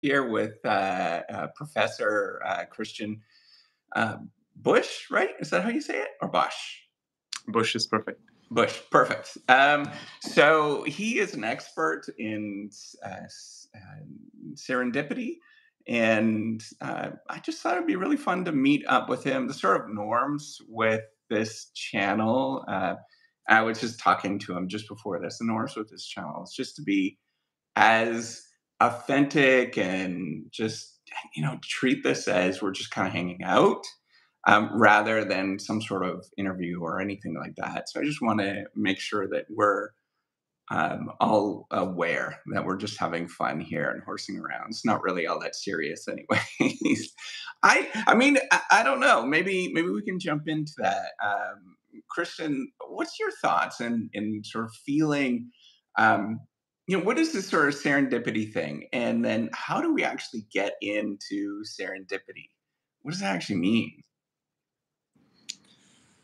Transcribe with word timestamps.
here 0.00 0.28
with 0.28 0.54
uh, 0.64 1.22
uh, 1.32 1.46
Professor 1.54 2.40
uh, 2.44 2.64
Christian 2.70 3.20
uh, 3.94 4.16
Busch, 4.56 5.10
right? 5.10 5.30
Is 5.40 5.50
that 5.50 5.62
how 5.62 5.70
you 5.70 5.80
say 5.80 6.00
it? 6.00 6.08
Or 6.20 6.28
Bosch? 6.28 6.54
Busch 7.48 7.74
is 7.74 7.86
perfect. 7.86 8.20
Busch, 8.50 8.80
perfect. 8.90 9.36
Um, 9.48 9.90
so 10.20 10.82
he 10.84 11.18
is 11.18 11.34
an 11.34 11.44
expert 11.44 12.06
in 12.18 12.70
uh, 13.04 13.08
uh, 13.08 13.78
serendipity. 14.54 15.36
And 15.86 16.62
I 16.82 17.38
just 17.42 17.62
thought 17.62 17.76
it'd 17.76 17.86
be 17.86 17.96
really 17.96 18.18
fun 18.18 18.44
to 18.44 18.52
meet 18.52 18.84
up 18.88 19.08
with 19.08 19.24
him. 19.24 19.48
The 19.48 19.54
sort 19.54 19.80
of 19.80 19.88
norms 19.88 20.58
with 20.68 21.00
this 21.30 21.70
channel. 21.74 22.64
I 23.48 23.62
was 23.62 23.80
just 23.80 23.98
talking 23.98 24.38
to 24.40 24.54
him 24.54 24.68
just 24.68 24.86
before 24.86 25.18
this. 25.18 25.38
The 25.38 25.46
norms 25.46 25.76
with 25.76 25.88
this 25.88 26.06
channel 26.06 26.42
is 26.44 26.52
just 26.52 26.76
to 26.76 26.82
be 26.82 27.16
as 27.74 28.47
authentic 28.80 29.76
and 29.76 30.46
just 30.50 30.98
you 31.34 31.42
know 31.42 31.58
treat 31.62 32.02
this 32.02 32.28
as 32.28 32.62
we're 32.62 32.70
just 32.70 32.90
kind 32.90 33.06
of 33.06 33.12
hanging 33.12 33.42
out 33.42 33.84
um, 34.46 34.70
rather 34.72 35.24
than 35.24 35.58
some 35.58 35.82
sort 35.82 36.04
of 36.06 36.24
interview 36.36 36.80
or 36.80 37.00
anything 37.00 37.34
like 37.34 37.54
that. 37.56 37.88
So 37.88 38.00
i 38.00 38.04
just 38.04 38.22
want 38.22 38.40
to 38.40 38.64
make 38.74 39.00
sure 39.00 39.28
that 39.28 39.46
we're 39.50 39.90
um, 40.70 41.10
all 41.18 41.66
aware 41.70 42.40
that 42.52 42.64
we're 42.64 42.76
just 42.76 42.98
having 42.98 43.26
fun 43.26 43.58
here 43.58 43.90
and 43.90 44.02
horsing 44.04 44.38
around. 44.38 44.68
It's 44.68 44.84
not 44.84 45.02
really 45.02 45.26
all 45.26 45.40
that 45.40 45.56
serious 45.56 46.06
anyways. 46.08 47.14
I 47.62 47.88
i 48.06 48.14
mean 48.14 48.38
I, 48.52 48.60
I, 48.70 48.82
don't 48.82 49.00
know. 49.00 49.24
Maybe 49.24 49.72
maybe 49.72 49.88
we 49.88 50.02
can 50.02 50.20
jump 50.20 50.46
into 50.46 50.72
that. 50.78 51.12
Um, 51.24 51.76
christian 52.10 52.70
what's 52.88 53.18
your 53.18 53.30
thoughts 53.42 53.80
and 53.80 54.08
in 54.12 54.42
sort 54.44 54.66
of 54.66 54.72
feeling 54.86 55.50
um, 55.98 56.38
you 56.88 56.96
know, 56.96 57.04
what 57.04 57.18
is 57.18 57.32
this 57.34 57.46
sort 57.46 57.68
of 57.68 57.74
serendipity 57.74 58.50
thing? 58.50 58.88
And 58.94 59.22
then 59.22 59.50
how 59.52 59.82
do 59.82 59.92
we 59.92 60.02
actually 60.02 60.46
get 60.50 60.72
into 60.80 61.62
serendipity? 61.62 62.48
What 63.02 63.12
does 63.12 63.20
that 63.20 63.36
actually 63.36 63.56
mean? 63.56 64.02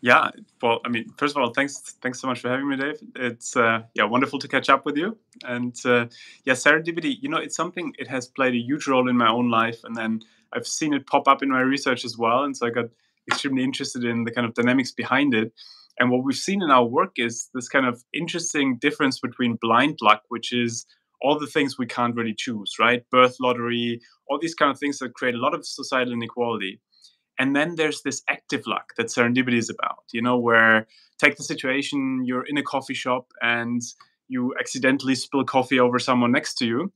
Yeah, 0.00 0.30
well, 0.62 0.80
I 0.84 0.88
mean, 0.88 1.12
first 1.18 1.36
of 1.36 1.42
all, 1.42 1.52
thanks, 1.52 1.96
thanks 2.02 2.18
so 2.18 2.26
much 2.26 2.40
for 2.40 2.48
having 2.48 2.68
me, 2.68 2.76
Dave. 2.76 2.96
It's 3.14 3.56
uh, 3.56 3.82
yeah, 3.94 4.04
wonderful 4.04 4.38
to 4.38 4.48
catch 4.48 4.70
up 4.70 4.86
with 4.86 4.96
you. 4.96 5.18
And 5.44 5.74
uh, 5.84 6.06
yeah, 6.44 6.54
serendipity, 6.54 7.16
you 7.20 7.28
know, 7.28 7.38
it's 7.38 7.56
something. 7.56 7.94
It 7.98 8.08
has 8.08 8.26
played 8.26 8.54
a 8.54 8.58
huge 8.58 8.86
role 8.86 9.08
in 9.08 9.16
my 9.18 9.28
own 9.28 9.50
life, 9.50 9.84
and 9.84 9.94
then 9.94 10.20
I've 10.54 10.66
seen 10.66 10.94
it 10.94 11.06
pop 11.06 11.28
up 11.28 11.42
in 11.42 11.50
my 11.50 11.60
research 11.60 12.06
as 12.06 12.16
well. 12.16 12.44
And 12.44 12.56
so 12.56 12.66
I 12.66 12.70
got 12.70 12.86
extremely 13.30 13.64
interested 13.64 14.04
in 14.04 14.24
the 14.24 14.30
kind 14.30 14.46
of 14.46 14.54
dynamics 14.54 14.92
behind 14.92 15.34
it. 15.34 15.52
And 15.98 16.10
what 16.10 16.24
we've 16.24 16.36
seen 16.36 16.62
in 16.62 16.70
our 16.70 16.84
work 16.84 17.12
is 17.16 17.48
this 17.54 17.68
kind 17.68 17.86
of 17.86 18.04
interesting 18.12 18.78
difference 18.78 19.20
between 19.20 19.58
blind 19.60 19.98
luck, 20.02 20.22
which 20.28 20.52
is 20.52 20.86
all 21.22 21.38
the 21.38 21.46
things 21.46 21.78
we 21.78 21.86
can't 21.86 22.16
really 22.16 22.34
choose, 22.36 22.74
right? 22.78 23.08
Birth 23.10 23.36
lottery, 23.40 24.00
all 24.28 24.38
these 24.40 24.54
kind 24.54 24.70
of 24.70 24.78
things 24.78 24.98
that 24.98 25.14
create 25.14 25.34
a 25.34 25.40
lot 25.40 25.54
of 25.54 25.66
societal 25.66 26.12
inequality. 26.12 26.80
And 27.38 27.56
then 27.56 27.76
there's 27.76 28.02
this 28.02 28.22
active 28.28 28.66
luck 28.66 28.92
that 28.96 29.06
serendipity 29.06 29.58
is 29.58 29.70
about, 29.70 30.04
you 30.12 30.22
know, 30.22 30.38
where 30.38 30.86
take 31.18 31.36
the 31.36 31.42
situation 31.42 32.24
you're 32.24 32.46
in 32.46 32.58
a 32.58 32.62
coffee 32.62 32.94
shop 32.94 33.32
and 33.40 33.82
you 34.28 34.54
accidentally 34.58 35.14
spill 35.14 35.44
coffee 35.44 35.80
over 35.80 35.98
someone 35.98 36.32
next 36.32 36.54
to 36.58 36.66
you. 36.66 36.92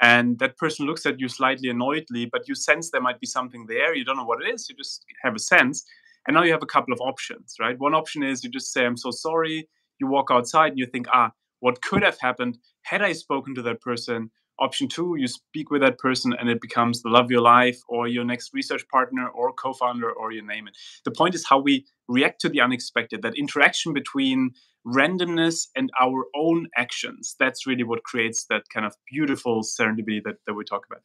And 0.00 0.38
that 0.40 0.56
person 0.56 0.86
looks 0.86 1.06
at 1.06 1.20
you 1.20 1.28
slightly 1.28 1.68
annoyedly, 1.68 2.28
but 2.30 2.48
you 2.48 2.54
sense 2.54 2.90
there 2.90 3.00
might 3.00 3.20
be 3.20 3.26
something 3.26 3.66
there. 3.66 3.94
You 3.94 4.04
don't 4.04 4.16
know 4.16 4.24
what 4.24 4.42
it 4.42 4.52
is, 4.52 4.68
you 4.68 4.74
just 4.74 5.04
have 5.22 5.36
a 5.36 5.38
sense. 5.38 5.84
And 6.26 6.34
now 6.34 6.42
you 6.42 6.52
have 6.52 6.62
a 6.62 6.66
couple 6.66 6.92
of 6.92 7.00
options, 7.00 7.56
right? 7.60 7.78
One 7.78 7.94
option 7.94 8.22
is 8.22 8.44
you 8.44 8.50
just 8.50 8.72
say, 8.72 8.84
I'm 8.84 8.96
so 8.96 9.10
sorry. 9.10 9.68
You 9.98 10.06
walk 10.06 10.28
outside 10.30 10.70
and 10.70 10.78
you 10.78 10.86
think, 10.86 11.06
ah, 11.12 11.32
what 11.60 11.82
could 11.82 12.02
have 12.02 12.18
happened 12.18 12.58
had 12.82 13.02
I 13.02 13.12
spoken 13.12 13.54
to 13.54 13.62
that 13.62 13.80
person? 13.80 14.30
Option 14.58 14.86
two, 14.88 15.16
you 15.18 15.26
speak 15.26 15.70
with 15.70 15.80
that 15.80 15.98
person 15.98 16.32
and 16.38 16.48
it 16.48 16.60
becomes 16.60 17.02
the 17.02 17.08
love 17.08 17.26
of 17.26 17.30
your 17.30 17.40
life 17.40 17.80
or 17.88 18.06
your 18.06 18.24
next 18.24 18.50
research 18.52 18.86
partner 18.88 19.28
or 19.28 19.52
co 19.52 19.72
founder 19.72 20.10
or 20.10 20.30
you 20.32 20.46
name 20.46 20.68
it. 20.68 20.76
The 21.04 21.10
point 21.10 21.34
is 21.34 21.46
how 21.46 21.58
we 21.58 21.86
react 22.08 22.40
to 22.42 22.48
the 22.48 22.60
unexpected, 22.60 23.22
that 23.22 23.36
interaction 23.36 23.92
between 23.92 24.50
randomness 24.86 25.68
and 25.76 25.90
our 26.00 26.26
own 26.36 26.68
actions. 26.76 27.34
That's 27.38 27.66
really 27.66 27.84
what 27.84 28.04
creates 28.04 28.44
that 28.46 28.64
kind 28.72 28.84
of 28.84 28.94
beautiful 29.10 29.62
serendipity 29.62 30.22
that, 30.24 30.36
that 30.46 30.54
we 30.54 30.64
talk 30.64 30.84
about. 30.86 31.02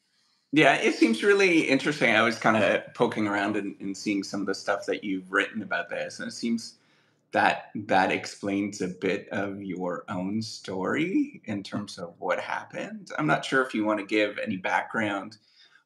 Yeah, 0.54 0.76
it 0.76 0.96
seems 0.96 1.24
really 1.24 1.62
interesting. 1.62 2.16
I 2.16 2.22
was 2.22 2.40
kind 2.40 2.62
of 2.64 2.94
poking 2.94 3.28
around 3.28 3.58
and, 3.58 3.76
and, 3.82 3.96
seeing 3.96 4.24
some 4.24 4.40
of 4.40 4.48
the 4.48 4.56
stuff 4.56 4.86
that 4.86 5.04
you've 5.04 5.32
written 5.32 5.62
about 5.62 5.90
this, 5.90 6.20
and 6.20 6.28
it 6.30 6.32
seems 6.32 6.76
that 7.34 7.70
that 7.76 8.12
explains 8.12 8.80
a 8.82 8.88
bit 8.88 9.28
of 9.30 9.62
your 9.62 10.06
own 10.08 10.42
story 10.42 11.42
in 11.46 11.64
terms 11.64 11.98
of 11.98 12.14
what 12.20 12.40
happened. 12.40 13.10
I'm 13.20 13.28
not 13.28 13.44
sure 13.44 13.62
if 13.62 13.74
you 13.74 13.86
want 13.86 14.00
to 14.00 14.06
give 14.06 14.38
any 14.38 14.56
background 14.56 15.38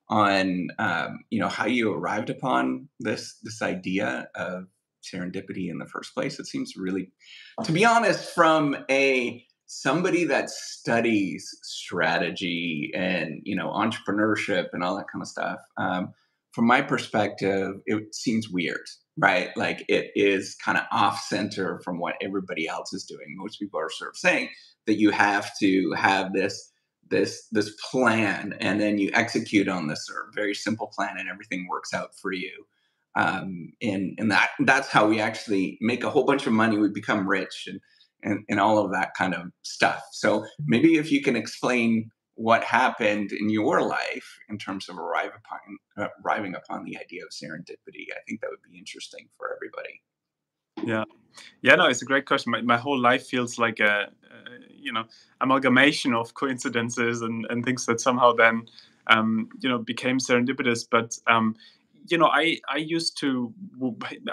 on, 0.08 0.68
um, 0.78 1.22
you 1.32 1.40
know, 1.40 1.48
how 1.48 1.66
you 1.66 1.92
arrived 1.94 2.30
upon 2.30 2.88
this 3.00 3.38
this 3.42 3.64
idea 3.64 4.30
of 4.36 4.68
serendipity 5.02 5.72
in 5.72 5.80
the 5.80 5.88
first 5.88 6.14
place. 6.14 6.40
It 6.40 6.46
seems 6.46 6.78
really, 6.78 7.12
to 7.64 7.72
be 7.72 7.86
honest, 7.86 8.36
from 8.36 8.78
a 8.92 9.44
somebody 9.74 10.26
that 10.26 10.50
studies 10.50 11.50
strategy 11.64 12.92
and 12.94 13.42
you 13.44 13.56
know 13.56 13.70
entrepreneurship 13.70 14.68
and 14.74 14.84
all 14.84 14.98
that 14.98 15.08
kind 15.12 15.22
of 15.22 15.28
stuff 15.28 15.60
um, 15.78 16.14
from 16.52 16.66
my 16.66 16.82
perspective 16.82 17.76
it 17.86 18.14
seems 18.14 18.50
weird 18.50 18.82
right? 19.18 19.50
Like 19.58 19.84
it 19.90 20.10
is 20.16 20.56
kind 20.56 20.78
of 20.78 20.86
off 20.90 21.20
center 21.20 21.82
from 21.84 22.00
what 22.00 22.16
everybody 22.22 22.66
else 22.66 22.94
is 22.94 23.04
doing. 23.04 23.36
Most 23.36 23.60
people 23.60 23.78
are 23.78 23.90
sort 23.90 24.12
of 24.12 24.18
saying 24.18 24.50
that 24.88 24.98
you 25.00 25.12
have 25.12 25.52
to 25.60 25.94
have 25.98 26.34
this 26.34 26.72
this 27.10 27.46
this 27.52 27.76
plan 27.92 28.56
and 28.62 28.80
then 28.80 28.98
you 28.98 29.12
execute 29.14 29.68
on 29.68 29.88
this 29.88 30.08
sort 30.08 30.28
of 30.28 30.34
very 30.34 30.54
simple 30.54 30.88
plan 30.88 31.18
and 31.20 31.28
everything 31.30 31.68
works 31.70 31.94
out 31.94 32.16
for 32.16 32.32
you 32.32 32.66
um, 33.16 33.74
and 33.82 34.16
and 34.18 34.32
that 34.32 34.52
that's 34.60 34.88
how 34.88 35.08
we 35.08 35.20
actually 35.20 35.78
make 35.82 36.04
a 36.04 36.10
whole 36.10 36.26
bunch 36.26 36.48
of 36.48 36.54
money. 36.54 36.78
We 36.78 36.90
become 36.90 37.28
rich 37.28 37.68
and 37.68 37.80
and, 38.24 38.44
and 38.50 38.60
all 38.60 38.78
of 38.78 38.92
that 38.92 39.14
kind 39.18 39.34
of 39.34 39.52
stuff. 39.62 40.04
So 40.12 40.46
maybe 40.66 40.96
if 40.96 41.12
you 41.12 41.22
can 41.22 41.36
explain 41.36 42.12
what 42.36 42.64
happened 42.64 43.32
in 43.32 43.50
your 43.50 43.82
life 43.82 44.40
in 44.50 44.58
terms 44.58 44.90
of 44.90 44.98
arrive 44.98 45.32
upon, 45.36 45.60
uh, 45.98 46.08
arriving 46.26 46.56
upon 46.56 46.84
the 46.86 46.98
idea 46.98 47.24
of 47.24 47.30
serendipity, 47.30 48.06
I 48.12 48.20
think 48.28 48.42
that 48.42 48.50
would 48.50 48.64
be 48.72 48.78
interesting 48.78 49.28
for 49.38 49.56
everybody. 49.56 50.02
Yeah, 50.84 51.04
yeah, 51.62 51.76
no, 51.76 51.86
it's 51.88 52.02
a 52.02 52.06
great 52.06 52.26
question. 52.26 52.52
My, 52.52 52.62
my 52.62 52.78
whole 52.78 53.00
life 53.00 53.28
feels 53.28 53.60
like 53.60 53.80
a, 53.80 54.08
uh, 54.32 54.50
you 54.70 54.92
know, 54.92 55.04
amalgamation 55.42 56.14
of 56.14 56.34
coincidences 56.34 57.22
and, 57.22 57.46
and 57.50 57.64
things 57.64 57.86
that 57.86 58.02
somehow 58.02 58.34
then, 58.34 58.68
um, 59.08 59.50
you 59.60 59.70
know, 59.70 59.78
became 59.78 60.18
serendipitous. 60.18 60.86
But 60.90 61.18
um, 61.28 61.56
you 62.10 62.18
know, 62.18 62.28
I 62.28 62.58
I 62.70 62.78
used 62.78 63.18
to 63.20 63.54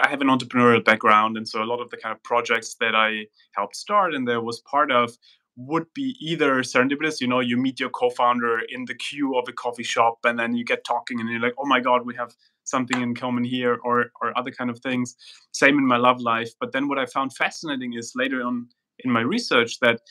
I 0.01 0.09
have 0.09 0.21
an 0.21 0.27
entrepreneurial 0.27 0.83
background, 0.83 1.37
and 1.37 1.47
so 1.47 1.61
a 1.63 1.65
lot 1.65 1.81
of 1.81 1.89
the 1.89 1.97
kind 1.97 2.15
of 2.15 2.23
projects 2.23 2.75
that 2.79 2.95
I 2.95 3.27
helped 3.53 3.75
start 3.75 4.13
and 4.13 4.27
there 4.27 4.41
was 4.41 4.61
part 4.61 4.91
of 4.91 5.17
would 5.55 5.85
be 5.93 6.15
either 6.21 6.61
serendipitous. 6.63 7.19
You 7.21 7.27
know, 7.27 7.41
you 7.41 7.57
meet 7.57 7.79
your 7.79 7.89
co-founder 7.89 8.61
in 8.69 8.85
the 8.85 8.95
queue 8.95 9.37
of 9.37 9.47
a 9.47 9.53
coffee 9.53 9.83
shop, 9.83 10.19
and 10.23 10.39
then 10.39 10.55
you 10.55 10.63
get 10.63 10.83
talking, 10.85 11.19
and 11.19 11.29
you're 11.29 11.41
like, 11.41 11.55
oh 11.59 11.65
my 11.65 11.79
god, 11.79 12.05
we 12.05 12.15
have 12.15 12.33
something 12.63 13.01
in 13.01 13.15
common 13.15 13.43
here, 13.43 13.79
or 13.83 14.11
or 14.21 14.37
other 14.37 14.51
kind 14.51 14.69
of 14.69 14.79
things. 14.79 15.15
Same 15.51 15.77
in 15.77 15.85
my 15.85 15.97
love 15.97 16.21
life. 16.21 16.51
But 16.59 16.71
then 16.71 16.87
what 16.87 16.99
I 16.99 17.05
found 17.05 17.35
fascinating 17.35 17.93
is 17.93 18.13
later 18.15 18.41
on 18.41 18.67
in 18.99 19.11
my 19.11 19.21
research 19.21 19.79
that 19.79 20.01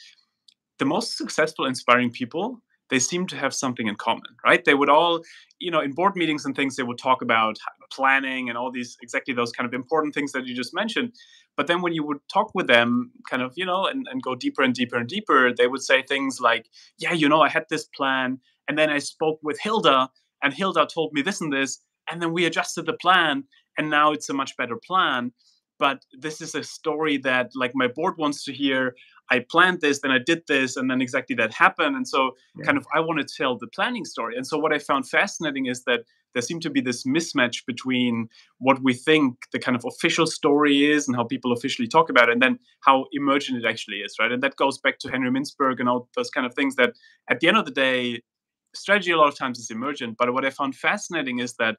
the 0.78 0.84
most 0.84 1.16
successful, 1.16 1.66
inspiring 1.66 2.10
people 2.10 2.60
they 2.90 2.98
seem 2.98 3.26
to 3.26 3.36
have 3.36 3.54
something 3.54 3.86
in 3.86 3.94
common, 3.96 4.36
right? 4.44 4.64
They 4.64 4.74
would 4.74 4.88
all, 4.88 5.22
you 5.58 5.70
know, 5.70 5.80
in 5.80 5.92
board 5.92 6.16
meetings 6.16 6.44
and 6.44 6.54
things, 6.54 6.76
they 6.76 6.82
would 6.82 6.98
talk 6.98 7.22
about 7.22 7.58
planning 7.92 8.48
and 8.48 8.56
all 8.56 8.70
these 8.70 8.96
exactly 9.02 9.34
those 9.34 9.52
kind 9.52 9.66
of 9.66 9.74
important 9.74 10.14
things 10.14 10.32
that 10.32 10.46
you 10.46 10.54
just 10.54 10.74
mentioned. 10.74 11.12
But 11.56 11.66
then 11.66 11.82
when 11.82 11.92
you 11.92 12.04
would 12.04 12.18
talk 12.32 12.52
with 12.54 12.66
them, 12.66 13.10
kind 13.28 13.42
of, 13.42 13.52
you 13.56 13.66
know, 13.66 13.86
and, 13.86 14.06
and 14.10 14.22
go 14.22 14.34
deeper 14.34 14.62
and 14.62 14.74
deeper 14.74 14.96
and 14.96 15.08
deeper, 15.08 15.52
they 15.52 15.66
would 15.66 15.82
say 15.82 16.02
things 16.02 16.40
like, 16.40 16.66
yeah, 16.98 17.12
you 17.12 17.28
know, 17.28 17.40
I 17.40 17.48
had 17.48 17.64
this 17.68 17.86
plan. 17.96 18.38
And 18.68 18.78
then 18.78 18.90
I 18.90 18.98
spoke 18.98 19.38
with 19.42 19.58
Hilda, 19.60 20.10
and 20.42 20.52
Hilda 20.52 20.86
told 20.86 21.12
me 21.12 21.22
this 21.22 21.40
and 21.40 21.52
this. 21.52 21.80
And 22.10 22.22
then 22.22 22.32
we 22.32 22.46
adjusted 22.46 22.86
the 22.86 22.92
plan. 22.92 23.44
And 23.76 23.90
now 23.90 24.12
it's 24.12 24.28
a 24.28 24.34
much 24.34 24.56
better 24.56 24.76
plan 24.86 25.32
but 25.78 26.04
this 26.12 26.40
is 26.40 26.54
a 26.54 26.62
story 26.64 27.16
that 27.18 27.50
like 27.54 27.72
my 27.74 27.86
board 27.86 28.14
wants 28.18 28.44
to 28.44 28.52
hear 28.52 28.94
I 29.30 29.44
planned 29.50 29.80
this, 29.80 30.00
then 30.00 30.10
I 30.10 30.18
did 30.18 30.42
this, 30.46 30.76
and 30.76 30.90
then 30.90 31.00
exactly 31.00 31.36
that 31.36 31.52
happened. 31.52 31.96
And 31.96 32.08
so, 32.08 32.32
yeah. 32.56 32.64
kind 32.64 32.78
of, 32.78 32.86
I 32.94 33.00
want 33.00 33.20
to 33.20 33.34
tell 33.36 33.56
the 33.56 33.66
planning 33.66 34.04
story. 34.04 34.36
And 34.36 34.46
so, 34.46 34.58
what 34.58 34.72
I 34.72 34.78
found 34.78 35.08
fascinating 35.08 35.66
is 35.66 35.84
that 35.84 36.00
there 36.34 36.42
seemed 36.42 36.62
to 36.62 36.70
be 36.70 36.80
this 36.80 37.04
mismatch 37.04 37.64
between 37.66 38.28
what 38.58 38.82
we 38.82 38.94
think 38.94 39.34
the 39.52 39.58
kind 39.58 39.76
of 39.76 39.84
official 39.84 40.26
story 40.26 40.90
is 40.90 41.08
and 41.08 41.16
how 41.16 41.24
people 41.24 41.52
officially 41.52 41.88
talk 41.88 42.10
about 42.10 42.28
it, 42.28 42.32
and 42.32 42.42
then 42.42 42.58
how 42.80 43.06
emergent 43.12 43.62
it 43.62 43.68
actually 43.68 43.98
is, 43.98 44.14
right? 44.20 44.32
And 44.32 44.42
that 44.42 44.56
goes 44.56 44.78
back 44.78 44.98
to 45.00 45.10
Henry 45.10 45.30
Mintzberg 45.30 45.80
and 45.80 45.88
all 45.88 46.08
those 46.16 46.30
kind 46.30 46.46
of 46.46 46.54
things 46.54 46.76
that, 46.76 46.94
at 47.28 47.40
the 47.40 47.48
end 47.48 47.56
of 47.56 47.64
the 47.64 47.70
day, 47.70 48.22
strategy 48.74 49.10
a 49.10 49.16
lot 49.16 49.28
of 49.28 49.36
times 49.36 49.58
is 49.58 49.70
emergent. 49.70 50.16
But 50.18 50.32
what 50.32 50.44
I 50.44 50.50
found 50.50 50.74
fascinating 50.74 51.38
is 51.38 51.54
that 51.54 51.76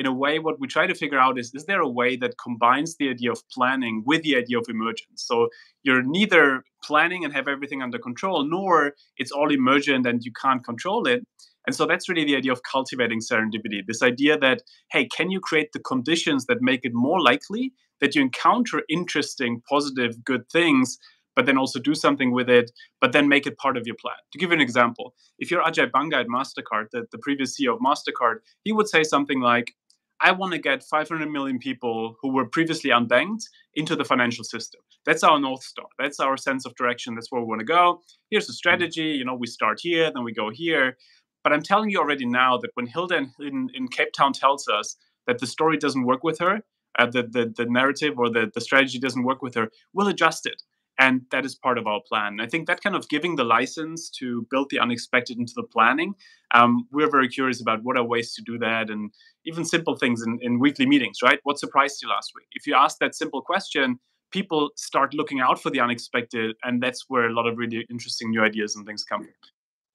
in 0.00 0.06
a 0.06 0.14
way, 0.14 0.38
what 0.38 0.58
we 0.58 0.66
try 0.66 0.86
to 0.86 0.94
figure 0.94 1.18
out 1.18 1.38
is 1.38 1.52
is 1.54 1.66
there 1.66 1.82
a 1.82 1.88
way 2.00 2.16
that 2.16 2.38
combines 2.42 2.96
the 2.96 3.10
idea 3.10 3.30
of 3.30 3.46
planning 3.50 4.02
with 4.06 4.22
the 4.22 4.34
idea 4.34 4.56
of 4.56 4.64
emergence? 4.70 5.22
So 5.30 5.50
you're 5.82 6.02
neither 6.02 6.64
planning 6.82 7.22
and 7.22 7.34
have 7.34 7.48
everything 7.48 7.82
under 7.82 7.98
control, 7.98 8.42
nor 8.42 8.94
it's 9.18 9.30
all 9.30 9.52
emergent 9.52 10.06
and 10.06 10.24
you 10.24 10.32
can't 10.32 10.64
control 10.64 11.06
it. 11.06 11.22
And 11.66 11.76
so 11.76 11.84
that's 11.84 12.08
really 12.08 12.24
the 12.24 12.34
idea 12.34 12.50
of 12.50 12.62
cultivating 12.62 13.20
serendipity 13.20 13.86
this 13.86 14.02
idea 14.02 14.38
that, 14.38 14.62
hey, 14.90 15.04
can 15.04 15.30
you 15.30 15.38
create 15.38 15.72
the 15.74 15.80
conditions 15.92 16.46
that 16.46 16.62
make 16.62 16.80
it 16.82 16.94
more 16.94 17.20
likely 17.20 17.74
that 18.00 18.14
you 18.14 18.22
encounter 18.22 18.80
interesting, 18.88 19.60
positive, 19.68 20.24
good 20.24 20.48
things, 20.48 20.96
but 21.36 21.44
then 21.44 21.58
also 21.58 21.78
do 21.78 21.94
something 21.94 22.32
with 22.32 22.48
it, 22.48 22.70
but 23.02 23.12
then 23.12 23.28
make 23.28 23.46
it 23.46 23.58
part 23.58 23.76
of 23.76 23.86
your 23.86 23.96
plan? 23.96 24.16
To 24.32 24.38
give 24.38 24.48
you 24.48 24.54
an 24.54 24.62
example, 24.62 25.12
if 25.38 25.50
you're 25.50 25.62
Ajay 25.62 25.92
Banga 25.92 26.16
at 26.16 26.28
MasterCard, 26.28 26.86
the, 26.90 27.04
the 27.12 27.18
previous 27.18 27.60
CEO 27.60 27.74
of 27.74 27.80
MasterCard, 27.80 28.36
he 28.64 28.72
would 28.72 28.88
say 28.88 29.02
something 29.02 29.40
like, 29.40 29.74
I 30.22 30.32
want 30.32 30.52
to 30.52 30.58
get 30.58 30.82
500 30.82 31.28
million 31.30 31.58
people 31.58 32.16
who 32.20 32.32
were 32.32 32.44
previously 32.44 32.90
unbanked 32.90 33.44
into 33.74 33.96
the 33.96 34.04
financial 34.04 34.44
system. 34.44 34.80
That's 35.06 35.24
our 35.24 35.38
North 35.40 35.62
Star. 35.62 35.86
That's 35.98 36.20
our 36.20 36.36
sense 36.36 36.66
of 36.66 36.74
direction. 36.74 37.14
That's 37.14 37.32
where 37.32 37.40
we 37.40 37.46
want 37.46 37.60
to 37.60 37.64
go. 37.64 38.02
Here's 38.30 38.46
the 38.46 38.52
strategy. 38.52 39.02
You 39.02 39.24
know, 39.24 39.34
we 39.34 39.46
start 39.46 39.80
here, 39.80 40.10
then 40.12 40.24
we 40.24 40.32
go 40.32 40.50
here. 40.50 40.96
But 41.42 41.52
I'm 41.54 41.62
telling 41.62 41.90
you 41.90 41.98
already 41.98 42.26
now 42.26 42.58
that 42.58 42.70
when 42.74 42.86
Hilda 42.86 43.26
in, 43.40 43.70
in 43.74 43.88
Cape 43.88 44.12
Town 44.12 44.32
tells 44.32 44.68
us 44.68 44.96
that 45.26 45.38
the 45.38 45.46
story 45.46 45.78
doesn't 45.78 46.04
work 46.04 46.22
with 46.22 46.38
her, 46.38 46.60
uh, 46.98 47.06
the, 47.06 47.22
the, 47.22 47.52
the 47.56 47.66
narrative 47.66 48.18
or 48.18 48.28
the, 48.28 48.50
the 48.54 48.60
strategy 48.60 48.98
doesn't 48.98 49.22
work 49.22 49.40
with 49.40 49.54
her, 49.54 49.70
we'll 49.94 50.08
adjust 50.08 50.44
it. 50.44 50.62
And 51.00 51.22
that 51.30 51.46
is 51.46 51.54
part 51.54 51.78
of 51.78 51.86
our 51.86 52.00
plan. 52.06 52.40
I 52.40 52.46
think 52.46 52.66
that 52.66 52.82
kind 52.82 52.94
of 52.94 53.08
giving 53.08 53.36
the 53.36 53.44
license 53.44 54.10
to 54.18 54.46
build 54.50 54.68
the 54.68 54.78
unexpected 54.78 55.38
into 55.38 55.54
the 55.56 55.62
planning, 55.62 56.14
um, 56.54 56.86
we're 56.92 57.10
very 57.10 57.26
curious 57.26 57.62
about 57.62 57.82
what 57.82 57.96
are 57.96 58.04
ways 58.04 58.34
to 58.34 58.42
do 58.42 58.58
that 58.58 58.90
and 58.90 59.10
even 59.46 59.64
simple 59.64 59.96
things 59.96 60.22
in, 60.22 60.38
in 60.42 60.60
weekly 60.60 60.84
meetings, 60.84 61.22
right? 61.22 61.40
What 61.44 61.58
surprised 61.58 62.02
you 62.02 62.10
last 62.10 62.32
week? 62.36 62.48
If 62.52 62.66
you 62.66 62.74
ask 62.74 62.98
that 62.98 63.14
simple 63.14 63.40
question, 63.40 63.98
people 64.30 64.68
start 64.76 65.14
looking 65.14 65.40
out 65.40 65.58
for 65.60 65.70
the 65.70 65.80
unexpected. 65.80 66.54
And 66.64 66.82
that's 66.82 67.06
where 67.08 67.26
a 67.26 67.32
lot 67.32 67.46
of 67.46 67.56
really 67.56 67.86
interesting 67.90 68.30
new 68.30 68.42
ideas 68.42 68.76
and 68.76 68.86
things 68.86 69.02
come. 69.02 69.26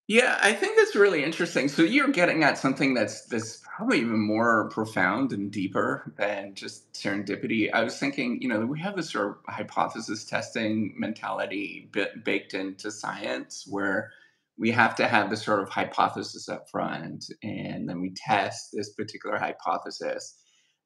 Yeah, 0.07 0.37
I 0.41 0.53
think 0.53 0.77
that's 0.77 0.95
really 0.95 1.23
interesting. 1.23 1.67
So 1.67 1.81
you're 1.81 2.09
getting 2.09 2.43
at 2.43 2.59
something 2.59 2.93
that's 2.93 3.25
that's 3.25 3.63
probably 3.75 3.99
even 3.99 4.19
more 4.19 4.69
profound 4.69 5.33
and 5.33 5.51
deeper 5.51 6.13
than 6.17 6.53
just 6.53 6.93
serendipity. 6.93 7.69
I 7.73 7.83
was 7.83 7.97
thinking, 7.97 8.39
you 8.41 8.47
know, 8.47 8.65
we 8.67 8.79
have 8.81 8.95
this 8.95 9.11
sort 9.11 9.29
of 9.31 9.37
hypothesis 9.53 10.23
testing 10.25 10.93
mentality 10.97 11.89
baked 12.23 12.53
into 12.53 12.91
science 12.91 13.65
where 13.67 14.11
we 14.57 14.71
have 14.71 14.95
to 14.97 15.07
have 15.07 15.29
this 15.31 15.43
sort 15.43 15.61
of 15.61 15.69
hypothesis 15.69 16.47
up 16.49 16.69
front 16.69 17.25
and 17.43 17.89
then 17.89 17.99
we 17.99 18.13
test 18.15 18.69
this 18.73 18.93
particular 18.93 19.37
hypothesis. 19.37 20.35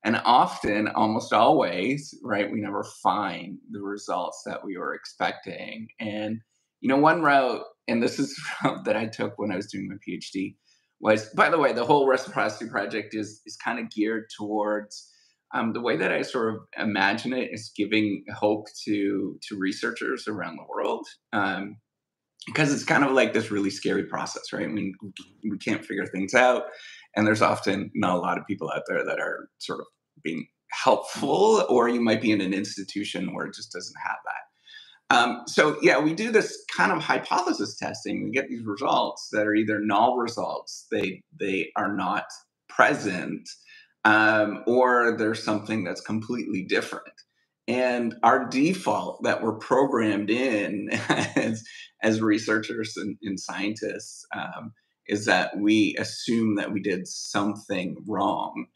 And 0.04 0.22
often, 0.24 0.88
almost 0.88 1.34
always, 1.34 2.18
right, 2.24 2.50
we 2.50 2.62
never 2.62 2.86
find 3.04 3.58
the 3.70 3.82
results 3.82 4.44
that 4.46 4.64
we 4.64 4.78
were 4.78 4.94
expecting. 4.96 5.90
And 6.00 6.40
you 6.82 6.90
know, 6.90 6.98
one 6.98 7.22
route, 7.22 7.62
and 7.88 8.02
this 8.02 8.20
is 8.20 8.40
route 8.64 8.86
that 8.86 8.98
I 8.98 9.08
took 9.08 9.38
when 9.38 9.52
I 9.52 9.56
was 9.56 9.68
doing 9.68 9.88
my 9.88 9.96
PhD, 9.96 10.56
was 11.00 11.30
by 11.30 11.50
the 11.50 11.60
way, 11.60 11.74
the 11.74 11.86
whole 11.86 12.08
reciprocity 12.08 12.70
project 12.70 13.14
is 13.14 13.42
is 13.46 13.56
kind 13.56 13.80
of 13.80 13.90
geared 13.90 14.26
towards 14.36 15.10
um, 15.54 15.74
the 15.74 15.82
way 15.82 15.96
that 15.98 16.12
I 16.12 16.22
sort 16.22 16.54
of 16.54 16.62
imagine 16.78 17.34
it 17.34 17.50
is 17.52 17.72
giving 17.76 18.24
hope 18.36 18.68
to 18.86 19.40
to 19.48 19.58
researchers 19.58 20.28
around 20.28 20.58
the 20.58 20.66
world. 20.70 21.08
Um, 21.34 21.78
because 22.46 22.74
it's 22.74 22.86
kind 22.86 23.04
of 23.04 23.12
like 23.12 23.34
this 23.34 23.52
really 23.52 23.70
scary 23.70 24.06
process, 24.06 24.52
right? 24.54 24.64
I 24.64 24.68
mean, 24.68 24.94
we 25.44 25.58
can't 25.58 25.86
figure 25.86 26.06
things 26.06 26.34
out, 26.34 26.64
and 27.16 27.28
there's 27.28 27.42
often 27.42 27.92
not 27.94 28.16
a 28.16 28.20
lot 28.20 28.38
of 28.38 28.48
people 28.48 28.72
out 28.74 28.84
there 28.88 29.06
that 29.06 29.20
are 29.20 29.50
sort 29.60 29.82
of 29.82 29.86
being 30.24 30.48
helpful, 30.72 31.66
or 31.70 31.90
you 31.90 32.02
might 32.02 32.22
be 32.22 32.32
in 32.32 32.42
an 32.42 32.54
institution 32.54 33.34
where 33.34 33.46
it 33.46 33.54
just 33.54 33.72
doesn't 33.72 33.96
have 34.04 34.18
that. 34.26 34.49
Um, 35.10 35.44
so 35.48 35.78
yeah, 35.82 36.00
we 36.00 36.14
do 36.14 36.32
this 36.32 36.66
kind 36.76 36.92
of 36.92 37.00
hypothesis 37.04 37.78
testing. 37.78 38.24
We 38.24 38.32
get 38.32 38.50
these 38.50 38.66
results 38.66 39.30
that 39.32 39.48
are 39.48 39.56
either 39.56 39.80
null 39.80 40.18
results, 40.18 40.88
they 40.92 41.24
they 41.40 41.72
are 41.76 41.94
not 41.94 42.26
present, 42.70 43.50
um, 44.06 44.64
or 44.68 45.18
there's 45.18 45.44
something 45.44 45.84
that's 45.84 46.02
completely 46.02 46.64
different. 46.64 47.14
And 47.68 48.16
our 48.24 48.48
default 48.48 49.24
that 49.24 49.44
we're 49.44 49.54
programmed 49.58 50.30
in 50.32 50.90
as, 51.10 51.64
as 52.04 52.22
researchers 52.22 52.98
and, 52.98 53.18
and 53.24 53.40
scientists 53.40 54.26
um, 54.36 54.74
is 55.08 55.26
that 55.26 55.58
we 55.58 55.96
assume 56.00 56.56
that 56.56 56.72
we 56.74 56.82
did 56.82 57.08
something 57.08 57.98
wrong. 58.08 58.68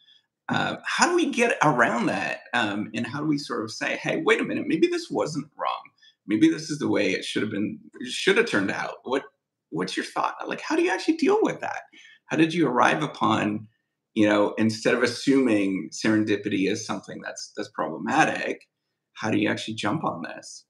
Uh, 0.50 0.78
how 0.86 1.08
do 1.10 1.16
we 1.16 1.32
get 1.32 1.58
around 1.64 2.08
that? 2.08 2.42
Um, 2.54 2.92
and 2.94 3.08
how 3.08 3.20
do 3.22 3.28
we 3.28 3.40
sort 3.40 3.64
of 3.64 3.72
say, 3.72 3.98
hey, 3.98 4.22
wait 4.24 4.42
a 4.42 4.44
minute, 4.44 4.66
maybe 4.68 4.88
this 4.88 5.10
wasn't 5.10 5.48
wrong? 5.58 5.84
Maybe 6.28 6.50
this 6.50 6.70
is 6.70 6.80
the 6.80 6.90
way 6.90 7.12
it 7.12 7.26
should 7.26 7.42
have 7.42 7.52
been 7.52 7.80
should 8.06 8.38
have 8.38 8.50
turned 8.50 8.72
out. 8.72 8.96
What 9.04 9.24
what's 9.70 9.98
your 9.98 10.06
thought? 10.06 10.36
Like 10.48 10.62
how 10.62 10.76
do 10.76 10.84
you 10.84 10.92
actually 10.92 11.18
deal 11.18 11.40
with 11.42 11.60
that? 11.62 11.82
How 12.28 12.38
did 12.38 12.54
you 12.54 12.68
arrive 12.68 13.04
upon 13.04 13.68
you 14.14 14.28
know 14.28 14.54
instead 14.58 14.94
of 14.94 15.04
assuming 15.04 15.90
serendipity 15.92 16.70
is 16.70 16.86
something 16.86 17.22
that's 17.22 17.52
that's 17.56 17.70
problematic 17.70 18.68
how 19.14 19.30
do 19.30 19.38
you 19.38 19.50
actually 19.50 19.76
jump 19.76 20.04
on 20.04 20.24
this? 20.24 20.66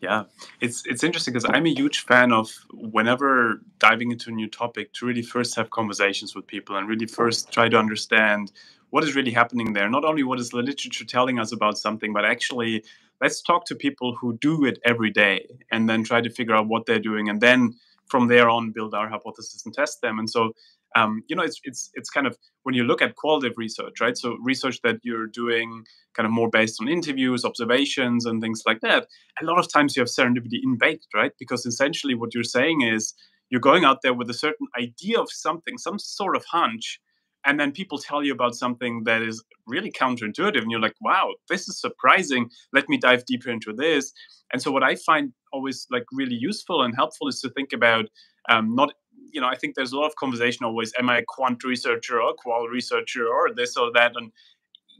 Yeah. 0.00 0.24
It's 0.60 0.82
it's 0.86 1.04
interesting 1.04 1.32
because 1.32 1.48
i'm 1.48 1.66
a 1.66 1.74
huge 1.74 2.00
fan 2.00 2.32
of 2.32 2.50
whenever 2.72 3.62
diving 3.78 4.10
into 4.10 4.30
a 4.30 4.32
new 4.32 4.48
topic 4.48 4.92
to 4.94 5.06
really 5.06 5.22
first 5.22 5.54
have 5.54 5.70
conversations 5.70 6.34
with 6.34 6.46
people 6.46 6.76
and 6.76 6.88
really 6.88 7.06
first 7.06 7.52
try 7.52 7.68
to 7.68 7.78
understand 7.78 8.50
what 8.90 9.04
is 9.04 9.14
really 9.14 9.30
happening 9.30 9.72
there. 9.72 9.88
Not 9.88 10.04
only 10.04 10.22
what 10.22 10.38
is 10.38 10.50
the 10.50 10.58
literature 10.58 11.04
telling 11.04 11.38
us 11.38 11.52
about 11.52 11.78
something 11.78 12.12
but 12.12 12.24
actually 12.24 12.84
let's 13.22 13.40
talk 13.40 13.64
to 13.66 13.74
people 13.74 14.16
who 14.20 14.36
do 14.38 14.64
it 14.64 14.78
every 14.84 15.10
day 15.10 15.46
and 15.70 15.88
then 15.88 16.02
try 16.02 16.20
to 16.20 16.28
figure 16.28 16.54
out 16.54 16.68
what 16.68 16.86
they're 16.86 16.98
doing 16.98 17.28
and 17.28 17.40
then 17.40 17.72
from 18.08 18.28
there 18.28 18.50
on 18.50 18.72
build 18.72 18.92
our 18.94 19.08
hypothesis 19.08 19.62
and 19.64 19.72
test 19.72 20.02
them. 20.02 20.18
And 20.18 20.28
so 20.28 20.52
um, 20.94 21.22
you 21.28 21.36
know 21.36 21.42
it's 21.42 21.58
it's 21.64 21.90
it's 21.94 22.10
kind 22.10 22.26
of 22.26 22.36
when 22.64 22.74
you 22.74 22.84
look 22.84 23.00
at 23.00 23.16
qualitative 23.16 23.56
research 23.56 24.00
right? 24.00 24.16
So 24.18 24.36
research 24.42 24.80
that 24.82 24.96
you're 25.02 25.26
doing 25.26 25.84
kind 26.14 26.26
of 26.26 26.32
more 26.32 26.50
based 26.50 26.78
on 26.80 26.88
interviews 26.88 27.44
observations 27.44 28.26
and 28.26 28.42
things 28.42 28.62
like 28.66 28.80
that 28.80 29.06
a 29.40 29.46
lot 29.46 29.58
of 29.58 29.72
times 29.72 29.96
you 29.96 30.00
have 30.02 30.08
serendipity 30.08 30.60
in 30.62 30.76
baked 30.76 31.06
right? 31.14 31.32
Because 31.38 31.64
essentially 31.64 32.14
what 32.14 32.34
you're 32.34 32.44
saying 32.58 32.82
is 32.82 33.14
you're 33.48 33.60
going 33.70 33.84
out 33.84 34.02
there 34.02 34.12
with 34.12 34.28
a 34.28 34.34
certain 34.34 34.66
idea 34.78 35.18
of 35.18 35.32
something 35.32 35.78
some 35.78 35.98
sort 35.98 36.36
of 36.36 36.44
hunch 36.44 37.00
and 37.44 37.58
then 37.58 37.72
people 37.72 37.98
tell 37.98 38.22
you 38.22 38.32
about 38.32 38.54
something 38.54 39.04
that 39.04 39.22
is 39.22 39.42
really 39.66 39.90
counterintuitive 39.90 40.60
and 40.60 40.70
you're 40.70 40.80
like 40.80 40.96
wow 41.00 41.30
this 41.48 41.68
is 41.68 41.80
surprising. 41.80 42.50
Let 42.72 42.88
me 42.88 42.96
dive 42.96 43.24
deeper 43.26 43.50
into 43.50 43.72
this. 43.72 44.12
And 44.52 44.60
so 44.60 44.70
what 44.70 44.82
i 44.82 44.94
find 44.96 45.32
always 45.52 45.86
like 45.90 46.04
really 46.12 46.34
useful 46.34 46.82
and 46.82 46.94
helpful 46.94 47.28
is 47.28 47.40
to 47.40 47.50
think 47.50 47.72
about 47.72 48.06
um, 48.48 48.74
not 48.74 48.92
you 49.32 49.40
know 49.40 49.48
i 49.48 49.56
think 49.56 49.74
there's 49.74 49.92
a 49.92 49.96
lot 49.96 50.06
of 50.06 50.16
conversation 50.16 50.64
always 50.64 50.92
am 50.98 51.08
i 51.08 51.18
a 51.18 51.24
quant 51.26 51.62
researcher 51.64 52.20
or 52.20 52.30
a 52.30 52.34
qual 52.34 52.66
researcher 52.68 53.26
or 53.26 53.54
this 53.54 53.76
or 53.76 53.90
that? 53.92 54.12
And 54.16 54.30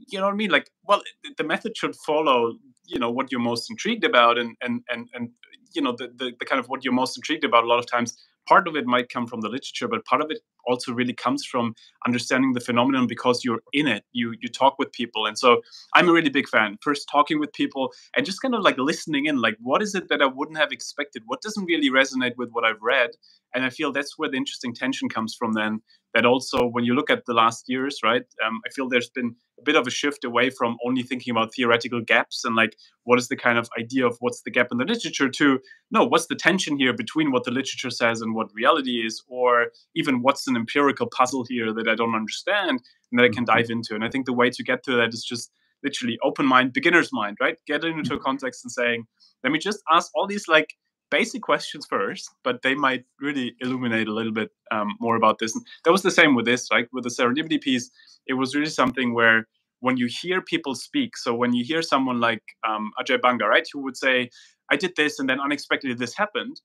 you 0.07 0.19
know 0.19 0.25
what 0.25 0.33
i 0.33 0.37
mean? 0.37 0.51
Like 0.51 0.69
well 0.87 1.01
the 1.37 1.43
method 1.43 1.77
should 1.77 1.95
follow 1.95 2.53
you 2.85 2.99
know 2.99 3.11
what 3.11 3.31
you're 3.31 3.41
most 3.41 3.69
intrigued 3.69 4.03
about 4.03 4.37
and 4.37 4.55
and 4.61 4.81
and, 4.89 5.07
and 5.13 5.29
you 5.73 5.81
know 5.81 5.93
the, 5.97 6.07
the, 6.15 6.31
the 6.39 6.45
kind 6.45 6.59
of 6.59 6.67
what 6.67 6.83
you're 6.83 6.93
most 6.93 7.17
intrigued 7.17 7.43
about 7.43 7.63
a 7.63 7.67
lot 7.67 7.79
of 7.79 7.87
times 7.87 8.15
part 8.47 8.67
of 8.67 8.75
it 8.75 8.85
might 8.85 9.09
come 9.09 9.27
from 9.27 9.41
the 9.41 9.49
literature, 9.49 9.87
but 9.87 10.05
part 10.05 10.21
of 10.21 10.31
it 10.31 10.39
also 10.65 10.93
really 10.93 11.13
comes 11.13 11.45
from 11.45 11.75
understanding 12.05 12.53
the 12.53 12.59
phenomenon 12.59 13.07
because 13.07 13.43
you're 13.43 13.61
in 13.73 13.87
it. 13.87 14.03
You 14.13 14.33
you 14.41 14.49
talk 14.49 14.77
with 14.79 14.91
people, 14.91 15.25
and 15.25 15.37
so 15.37 15.61
I'm 15.93 16.09
a 16.09 16.13
really 16.13 16.29
big 16.29 16.47
fan. 16.47 16.77
First, 16.81 17.07
talking 17.11 17.39
with 17.39 17.53
people 17.53 17.93
and 18.15 18.25
just 18.25 18.41
kind 18.41 18.55
of 18.55 18.61
like 18.61 18.77
listening 18.77 19.25
in, 19.25 19.37
like 19.41 19.57
what 19.61 19.81
is 19.81 19.95
it 19.95 20.09
that 20.09 20.21
I 20.21 20.25
wouldn't 20.25 20.57
have 20.57 20.71
expected? 20.71 21.23
What 21.25 21.41
doesn't 21.41 21.65
really 21.65 21.89
resonate 21.89 22.37
with 22.37 22.49
what 22.51 22.63
I've 22.63 22.81
read? 22.81 23.11
And 23.53 23.63
I 23.65 23.69
feel 23.69 23.91
that's 23.91 24.17
where 24.17 24.29
the 24.29 24.37
interesting 24.37 24.73
tension 24.73 25.09
comes 25.09 25.35
from. 25.35 25.53
Then 25.53 25.81
that 26.13 26.25
also, 26.25 26.67
when 26.67 26.83
you 26.83 26.93
look 26.93 27.09
at 27.09 27.25
the 27.25 27.33
last 27.33 27.65
years, 27.67 27.99
right? 28.03 28.23
Um, 28.45 28.61
I 28.65 28.69
feel 28.71 28.87
there's 28.87 29.09
been 29.09 29.35
a 29.59 29.63
bit 29.63 29.75
of 29.75 29.87
a 29.87 29.91
shift 29.91 30.23
away 30.23 30.49
from 30.49 30.77
only 30.85 31.03
thinking 31.03 31.31
about 31.31 31.53
theoretical 31.53 32.01
gaps 32.01 32.43
and 32.43 32.55
like 32.55 32.75
what 33.03 33.19
is 33.19 33.27
the 33.27 33.35
kind 33.35 33.57
of 33.57 33.69
idea 33.79 34.05
of 34.05 34.17
what's 34.19 34.41
the 34.41 34.51
gap 34.51 34.67
in 34.71 34.77
the 34.77 34.85
literature 34.85 35.29
to 35.29 35.59
no, 35.91 36.03
what's 36.03 36.27
the 36.27 36.35
tension 36.35 36.77
here 36.77 36.93
between 36.93 37.31
what 37.31 37.43
the 37.43 37.51
literature 37.51 37.89
says 37.89 38.21
and 38.21 38.35
what 38.35 38.53
reality 38.53 39.05
is, 39.05 39.23
or 39.27 39.67
even 39.95 40.21
what's 40.21 40.47
an 40.47 40.55
empirical 40.55 41.07
puzzle 41.07 41.45
here 41.47 41.73
that 41.73 41.87
I 41.87 41.95
don't 41.95 42.15
understand 42.15 42.81
and 43.11 43.19
that 43.19 43.25
I 43.25 43.29
can 43.29 43.45
dive 43.45 43.65
mm-hmm. 43.65 43.73
into. 43.73 43.95
And 43.95 44.03
I 44.03 44.09
think 44.09 44.25
the 44.25 44.33
way 44.33 44.49
to 44.49 44.63
get 44.63 44.83
to 44.83 44.95
that 44.97 45.13
is 45.13 45.23
just 45.23 45.51
literally 45.83 46.17
open 46.23 46.45
mind, 46.45 46.73
beginner's 46.73 47.11
mind, 47.11 47.37
right? 47.39 47.57
Get 47.67 47.83
into 47.83 48.13
a 48.13 48.15
mm-hmm. 48.15 48.23
context 48.23 48.63
and 48.63 48.71
saying, 48.71 49.05
let 49.43 49.51
me 49.51 49.59
just 49.59 49.81
ask 49.91 50.11
all 50.15 50.27
these 50.27 50.47
like 50.47 50.73
basic 51.13 51.43
questions 51.43 51.85
first, 51.85 52.31
but 52.43 52.63
they 52.63 52.73
might 52.73 53.03
really 53.21 53.55
illuminate 53.59 54.07
a 54.07 54.13
little 54.19 54.31
bit 54.41 54.49
um, 54.71 54.89
more 54.99 55.15
about 55.15 55.37
this. 55.37 55.55
And 55.55 55.63
that 55.83 55.91
was 55.91 56.01
the 56.01 56.17
same 56.19 56.33
with 56.33 56.45
this, 56.45 56.71
like 56.71 56.87
with 56.91 57.03
the 57.03 57.15
serendipity 57.17 57.61
piece. 57.61 57.91
It 58.25 58.33
was 58.33 58.55
really 58.55 58.75
something 58.81 59.13
where 59.13 59.47
when 59.85 59.95
you 60.01 60.07
hear 60.21 60.41
people 60.41 60.73
speak, 60.73 61.11
so 61.15 61.29
when 61.41 61.53
you 61.53 61.63
hear 61.63 61.83
someone 61.83 62.19
like 62.19 62.43
um, 62.67 62.91
Ajay 62.99 63.21
Banga, 63.21 63.45
right, 63.45 63.67
who 63.71 63.83
would 63.83 63.97
say, 64.05 64.29
I 64.71 64.75
did 64.75 64.93
this 64.95 65.19
and 65.19 65.29
then 65.29 65.39
unexpectedly 65.39 65.95
this 65.95 66.15
happened. 66.15 66.55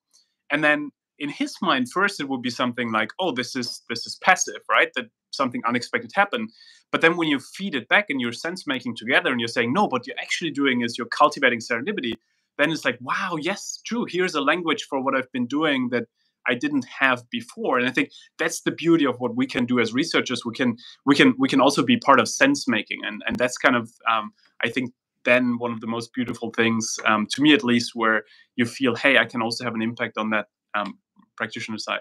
And 0.50 0.64
then 0.64 0.80
in 1.18 1.28
his 1.28 1.52
mind, 1.60 1.90
first 1.92 2.20
it 2.20 2.28
would 2.30 2.42
be 2.42 2.50
something 2.62 2.90
like, 2.98 3.10
oh, 3.20 3.32
this 3.32 3.54
is 3.54 3.82
this 3.90 4.06
is 4.06 4.18
passive, 4.22 4.62
right? 4.70 4.90
That 4.94 5.06
something 5.30 5.62
unexpected 5.66 6.12
happened. 6.14 6.48
But 6.92 7.00
then 7.02 7.16
when 7.18 7.28
you 7.28 7.38
feed 7.56 7.74
it 7.74 7.88
back 7.88 8.06
and 8.08 8.18
you're 8.20 8.32
sense 8.46 8.66
making 8.66 8.96
together 8.96 9.30
and 9.30 9.40
you're 9.40 9.56
saying, 9.56 9.72
no, 9.74 9.88
what 9.88 10.06
you're 10.06 10.22
actually 10.26 10.52
doing 10.52 10.80
is 10.80 10.96
you're 10.96 11.18
cultivating 11.22 11.60
serendipity, 11.60 12.14
then 12.58 12.70
it's 12.70 12.84
like, 12.84 12.98
wow, 13.00 13.36
yes, 13.40 13.80
true. 13.86 14.06
Here's 14.08 14.34
a 14.34 14.40
language 14.40 14.84
for 14.84 15.00
what 15.00 15.14
I've 15.14 15.30
been 15.32 15.46
doing 15.46 15.88
that 15.90 16.04
I 16.46 16.54
didn't 16.54 16.86
have 16.86 17.28
before. 17.30 17.78
And 17.78 17.86
I 17.86 17.90
think 17.90 18.10
that's 18.38 18.62
the 18.62 18.70
beauty 18.70 19.06
of 19.06 19.20
what 19.20 19.36
we 19.36 19.46
can 19.46 19.66
do 19.66 19.78
as 19.78 19.92
researchers. 19.92 20.44
We 20.44 20.54
can 20.54 20.76
we 21.06 21.14
can 21.14 21.34
we 21.38 21.48
can 21.48 21.60
also 21.60 21.82
be 21.82 21.96
part 21.98 22.20
of 22.20 22.28
sense 22.28 22.66
making, 22.66 23.00
and 23.04 23.22
and 23.26 23.36
that's 23.36 23.58
kind 23.58 23.76
of 23.76 23.90
um, 24.10 24.32
I 24.64 24.70
think 24.70 24.92
then 25.24 25.58
one 25.58 25.72
of 25.72 25.80
the 25.80 25.86
most 25.86 26.12
beautiful 26.14 26.50
things 26.50 26.98
um, 27.04 27.26
to 27.32 27.42
me 27.42 27.52
at 27.52 27.64
least, 27.64 27.92
where 27.94 28.24
you 28.56 28.64
feel, 28.64 28.94
hey, 28.96 29.18
I 29.18 29.26
can 29.26 29.42
also 29.42 29.64
have 29.64 29.74
an 29.74 29.82
impact 29.82 30.16
on 30.16 30.30
that 30.30 30.46
um, 30.74 30.98
practitioner 31.36 31.78
side. 31.78 32.00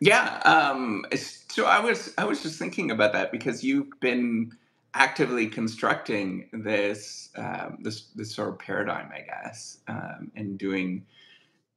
Yeah. 0.00 0.40
Um, 0.44 1.04
so 1.48 1.66
I 1.66 1.78
was 1.78 2.12
I 2.18 2.24
was 2.24 2.42
just 2.42 2.58
thinking 2.58 2.90
about 2.90 3.12
that 3.12 3.30
because 3.30 3.62
you've 3.62 3.90
been 4.00 4.50
actively 4.94 5.46
constructing 5.46 6.48
this 6.52 7.30
um, 7.36 7.78
this 7.82 8.08
this 8.14 8.34
sort 8.34 8.50
of 8.50 8.58
paradigm, 8.58 9.10
I 9.14 9.22
guess, 9.22 9.78
um, 9.88 10.30
and 10.36 10.58
doing 10.58 11.06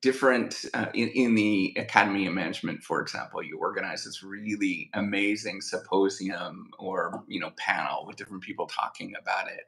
different 0.06 0.66
uh, 0.76 0.86
in, 0.94 1.10
in 1.10 1.34
the 1.34 1.74
academy 1.78 2.28
of 2.28 2.34
management 2.36 2.84
for 2.84 3.02
example 3.02 3.42
you 3.42 3.58
organize 3.58 4.04
this 4.04 4.22
really 4.22 4.92
amazing 4.94 5.62
symposium 5.62 6.70
or 6.78 7.24
you 7.28 7.40
know 7.40 7.50
panel 7.58 8.06
with 8.06 8.16
different 8.16 8.44
people 8.44 8.68
talking 8.68 9.14
about 9.20 9.48
it 9.48 9.64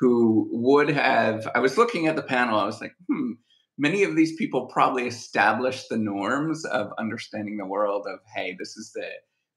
who 0.00 0.48
would 0.52 0.88
have 0.88 1.46
i 1.54 1.58
was 1.58 1.76
looking 1.76 2.06
at 2.06 2.16
the 2.16 2.22
panel 2.22 2.58
i 2.58 2.64
was 2.64 2.80
like 2.80 2.94
hmm 3.10 3.32
many 3.76 4.04
of 4.04 4.16
these 4.16 4.34
people 4.36 4.68
probably 4.68 5.06
established 5.06 5.90
the 5.90 5.98
norms 5.98 6.64
of 6.64 6.90
understanding 6.98 7.58
the 7.58 7.66
world 7.66 8.06
of 8.06 8.20
hey 8.34 8.56
this 8.58 8.78
is 8.78 8.90
the 8.94 9.06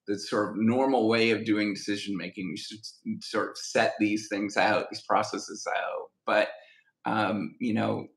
the 0.08 0.18
sort 0.20 0.52
of 0.52 0.58
normal 0.58 1.08
way 1.08 1.32
of 1.32 1.46
doing 1.46 1.74
decision 1.74 2.16
making 2.18 2.50
we 2.50 2.58
should 2.58 2.80
sort 3.24 3.50
of 3.52 3.58
set 3.58 3.94
these 4.00 4.28
things 4.30 4.58
out 4.58 4.90
these 4.90 5.04
processes 5.04 5.68
out. 5.70 6.08
But 6.26 6.50
um, 7.06 7.56
you 7.60 7.74
know 7.74 8.08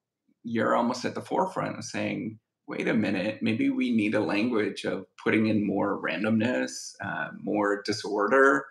you're 0.42 0.75
almost 0.75 1.04
at 1.04 1.14
the 1.14 1.20
forefront 1.20 1.78
of 1.78 1.85
saying 1.85 2.38
wait 2.66 2.88
a 2.88 2.94
minute 2.94 3.38
maybe 3.42 3.68
we 3.68 3.90
need 3.90 4.14
a 4.14 4.20
language 4.20 4.85
of 4.85 5.04
putting 5.23 5.47
in 5.47 5.66
more 5.66 6.00
randomness 6.02 6.92
uh, 7.04 7.28
more 7.42 7.82
disorder 7.85 8.64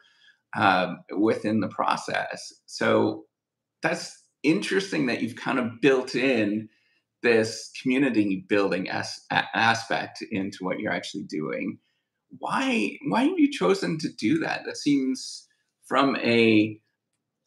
um, 0.55 0.99
within 1.17 1.59
the 1.59 1.67
process. 1.67 2.53
So 2.65 3.25
that's 3.81 4.23
interesting 4.43 5.07
that 5.07 5.21
you've 5.21 5.35
kind 5.35 5.59
of 5.59 5.81
built 5.81 6.15
in 6.15 6.69
this 7.21 7.71
community 7.81 8.45
building 8.47 8.89
as, 8.89 9.19
aspect 9.31 10.23
into 10.31 10.59
what 10.61 10.79
you're 10.79 10.91
actually 10.91 11.23
doing. 11.23 11.77
Why 12.37 12.97
why 13.07 13.23
have 13.23 13.39
you 13.39 13.51
chosen 13.51 13.97
to 13.99 14.09
do 14.09 14.39
that? 14.39 14.65
That 14.65 14.77
seems 14.77 15.47
from 15.85 16.15
a 16.17 16.79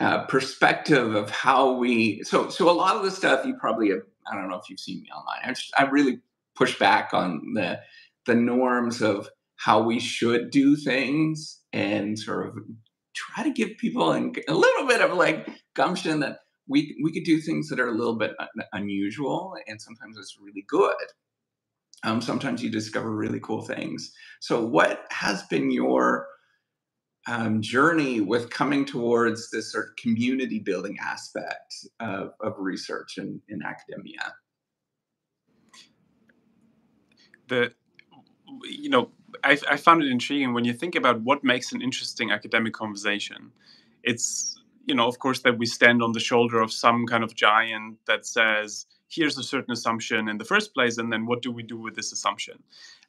uh, 0.01 0.25
perspective 0.27 1.15
of 1.15 1.31
how 1.31 1.73
we 1.73 2.23
so 2.25 2.49
so 2.49 2.69
a 2.69 2.73
lot 2.73 2.97
of 2.97 3.05
the 3.05 3.11
stuff 3.11 3.47
you 3.47 3.55
probably 3.61 3.91
have 3.91 4.01
I 4.31 4.37
don't 4.37 4.49
know 4.49 4.57
if 4.57 4.69
you've 4.69 4.81
seen 4.81 5.03
me 5.03 5.09
online. 5.11 5.41
I, 5.45 5.49
just, 5.49 5.73
I 5.79 5.85
really 5.85 6.21
push 6.57 6.79
back 6.79 7.13
on 7.13 7.55
the 7.55 7.81
the 8.27 8.35
norms 8.35 9.03
of 9.03 9.29
how 9.57 9.83
we 9.83 10.01
should 10.01 10.51
do 10.51 10.77
things 10.77 11.61
and 11.73 12.19
sort 12.19 12.49
of 12.49 12.59
try 13.15 13.45
to 13.45 13.53
give 13.53 13.77
people 13.79 14.13
a 14.13 14.55
little 14.55 14.87
bit 14.87 15.01
of 15.01 15.17
like 15.17 15.49
gumption 15.75 16.21
that 16.21 16.39
we 16.69 16.97
we 17.03 17.13
could 17.13 17.25
do 17.25 17.41
things 17.41 17.69
that 17.69 17.81
are 17.81 17.89
a 17.89 17.97
little 17.97 18.17
bit 18.17 18.33
unusual, 18.73 19.55
and 19.67 19.81
sometimes 19.81 20.17
it's 20.17 20.39
really 20.41 20.65
good. 20.69 20.95
Um, 22.05 22.21
sometimes 22.21 22.63
you 22.63 22.71
discover 22.71 23.11
really 23.11 23.41
cool 23.41 23.63
things. 23.63 24.13
So, 24.41 24.65
what 24.65 25.07
has 25.11 25.45
been 25.45 25.71
your 25.71 26.27
um, 27.29 27.63
journey 27.63 28.21
with 28.21 28.51
coming 28.51 28.85
towards 28.85 29.51
this 29.51 29.71
sort 29.71 29.89
of 29.89 29.97
community 29.97 30.59
building 30.59 30.97
aspect 31.01 31.87
of, 32.01 32.33
of 32.41 32.55
research 32.59 33.19
in, 33.19 33.41
in 33.49 33.63
academia? 33.63 34.35
The 37.49 37.73
you 38.65 38.91
know 38.91 39.11
I, 39.45 39.59
I 39.69 39.77
found 39.77 40.03
it 40.03 40.11
intriguing 40.11 40.53
when 40.53 40.65
you 40.65 40.73
think 40.73 40.95
about 40.95 41.21
what 41.23 41.43
makes 41.45 41.73
an 41.73 41.83
interesting 41.83 42.31
academic 42.31 42.73
conversation. 42.73 43.53
It's 44.03 44.59
you 44.87 44.95
know, 44.95 45.07
of 45.07 45.19
course, 45.19 45.41
that 45.41 45.59
we 45.59 45.67
stand 45.67 46.03
on 46.03 46.13
the 46.13 46.21
shoulder 46.21 46.61
of 46.61 46.73
some 46.73 47.07
kind 47.07 47.23
of 47.23 47.35
giant 47.35 47.99
that 48.07 48.27
says, 48.27 48.87
here's 49.13 49.37
a 49.37 49.43
certain 49.43 49.73
assumption 49.73 50.29
in 50.29 50.39
the 50.39 50.45
first 50.45 50.73
place, 50.75 50.99
and 50.99 51.13
then 51.13 51.27
what 51.27 51.43
do 51.43 51.53
we 51.53 51.63
do 51.63 51.77
with 51.77 51.95
this 51.95 52.13
assumption? 52.13 52.63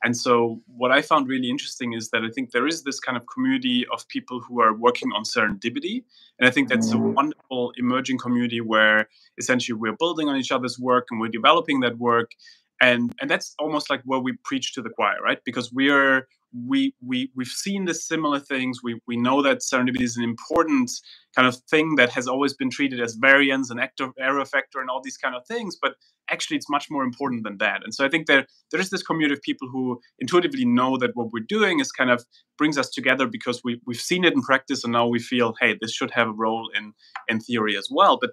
And 0.04 0.16
so, 0.16 0.62
what 0.68 0.92
I 0.92 1.02
found 1.02 1.28
really 1.28 1.50
interesting 1.50 1.94
is 1.94 2.10
that 2.10 2.24
I 2.24 2.30
think 2.30 2.52
there 2.52 2.68
is 2.68 2.84
this 2.84 3.00
kind 3.00 3.18
of 3.18 3.26
community 3.34 3.86
of 3.92 4.08
people 4.10 4.40
who 4.42 4.62
are 4.62 4.74
working 4.74 5.12
on 5.16 5.24
serendipity. 5.24 6.04
And 6.40 6.48
I 6.48 6.52
think 6.52 6.68
that's 6.68 6.92
a 6.92 6.96
mm-hmm. 6.96 7.14
wonderful 7.14 7.74
emerging 7.78 8.18
community 8.18 8.62
where 8.62 9.08
essentially 9.38 9.78
we're 9.80 9.96
building 9.96 10.28
on 10.28 10.36
each 10.36 10.52
other's 10.52 10.78
work 10.78 11.08
and 11.12 11.20
we're 11.20 11.30
developing 11.30 11.80
that 11.82 11.98
work. 11.98 12.32
And, 12.82 13.14
and 13.22 13.30
that's 13.30 13.56
almost 13.60 13.90
like 13.90 14.02
where 14.04 14.20
we 14.20 14.34
preach 14.44 14.74
to 14.74 14.82
the 14.82 14.90
choir, 14.90 15.22
right? 15.24 15.40
Because 15.46 15.72
we're 15.72 16.28
we 16.68 16.94
we 17.06 17.32
we've 17.36 17.48
seen 17.48 17.86
the 17.86 17.94
similar 17.94 18.40
things. 18.40 18.80
We 18.84 19.00
we 19.08 19.18
know 19.18 19.42
that 19.42 19.60
serendipity 19.60 20.04
is 20.04 20.18
an 20.18 20.24
important 20.24 20.92
kind 21.36 21.48
of 21.48 21.58
thing 21.70 21.96
that 21.96 22.12
has 22.12 22.28
always 22.28 22.54
been 22.54 22.70
treated 22.70 23.02
as 23.02 23.16
variance 23.16 23.70
and 23.70 23.80
error 24.20 24.46
factor 24.46 24.80
and 24.80 24.90
all 24.90 25.02
these 25.02 25.18
kind 25.18 25.36
of 25.36 25.46
things, 25.48 25.76
but 25.82 25.96
actually 26.30 26.58
it's 26.58 26.70
much 26.70 26.88
more 26.90 27.04
important 27.04 27.44
than 27.44 27.58
that. 27.58 27.84
And 27.84 27.94
so 27.94 28.06
I 28.06 28.10
think 28.10 28.28
there 28.28 28.46
there 28.72 28.80
is 28.80 28.90
this 28.90 29.04
community 29.04 29.34
of 29.34 29.42
people 29.42 29.68
who 29.68 30.00
intuitively 30.20 30.66
know 30.66 30.98
that 30.98 31.16
what 31.16 31.32
we're 31.32 31.46
doing 31.48 31.80
is 31.80 31.92
kind 31.92 32.12
of 32.12 32.24
brings 32.58 32.78
us 32.78 32.90
together 32.90 33.28
because 33.28 33.62
we 33.64 33.82
we've 33.86 34.00
seen 34.00 34.24
it 34.24 34.34
in 34.34 34.42
practice 34.42 34.84
and 34.84 34.94
now 34.94 35.08
we 35.08 35.20
feel, 35.20 35.56
hey, 35.60 35.78
this 35.82 35.94
should 35.94 36.12
have 36.12 36.28
a 36.28 36.34
role 36.34 36.70
in 36.76 36.94
in 37.28 37.40
theory 37.40 37.76
as 37.76 37.88
well. 37.92 38.18
But 38.20 38.32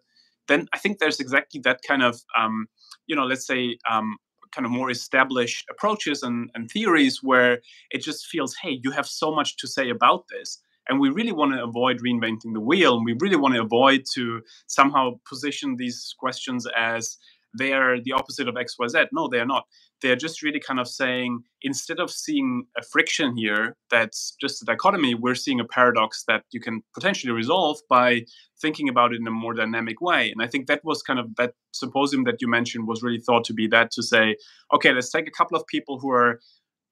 then 0.49 0.69
I 0.75 0.79
think 0.79 0.99
there's 0.99 1.21
exactly 1.21 1.61
that 1.65 1.81
kind 1.87 2.03
of 2.03 2.21
um, 2.39 2.67
you 3.07 3.17
know, 3.17 3.25
let's 3.25 3.47
say 3.47 3.79
um, 3.91 4.17
kind 4.55 4.67
of 4.67 4.73
more 4.73 4.91
established 4.91 5.67
approaches 5.71 6.23
and, 6.23 6.51
and 6.55 6.71
theories 6.71 7.23
where 7.23 7.61
it 7.91 8.03
just 8.03 8.27
feels, 8.27 8.55
hey, 8.57 8.81
you 8.83 8.91
have 8.91 9.07
so 9.07 9.35
much 9.35 9.57
to 9.59 9.67
say 9.67 9.91
about 9.91 10.25
this. 10.29 10.59
And 10.89 10.99
we 10.99 11.11
really 11.11 11.33
want 11.33 11.53
to 11.53 11.63
avoid 11.63 12.01
reinventing 12.01 12.53
the 12.53 12.61
wheel. 12.61 12.97
And 12.97 13.05
we 13.05 13.17
really 13.21 13.37
want 13.37 13.55
to 13.55 13.61
avoid 13.61 14.05
to 14.15 14.43
somehow 14.67 15.21
position 15.29 15.77
these 15.77 16.15
questions 16.19 16.67
as 16.77 17.19
they 17.59 17.73
are 17.73 18.01
the 18.01 18.13
opposite 18.13 18.49
of 18.49 18.55
xyz 18.55 19.09
no 19.13 19.29
they 19.29 19.41
are 19.41 19.47
not 19.47 19.67
they're 20.03 20.17
just 20.17 20.43
really 20.43 20.61
kind 20.61 20.81
of 20.81 20.89
saying 20.89 21.43
instead 21.63 21.99
of 21.99 22.11
seeing 22.11 22.65
a 22.79 22.83
friction 22.83 23.37
here 23.37 23.77
that's 23.91 24.37
just 24.41 24.63
a 24.63 24.65
dichotomy 24.65 25.15
we're 25.15 25.35
seeing 25.35 25.61
a 25.61 25.65
paradox 25.65 26.25
that 26.27 26.45
you 26.51 26.61
can 26.61 26.83
potentially 26.95 27.33
resolve 27.33 27.79
by 27.89 28.23
thinking 28.61 28.89
about 28.89 29.13
it 29.13 29.21
in 29.21 29.27
a 29.27 29.31
more 29.31 29.55
dynamic 29.55 30.01
way. 30.01 30.31
And 30.31 30.43
i 30.43 30.47
think 30.47 30.67
that 30.67 30.85
was 30.85 31.03
kind 31.03 31.19
of 31.19 31.35
that 31.37 31.55
symposium 31.73 32.25
that 32.25 32.41
you 32.41 32.49
mentioned 32.49 32.87
was 32.87 33.03
really 33.03 33.21
thought 33.21 33.45
to 33.45 33.55
be 33.55 33.67
that 33.69 33.91
to 33.93 34.03
say 34.03 34.37
okay 34.75 34.93
let's 34.93 35.11
take 35.11 35.29
a 35.29 35.33
couple 35.33 35.57
of 35.57 35.67
people 35.67 35.99
who 35.99 36.11
are 36.11 36.41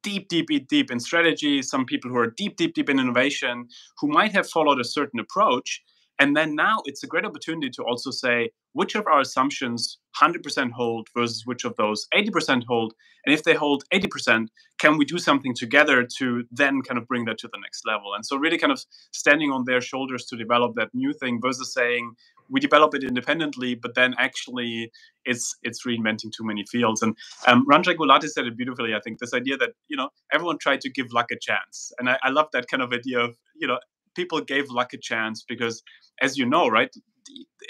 deep, 0.02 0.28
deep, 0.28 0.46
deep, 0.46 0.68
deep 0.68 0.90
in 0.90 1.00
strategy, 1.00 1.60
some 1.62 1.84
people 1.84 2.10
who 2.10 2.16
are 2.16 2.30
deep, 2.30 2.56
deep, 2.56 2.74
deep 2.74 2.88
in 2.88 3.00
innovation, 3.00 3.66
who 3.98 4.08
might 4.08 4.32
have 4.32 4.48
followed 4.48 4.80
a 4.80 4.84
certain 4.84 5.20
approach, 5.20 5.82
and 6.20 6.36
then 6.36 6.54
now 6.56 6.78
it's 6.86 7.04
a 7.04 7.06
great 7.06 7.24
opportunity 7.24 7.70
to 7.70 7.82
also 7.84 8.10
say 8.10 8.50
which 8.74 8.94
of 8.94 9.06
our 9.06 9.20
assumptions 9.20 9.98
100% 10.20 10.72
hold 10.72 11.08
versus 11.16 11.42
which 11.46 11.64
of 11.64 11.76
those 11.76 12.06
80% 12.14 12.64
hold. 12.68 12.94
And 13.26 13.34
if 13.34 13.44
they 13.44 13.54
hold 13.54 13.84
80%, 13.92 14.48
can 14.80 14.98
we 14.98 15.04
do 15.04 15.18
something 15.18 15.54
together 15.54 16.06
to 16.18 16.44
then 16.52 16.82
kind 16.82 16.98
of 16.98 17.06
bring 17.08 17.24
that 17.26 17.38
to 17.38 17.48
the 17.48 17.58
next 17.60 17.86
level? 17.86 18.14
And 18.14 18.24
so, 18.26 18.36
really 18.36 18.58
kind 18.58 18.72
of 18.72 18.82
standing 19.12 19.50
on 19.50 19.64
their 19.66 19.80
shoulders 19.80 20.26
to 20.26 20.36
develop 20.36 20.74
that 20.76 20.90
new 20.94 21.12
thing 21.12 21.40
versus 21.42 21.74
saying 21.74 22.14
we 22.50 22.60
develop 22.60 22.94
it 22.94 23.04
independently, 23.04 23.74
but 23.74 23.94
then 23.94 24.14
actually 24.18 24.90
it's 25.24 25.56
it's 25.62 25.86
reinventing 25.86 26.32
too 26.36 26.44
many 26.44 26.64
fields. 26.70 27.02
And 27.02 27.16
um, 27.46 27.66
Ranjay 27.66 27.96
Gulati 27.96 28.28
said 28.28 28.46
it 28.46 28.56
beautifully. 28.56 28.94
I 28.94 29.00
think 29.00 29.18
this 29.18 29.34
idea 29.34 29.56
that 29.58 29.70
you 29.88 29.96
know 29.96 30.10
everyone 30.32 30.58
tried 30.58 30.80
to 30.82 30.90
give 30.90 31.12
luck 31.12 31.26
a 31.32 31.36
chance, 31.40 31.92
and 31.98 32.10
I, 32.10 32.18
I 32.22 32.30
love 32.30 32.48
that 32.52 32.68
kind 32.68 32.82
of 32.82 32.92
idea 32.92 33.20
of 33.20 33.36
you 33.56 33.66
know 33.68 33.78
people 34.18 34.40
gave 34.40 34.68
luck 34.70 34.92
a 34.92 34.98
chance 34.98 35.44
because 35.48 35.82
as 36.20 36.36
you 36.36 36.44
know, 36.44 36.66
right, 36.68 36.92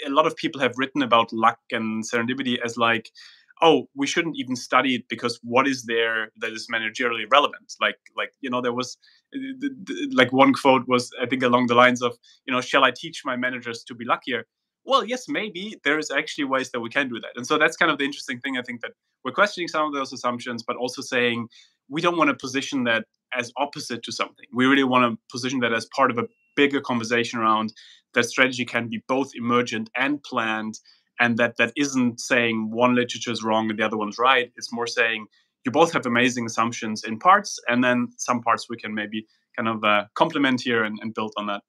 a 0.05 0.09
lot 0.09 0.25
of 0.25 0.35
people 0.35 0.59
have 0.59 0.73
written 0.77 1.03
about 1.03 1.31
luck 1.31 1.59
and 1.71 2.03
serendipity 2.03 2.57
as 2.65 2.75
like, 2.75 3.11
oh, 3.61 3.87
we 3.95 4.07
shouldn't 4.07 4.37
even 4.37 4.55
study 4.55 4.95
it 4.95 5.03
because 5.09 5.39
what 5.43 5.67
is 5.67 5.83
there 5.83 6.31
that 6.41 6.51
is 6.51 6.67
managerially 6.73 7.25
relevant? 7.31 7.73
Like, 7.79 7.99
like 8.17 8.31
you 8.41 8.49
know, 8.49 8.61
there 8.61 8.73
was 8.73 8.97
like 10.11 10.31
one 10.33 10.53
quote 10.53 10.87
was 10.87 11.11
I 11.21 11.27
think 11.27 11.43
along 11.43 11.67
the 11.67 11.75
lines 11.75 12.01
of, 12.01 12.17
you 12.45 12.53
know, 12.53 12.61
shall 12.61 12.83
I 12.83 12.91
teach 12.91 13.21
my 13.25 13.35
managers 13.35 13.83
to 13.83 13.93
be 13.93 14.05
luckier? 14.05 14.45
Well, 14.85 15.05
yes, 15.05 15.25
maybe 15.27 15.75
there 15.83 15.99
is 15.99 16.09
actually 16.09 16.45
ways 16.45 16.71
that 16.71 16.79
we 16.79 16.89
can 16.89 17.09
do 17.09 17.19
that, 17.19 17.33
and 17.35 17.45
so 17.45 17.59
that's 17.59 17.77
kind 17.77 17.91
of 17.91 17.97
the 17.99 18.05
interesting 18.05 18.39
thing. 18.39 18.57
I 18.57 18.63
think 18.63 18.81
that 18.81 18.93
we're 19.23 19.39
questioning 19.41 19.67
some 19.67 19.85
of 19.85 19.93
those 19.93 20.13
assumptions, 20.13 20.63
but 20.63 20.77
also 20.77 21.01
saying 21.01 21.47
we 21.89 22.01
don't 22.01 22.17
want 22.17 22.29
to 22.29 22.35
position 22.45 22.85
that 22.85 23.05
as 23.33 23.51
opposite 23.57 24.03
to 24.03 24.11
something. 24.11 24.45
We 24.53 24.65
really 24.65 24.83
want 24.83 25.11
to 25.11 25.19
position 25.31 25.59
that 25.59 25.73
as 25.73 25.87
part 25.95 26.11
of 26.11 26.17
a 26.17 26.27
bigger 26.55 26.81
conversation 26.81 27.39
around 27.39 27.73
that 28.13 28.25
strategy 28.25 28.65
can 28.65 28.89
be 28.89 29.03
both 29.07 29.31
emergent 29.35 29.89
and 29.95 30.21
planned 30.23 30.79
and 31.19 31.37
that 31.37 31.57
that 31.57 31.73
isn't 31.75 32.19
saying 32.19 32.71
one 32.71 32.95
literature 32.95 33.31
is 33.31 33.43
wrong 33.43 33.69
and 33.69 33.77
the 33.77 33.83
other 33.83 33.97
one's 33.97 34.17
right. 34.17 34.51
It's 34.55 34.71
more 34.71 34.87
saying 34.87 35.27
you 35.65 35.71
both 35.71 35.93
have 35.93 36.05
amazing 36.05 36.45
assumptions 36.45 37.03
in 37.03 37.19
parts 37.19 37.59
and 37.67 37.83
then 37.83 38.07
some 38.17 38.41
parts 38.41 38.67
we 38.69 38.77
can 38.77 38.93
maybe 38.93 39.27
kind 39.55 39.67
of 39.67 39.83
uh, 39.83 40.05
complement 40.15 40.61
here 40.61 40.83
and, 40.83 40.97
and, 41.01 41.13
build 41.13 41.33
on 41.37 41.47
that. 41.47 41.61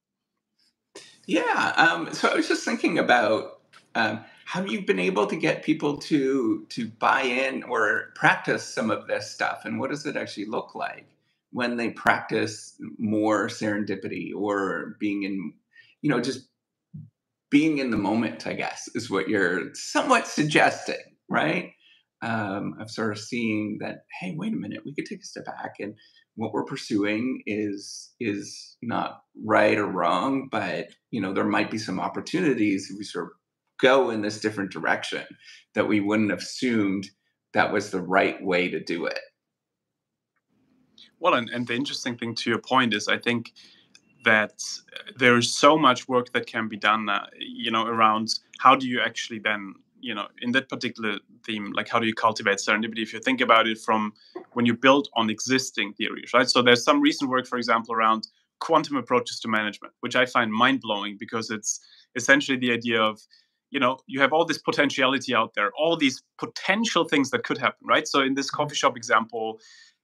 Yeah 1.27 1.73
um, 1.77 2.13
so 2.13 2.29
i 2.29 2.35
was 2.35 2.49
just 2.49 2.65
thinking 2.65 2.99
about 2.99 3.61
um, 3.95 4.25
have 4.47 4.69
you 4.69 4.85
been 4.85 4.99
able 4.99 5.27
to 5.27 5.37
get 5.37 5.63
people 5.63 5.97
to 5.97 6.67
to 6.71 6.89
buy 6.89 7.23
in 7.23 7.63
or 7.65 8.13
practice 8.15 8.65
some 8.65 8.91
of 8.91 9.07
this 9.07 9.31
stuff 9.31 9.63
and 9.65 9.79
what 9.79 9.91
does 9.91 10.07
it 10.07 10.17
actually 10.17 10.47
look 10.47 10.75
like 10.75 11.07
when 11.53 11.77
they 11.77 11.91
practice 11.91 12.77
more 12.99 13.49
serendipity 13.49 14.31
or 14.35 14.97
being 15.01 15.23
in 15.25 15.53
you 16.03 16.11
know 16.11 16.21
just 16.21 16.49
being 17.51 17.79
in 17.79 17.91
the 17.91 17.97
moment 17.97 18.47
i 18.47 18.53
guess 18.53 18.89
is 18.95 19.11
what 19.11 19.29
you're 19.29 19.75
somewhat 19.75 20.27
suggesting 20.27 20.97
right 21.29 21.73
um, 22.23 22.75
of 22.79 22.91
sort 22.91 23.13
of 23.13 23.19
seeing 23.19 23.79
that 23.81 24.05
hey 24.21 24.35
wait 24.37 24.53
a 24.53 24.57
minute 24.57 24.83
we 24.85 24.95
could 24.95 25.07
take 25.07 25.23
a 25.23 25.27
step 25.27 25.47
back 25.47 25.75
and 25.81 25.95
what 26.37 26.53
we're 26.53 26.65
pursuing 26.65 27.43
is 27.47 28.11
is 28.21 28.77
not 28.83 29.23
right 29.45 29.79
or 29.79 29.87
wrong 29.87 30.49
but 30.51 30.89
you 31.11 31.21
know 31.21 31.33
there 31.33 31.45
might 31.45 31.71
be 31.71 31.79
some 31.79 31.99
opportunities 31.99 32.89
if 32.91 32.99
we 32.99 33.05
sort 33.05 33.25
of 33.25 33.31
go 33.81 34.11
in 34.11 34.23
this 34.23 34.41
different 34.41 34.71
direction 34.71 35.25
that 35.75 35.89
we 35.89 36.01
wouldn't 36.01 36.31
have 36.31 36.41
assumed 36.41 37.09
that 37.55 37.73
was 37.73 37.91
the 37.91 38.01
right 38.01 38.43
way 38.43 38.69
to 38.69 38.83
do 38.83 39.07
it. 39.07 39.19
Well, 41.21 41.35
and, 41.35 41.49
and 41.51 41.67
the 41.67 41.75
interesting 41.75 42.17
thing 42.17 42.35
to 42.37 42.51
your 42.51 42.59
point 42.59 42.95
is, 42.95 43.07
I 43.07 43.19
think 43.19 43.53
that 44.25 44.63
there 45.17 45.37
is 45.37 45.53
so 45.53 45.79
much 45.79 46.09
work 46.09 46.33
that 46.33 46.47
can 46.47 46.69
be 46.69 46.77
done, 46.77 47.09
uh, 47.09 47.27
you 47.39 47.71
know, 47.71 47.87
around 47.87 48.29
how 48.59 48.75
do 48.75 48.87
you 48.87 49.01
actually 49.01 49.39
then, 49.39 49.75
you 50.01 50.15
know, 50.15 50.27
in 50.41 50.53
that 50.53 50.69
particular 50.69 51.19
theme, 51.45 51.73
like 51.73 51.89
how 51.89 51.99
do 51.99 52.07
you 52.07 52.15
cultivate 52.15 52.59
serendipity? 52.59 53.03
If 53.03 53.13
you 53.13 53.21
think 53.21 53.41
about 53.41 53.67
it 53.67 53.79
from 53.79 54.13
when 54.53 54.67
you 54.67 54.75
build 54.75 55.09
on 55.15 55.31
existing 55.31 55.95
theories, 55.95 56.33
right? 56.35 56.49
So 56.49 56.63
there's 56.63 56.85
some 56.85 57.01
recent 57.01 57.31
work, 57.31 57.47
for 57.47 57.57
example, 57.57 57.95
around 57.95 58.29
quantum 58.61 58.97
approaches 58.97 59.41
to 59.41 59.49
management, 59.49 59.95
which 60.01 60.17
I 60.17 60.27
find 60.27 60.53
mind 60.53 60.81
blowing 60.81 61.17
because 61.19 61.51
it's 61.51 61.81
essentially 62.15 62.59
the 62.59 62.73
idea 62.73 63.01
of 63.01 63.21
you 63.71 63.79
know 63.79 63.99
you 64.07 64.21
have 64.21 64.33
all 64.33 64.45
this 64.45 64.59
potentiality 64.59 65.35
out 65.35 65.55
there 65.55 65.71
all 65.79 65.97
these 65.97 66.23
potential 66.39 67.05
things 67.05 67.31
that 67.31 67.45
could 67.45 67.57
happen 67.57 67.87
right 67.87 68.07
so 68.07 68.21
in 68.21 68.35
this 68.35 68.49
mm-hmm. 68.49 68.57
coffee 68.57 68.75
shop 68.75 68.97
example 68.97 69.61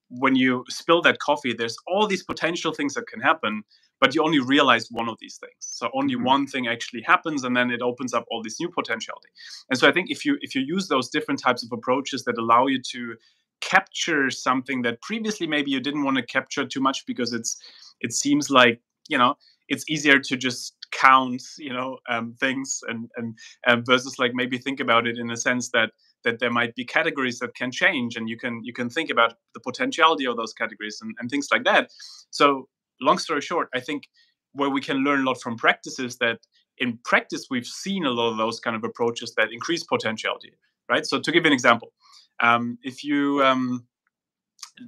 when 0.09 0.37
you 0.37 0.65
spill 0.69 1.03
that 1.03 1.19
coffee 1.19 1.53
there's 1.53 1.77
all 1.87 2.07
these 2.07 2.23
potential 2.23 2.73
things 2.73 2.95
that 2.95 3.07
can 3.07 3.21
happen 3.21 3.63
but 4.01 4.15
you 4.15 4.23
only 4.23 4.39
realize 4.39 4.89
one 4.91 5.09
of 5.09 5.17
these 5.21 5.37
things 5.39 5.55
so 5.59 5.91
only 5.95 6.15
mm-hmm. 6.15 6.25
one 6.25 6.47
thing 6.47 6.69
actually 6.69 7.03
happens 7.03 7.45
and 7.45 7.57
then 7.57 7.71
it 7.71 7.83
opens 7.83 8.15
up 8.15 8.25
all 8.31 8.43
this 8.43 8.61
new 8.61 8.69
potentiality 8.69 9.29
and 9.71 9.79
so 9.79 9.89
i 9.89 9.93
think 9.93 10.11
if 10.11 10.25
you 10.25 10.37
if 10.41 10.55
you 10.55 10.63
use 10.63 10.89
those 10.89 11.09
different 11.09 11.41
types 11.41 11.65
of 11.65 11.71
approaches 11.73 12.25
that 12.25 12.39
allow 12.39 12.67
you 12.67 12.81
to 12.81 13.15
capture 13.61 14.31
something 14.31 14.83
that 14.83 15.01
previously 15.03 15.47
maybe 15.47 15.71
you 15.71 15.81
didn't 15.81 16.05
want 16.05 16.17
to 16.17 16.23
capture 16.23 16.65
too 16.65 16.81
much 16.81 17.05
because 17.07 17.33
it's 17.33 17.57
it 18.01 18.13
seems 18.13 18.51
like 18.51 18.81
you 19.09 19.19
know 19.19 19.35
it's 19.69 19.85
easier 19.89 20.19
to 20.19 20.37
just 20.37 20.75
count 20.93 21.43
you 21.59 21.73
know 21.73 21.99
um, 22.09 22.35
things 22.39 22.81
and 22.89 23.11
and 23.17 23.37
um, 23.67 23.85
versus 23.85 24.19
like 24.19 24.33
maybe 24.35 24.59
think 24.59 24.81
about 24.81 25.07
it 25.07 25.19
in 25.19 25.31
a 25.31 25.37
sense 25.37 25.71
that 25.71 25.91
that 26.25 26.39
there 26.41 26.51
might 26.51 26.75
be 26.75 26.85
categories 26.85 27.39
that 27.39 27.55
can 27.55 27.71
change 27.71 28.17
and 28.17 28.29
you 28.29 28.37
can 28.37 28.63
you 28.65 28.73
can 28.73 28.89
think 28.91 29.11
about 29.11 29.35
the 29.55 29.61
potentiality 29.61 30.27
of 30.27 30.37
those 30.37 30.53
categories 30.53 30.99
and, 31.03 31.15
and 31.19 31.31
things 31.31 31.49
like 31.51 31.65
that. 31.65 31.91
So 32.31 32.69
long 33.01 33.19
story 33.19 33.41
short 33.41 33.69
i 33.75 33.81
think 33.81 34.09
where 34.53 34.71
we 34.71 34.81
can 34.81 34.99
learn 34.99 35.21
a 35.21 35.25
lot 35.25 35.41
from 35.41 35.57
practice 35.57 35.99
is 35.99 36.17
that 36.19 36.39
in 36.79 36.99
practice 37.05 37.47
we've 37.51 37.67
seen 37.67 38.07
a 38.07 38.11
lot 38.11 38.31
of 38.31 38.39
those 38.39 38.61
kind 38.61 38.77
of 38.77 38.85
approaches 38.85 39.35
that 39.37 39.53
increase 39.53 39.83
potentiality 39.85 40.53
right? 40.89 41.05
So 41.05 41.21
to 41.21 41.33
give 41.33 41.45
an 41.45 41.53
example 41.53 41.93
um, 42.41 42.79
if 42.83 43.03
you 43.05 43.43
um, 43.45 43.87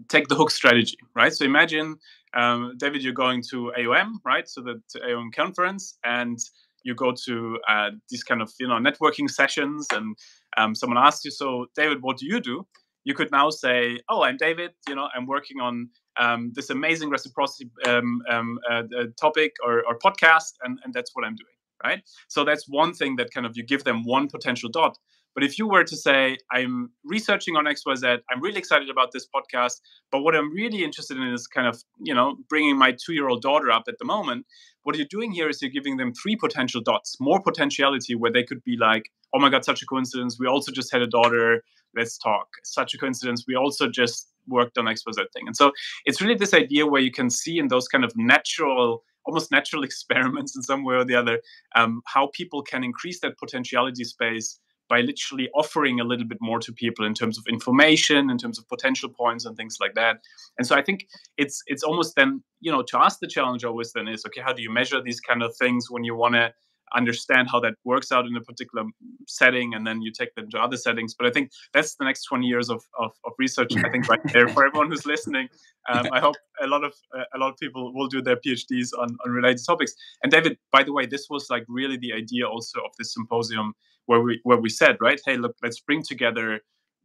take 0.08 0.28
the 0.28 0.34
hook 0.34 0.50
strategy 0.50 0.98
right? 1.14 1.32
So 1.32 1.44
imagine 1.44 1.96
um, 2.34 2.74
David, 2.76 3.02
you're 3.02 3.14
going 3.14 3.42
to 3.50 3.72
AOM, 3.78 4.16
right? 4.24 4.46
So 4.46 4.60
the 4.60 4.82
AOM 4.96 5.32
conference, 5.32 5.98
and 6.04 6.38
you 6.84 6.94
go 6.94 7.12
to 7.26 7.58
uh, 7.68 7.90
these 8.10 8.22
kind 8.22 8.42
of 8.42 8.52
you 8.58 8.68
know 8.68 8.74
networking 8.74 9.28
sessions, 9.28 9.86
and 9.92 10.16
um, 10.56 10.74
someone 10.74 10.98
asks 10.98 11.24
you, 11.24 11.30
"So, 11.30 11.66
David, 11.76 12.02
what 12.02 12.16
do 12.18 12.26
you 12.26 12.40
do?" 12.40 12.66
You 13.04 13.14
could 13.14 13.30
now 13.30 13.50
say, 13.50 14.00
"Oh, 14.08 14.22
I'm 14.22 14.36
David. 14.36 14.72
You 14.88 14.94
know, 14.94 15.08
I'm 15.14 15.26
working 15.26 15.60
on 15.60 15.88
um, 16.18 16.52
this 16.54 16.70
amazing 16.70 17.10
reciprocity 17.10 17.70
um, 17.86 18.20
um, 18.30 18.58
uh, 18.70 18.82
uh, 18.98 19.04
topic 19.20 19.52
or, 19.64 19.84
or 19.86 19.98
podcast, 19.98 20.54
and, 20.62 20.78
and 20.84 20.92
that's 20.92 21.10
what 21.14 21.24
I'm 21.24 21.36
doing." 21.36 21.54
Right. 21.84 22.02
So 22.26 22.44
that's 22.44 22.68
one 22.68 22.92
thing 22.92 23.14
that 23.16 23.30
kind 23.32 23.46
of 23.46 23.56
you 23.56 23.62
give 23.62 23.84
them 23.84 24.04
one 24.04 24.28
potential 24.28 24.68
dot. 24.68 24.98
But 25.34 25.44
if 25.44 25.58
you 25.58 25.68
were 25.68 25.84
to 25.84 25.96
say, 25.96 26.36
I'm 26.50 26.90
researching 27.04 27.56
on 27.56 27.64
XYZ, 27.64 28.18
I'm 28.30 28.42
really 28.42 28.58
excited 28.58 28.90
about 28.90 29.12
this 29.12 29.26
podcast, 29.34 29.80
but 30.10 30.22
what 30.22 30.34
I'm 30.34 30.52
really 30.52 30.82
interested 30.82 31.16
in 31.16 31.22
is 31.28 31.46
kind 31.46 31.66
of, 31.66 31.82
you 32.00 32.14
know, 32.14 32.36
bringing 32.48 32.76
my 32.76 32.92
two 32.92 33.12
year 33.12 33.28
old 33.28 33.42
daughter 33.42 33.70
up 33.70 33.84
at 33.88 33.98
the 33.98 34.04
moment. 34.04 34.46
What 34.82 34.96
you're 34.96 35.06
doing 35.10 35.30
here 35.30 35.48
is 35.48 35.60
you're 35.60 35.70
giving 35.70 35.96
them 35.96 36.12
three 36.14 36.34
potential 36.34 36.80
dots, 36.80 37.16
more 37.20 37.40
potentiality 37.40 38.14
where 38.14 38.32
they 38.32 38.42
could 38.42 38.64
be 38.64 38.76
like, 38.76 39.10
oh 39.34 39.38
my 39.38 39.50
God, 39.50 39.64
such 39.64 39.82
a 39.82 39.86
coincidence. 39.86 40.38
We 40.38 40.46
also 40.46 40.72
just 40.72 40.90
had 40.92 41.02
a 41.02 41.06
daughter. 41.06 41.62
Let's 41.94 42.18
talk. 42.18 42.48
Such 42.64 42.94
a 42.94 42.98
coincidence. 42.98 43.44
We 43.46 43.54
also 43.54 43.88
just 43.88 44.28
worked 44.48 44.78
on 44.78 44.86
XYZ 44.86 45.26
thing. 45.32 45.46
And 45.46 45.56
so 45.56 45.72
it's 46.04 46.20
really 46.20 46.34
this 46.34 46.54
idea 46.54 46.86
where 46.86 47.02
you 47.02 47.12
can 47.12 47.30
see 47.30 47.58
in 47.58 47.68
those 47.68 47.86
kind 47.86 48.04
of 48.04 48.12
natural 48.16 49.04
almost 49.26 49.50
natural 49.50 49.84
experiments 49.88 50.56
in 50.56 50.62
some 50.62 50.84
way 50.84 50.94
or 50.96 51.04
the 51.04 51.14
other 51.14 51.40
um, 51.76 52.00
how 52.06 52.30
people 52.32 52.62
can 52.62 52.82
increase 52.82 53.20
that 53.20 53.38
potentiality 53.38 54.04
space 54.04 54.58
by 54.88 55.00
literally 55.00 55.48
offering 55.54 56.00
a 56.00 56.04
little 56.04 56.26
bit 56.26 56.38
more 56.40 56.58
to 56.60 56.72
people 56.72 57.04
in 57.04 57.14
terms 57.14 57.38
of 57.38 57.44
information 57.48 58.30
in 58.30 58.38
terms 58.38 58.58
of 58.58 58.68
potential 58.68 59.08
points 59.08 59.44
and 59.44 59.56
things 59.56 59.78
like 59.80 59.94
that. 59.94 60.18
And 60.58 60.66
so 60.66 60.74
i 60.76 60.82
think 60.82 61.06
it's 61.36 61.62
it's 61.66 61.82
almost 61.82 62.16
then 62.16 62.42
you 62.60 62.72
know 62.72 62.82
to 62.82 62.98
ask 62.98 63.20
the 63.20 63.26
challenge 63.26 63.64
always 63.64 63.92
then 63.92 64.08
is 64.08 64.24
okay 64.26 64.40
how 64.40 64.52
do 64.52 64.62
you 64.62 64.72
measure 64.72 65.00
these 65.02 65.20
kind 65.20 65.42
of 65.42 65.54
things 65.56 65.90
when 65.90 66.04
you 66.04 66.14
want 66.14 66.34
to 66.34 66.52
understand 66.94 67.48
how 67.52 67.60
that 67.60 67.74
works 67.84 68.10
out 68.10 68.24
in 68.24 68.34
a 68.34 68.40
particular 68.40 68.84
setting 69.26 69.74
and 69.74 69.86
then 69.86 70.00
you 70.00 70.10
take 70.10 70.34
them 70.36 70.48
to 70.50 70.58
other 70.58 70.76
settings? 70.76 71.14
But 71.14 71.26
i 71.26 71.30
think 71.30 71.50
that's 71.72 71.94
the 71.96 72.04
next 72.04 72.24
20 72.24 72.46
years 72.46 72.70
of, 72.70 72.82
of, 72.98 73.12
of 73.24 73.32
research 73.38 73.76
i 73.76 73.90
think 73.90 74.08
right 74.08 74.20
there 74.32 74.48
for 74.48 74.66
everyone 74.66 74.90
who's 74.90 75.06
listening. 75.06 75.48
Um, 75.90 76.06
i 76.12 76.20
hope 76.20 76.36
a 76.62 76.66
lot 76.66 76.84
of 76.84 76.92
uh, 77.16 77.24
a 77.34 77.38
lot 77.38 77.50
of 77.50 77.56
people 77.56 77.94
will 77.94 78.08
do 78.08 78.20
their 78.20 78.36
phds 78.36 78.90
on, 78.98 79.08
on 79.24 79.30
related 79.30 79.64
topics. 79.64 79.94
And 80.22 80.30
david 80.30 80.58
by 80.70 80.82
the 80.82 80.92
way 80.92 81.06
this 81.06 81.28
was 81.30 81.48
like 81.48 81.64
really 81.66 81.96
the 81.96 82.12
idea 82.12 82.46
also 82.46 82.80
of 82.80 82.92
this 82.98 83.14
symposium 83.14 83.72
where 84.08 84.20
we 84.20 84.40
where 84.42 84.58
we 84.58 84.68
said 84.68 84.96
right 85.00 85.20
hey 85.24 85.36
look 85.36 85.54
let's 85.62 85.80
bring 85.80 86.02
together 86.02 86.60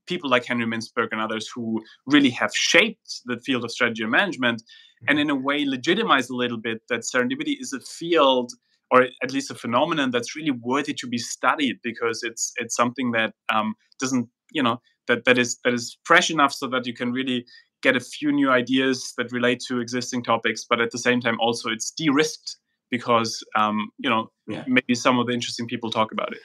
people 0.07 0.29
like 0.29 0.45
henry 0.45 0.65
mintzberg 0.65 1.09
and 1.11 1.21
others 1.21 1.49
who 1.53 1.81
really 2.07 2.29
have 2.29 2.51
shaped 2.53 3.21
the 3.25 3.37
field 3.45 3.63
of 3.63 3.71
strategy 3.71 4.03
and 4.03 4.11
management 4.11 4.61
and 5.07 5.19
in 5.19 5.29
a 5.29 5.35
way 5.35 5.65
legitimize 5.65 6.29
a 6.29 6.35
little 6.35 6.57
bit 6.57 6.81
that 6.89 7.01
serendipity 7.01 7.55
is 7.59 7.73
a 7.73 7.79
field 7.79 8.51
or 8.91 9.07
at 9.23 9.31
least 9.31 9.51
a 9.51 9.55
phenomenon 9.55 10.11
that's 10.11 10.35
really 10.35 10.51
worthy 10.51 10.93
to 10.93 11.07
be 11.07 11.17
studied 11.17 11.77
because 11.83 12.21
it's 12.23 12.53
it's 12.57 12.75
something 12.75 13.11
that 13.11 13.33
um, 13.53 13.73
doesn't 13.99 14.27
you 14.51 14.63
know 14.63 14.79
that 15.07 15.25
that 15.25 15.37
is 15.37 15.59
that 15.63 15.73
is 15.73 15.97
fresh 16.03 16.29
enough 16.29 16.53
so 16.53 16.67
that 16.67 16.85
you 16.85 16.93
can 16.93 17.11
really 17.11 17.45
get 17.81 17.95
a 17.95 17.99
few 17.99 18.31
new 18.31 18.49
ideas 18.49 19.13
that 19.17 19.31
relate 19.31 19.59
to 19.67 19.79
existing 19.79 20.23
topics, 20.23 20.65
but 20.67 20.79
at 20.79 20.91
the 20.91 20.97
same 20.97 21.19
time 21.19 21.37
also 21.39 21.69
it's 21.69 21.91
de-risked 21.91 22.57
because 22.89 23.43
um, 23.55 23.89
you 23.97 24.09
know 24.09 24.31
yeah. 24.47 24.63
maybe 24.67 24.95
some 24.95 25.19
of 25.19 25.27
the 25.27 25.33
interesting 25.33 25.67
people 25.67 25.91
talk 25.91 26.11
about 26.11 26.31
it. 26.31 26.41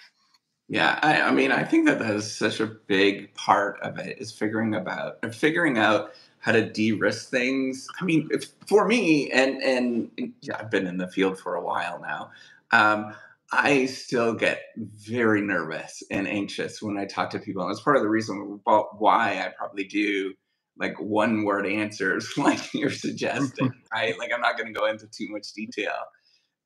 Yeah, 0.69 0.99
I, 1.03 1.23
I 1.23 1.31
mean, 1.31 1.51
I 1.51 1.65
think 1.65 1.87
that 1.87 1.99
that 1.99 2.15
is 2.15 2.31
such 2.31 2.61
a 2.61 2.67
big 2.67 3.33
part 3.35 3.81
of 3.81 3.99
it 3.99 4.19
is 4.19 4.33
figuring 4.33 4.75
about 4.75 5.35
figuring 5.35 5.79
out 5.79 6.13
how 6.41 6.53
to 6.53 6.69
de-risk 6.69 7.31
things. 7.31 7.87
I 8.01 8.05
mean, 8.05 8.29
for 8.67 8.87
me, 8.87 9.31
and 9.31 9.63
and 9.63 10.33
yeah, 10.43 10.59
I've 10.61 10.71
been 10.71 10.87
in 10.87 10.99
the 10.99 11.09
field 11.09 11.39
for 11.39 11.55
a 11.55 11.65
while 11.65 12.01
now. 12.01 12.31
Um, 12.71 13.15
I 13.51 13.87
still 13.87 14.35
get 14.35 14.61
very 14.77 15.41
nervous 15.41 16.03
and 16.11 16.29
anxious 16.29 16.83
when 16.83 16.99
I 16.99 17.07
talk 17.07 17.31
to 17.31 17.39
people, 17.39 17.63
and 17.63 17.71
that's 17.71 17.83
part 17.83 17.97
of 17.97 18.03
the 18.03 18.11
reason 18.11 18.61
why 18.65 19.43
I 19.43 19.53
probably 19.57 19.85
do 19.85 20.35
like 20.79 21.01
one 21.01 21.45
word 21.45 21.67
answers, 21.67 22.31
like 22.37 22.75
you're 22.75 22.91
suggesting, 22.91 23.73
right? 23.93 24.19
Like 24.19 24.33
I'm 24.35 24.41
not 24.43 24.59
going 24.59 24.73
to 24.73 24.79
go 24.79 24.87
into 24.87 25.07
too 25.07 25.29
much 25.31 25.53
detail. 25.55 25.95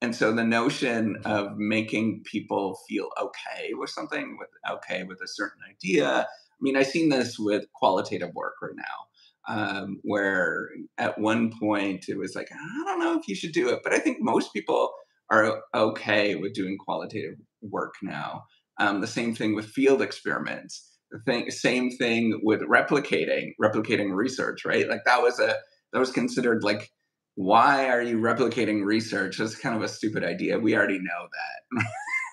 And 0.02 0.14
so 0.16 0.32
the 0.32 0.44
notion 0.44 1.16
of 1.24 1.56
making 1.56 2.24
people 2.24 2.80
feel 2.88 3.08
okay 3.20 3.70
with 3.72 3.88
something, 3.88 4.36
with 4.38 4.48
okay 4.68 5.04
with 5.04 5.20
a 5.22 5.28
certain 5.28 5.60
idea. 5.70 6.26
I 6.26 6.60
mean, 6.60 6.76
I've 6.76 6.88
seen 6.88 7.08
this 7.08 7.38
with 7.38 7.64
qualitative 7.72 8.34
work 8.34 8.54
right 8.60 8.74
now 8.76 9.06
um, 9.48 10.00
where 10.02 10.70
at 10.98 11.18
one 11.18 11.52
point 11.56 12.06
it 12.08 12.18
was 12.18 12.34
like, 12.34 12.48
I 12.52 12.84
don't 12.84 12.98
know 12.98 13.18
if 13.18 13.28
you 13.28 13.36
should 13.36 13.52
do 13.52 13.68
it, 13.68 13.80
but 13.84 13.92
I 13.92 13.98
think 13.98 14.18
most 14.20 14.52
people 14.52 14.92
are 15.30 15.62
okay 15.72 16.34
with 16.34 16.52
doing 16.52 16.78
qualitative 16.78 17.36
work 17.60 17.94
now. 18.02 18.44
Um, 18.78 19.00
the 19.00 19.06
same 19.06 19.34
thing 19.34 19.54
with 19.54 19.66
field 19.66 20.02
experiments. 20.02 20.90
The 21.10 21.20
thing, 21.20 21.50
same 21.50 21.90
thing 21.90 22.40
with 22.42 22.62
replicating, 22.62 23.52
replicating 23.62 24.14
research, 24.14 24.64
right? 24.64 24.88
Like 24.88 25.04
that 25.04 25.22
was 25.22 25.38
a 25.38 25.54
that 25.92 25.98
was 25.98 26.10
considered 26.10 26.64
like, 26.64 26.90
why 27.34 27.88
are 27.88 28.02
you 28.02 28.18
replicating 28.18 28.84
research? 28.84 29.38
That's 29.38 29.56
kind 29.56 29.76
of 29.76 29.82
a 29.82 29.88
stupid 29.88 30.24
idea. 30.24 30.58
We 30.58 30.76
already 30.76 30.98
know 30.98 31.28